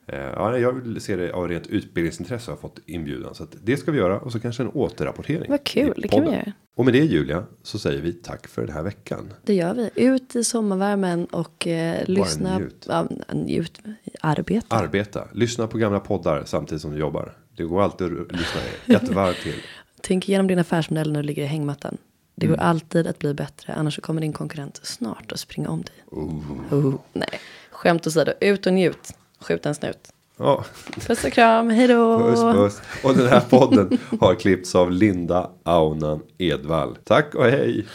Eh, 0.07 0.19
ja, 0.19 0.59
jag 0.59 0.73
vill 0.73 1.01
se 1.01 1.17
det 1.17 1.33
av 1.33 1.49
rent 1.49 1.67
utbildningsintresse 1.67 2.51
har 2.51 2.57
fått 2.57 2.79
inbjudan 2.87 3.35
så 3.35 3.43
att 3.43 3.57
det 3.63 3.77
ska 3.77 3.93
vi 3.93 3.99
göra 3.99 4.21
och 4.21 4.33
så 4.33 4.41
kanske 4.41 4.63
en 4.63 4.69
återrapportering. 4.69 5.51
Vad 5.51 5.65
kul, 5.65 5.95
det 5.97 6.09
kan 6.09 6.25
vi 6.25 6.31
göra. 6.31 6.53
Och 6.77 6.85
med 6.85 6.95
det 6.95 7.05
Julia 7.05 7.45
så 7.63 7.79
säger 7.79 8.03
vi 8.03 8.13
tack 8.13 8.47
för 8.47 8.67
den 8.67 8.75
här 8.75 8.83
veckan. 8.83 9.33
Det 9.45 9.55
gör 9.55 9.75
vi. 9.75 9.91
Ut 9.95 10.37
i 10.37 10.45
sommarvärmen 10.45 11.25
och 11.25 11.67
eh, 11.67 12.09
lyssna. 12.09 12.59
Njut. 12.59 12.87
Ja, 12.89 13.09
njut. 13.33 13.81
Arbeta. 14.21 14.77
Arbeta. 14.77 15.29
Lyssna 15.33 15.67
på 15.67 15.79
gamla 15.79 16.01
poddar 16.01 16.43
samtidigt 16.45 16.83
som 16.83 16.93
du 16.93 16.99
jobbar. 16.99 17.37
Det 17.57 17.65
går 17.65 17.83
alltid 17.83 18.21
att 18.21 18.33
lyssna 18.33 18.61
ett 18.87 19.09
varv 19.09 19.35
till. 19.35 19.63
Tänk 20.01 20.29
igenom 20.29 20.47
din 20.47 20.59
affärsmodell 20.59 21.13
när 21.13 21.23
du 21.23 21.27
ligger 21.27 21.43
i 21.43 21.47
hängmattan. 21.47 21.97
Det 22.35 22.47
går 22.47 22.55
mm. 22.55 22.67
alltid 22.67 23.07
att 23.07 23.19
bli 23.19 23.35
bättre, 23.35 23.75
annars 23.75 24.01
kommer 24.01 24.21
din 24.21 24.33
konkurrent 24.33 24.81
snart 24.83 25.33
att 25.33 25.41
springa 25.41 25.69
om 25.69 25.83
dig. 25.83 25.95
Uh. 26.13 26.79
Uh, 26.79 26.95
nej, 27.13 27.41
skämt 27.71 28.07
åsido, 28.07 28.33
ut 28.41 28.67
och 28.67 28.73
njut. 28.73 29.15
Skjut 29.41 29.67
en 29.67 29.75
snut. 29.75 30.13
Ja. 30.37 30.65
Puss 31.07 31.25
och 31.25 31.33
kram, 31.33 31.71
hej 31.71 31.89
då. 31.89 32.19
Puss, 32.19 32.41
puss. 32.41 32.83
Och 33.05 33.15
den 33.15 33.29
här 33.29 33.41
podden 33.41 33.99
har 34.21 34.35
klippts 34.35 34.75
av 34.75 34.91
Linda 34.91 35.51
Aunan 35.63 36.23
Edvall. 36.39 36.97
Tack 37.05 37.35
och 37.35 37.45
hej. 37.45 37.87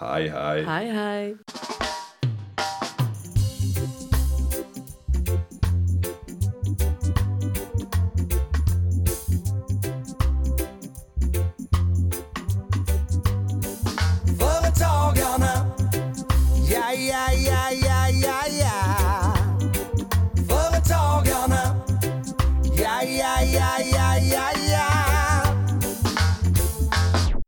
Hej, 0.00 0.28
hej. 0.28 0.64
Hej, 0.64 0.90
hej. 0.90 1.36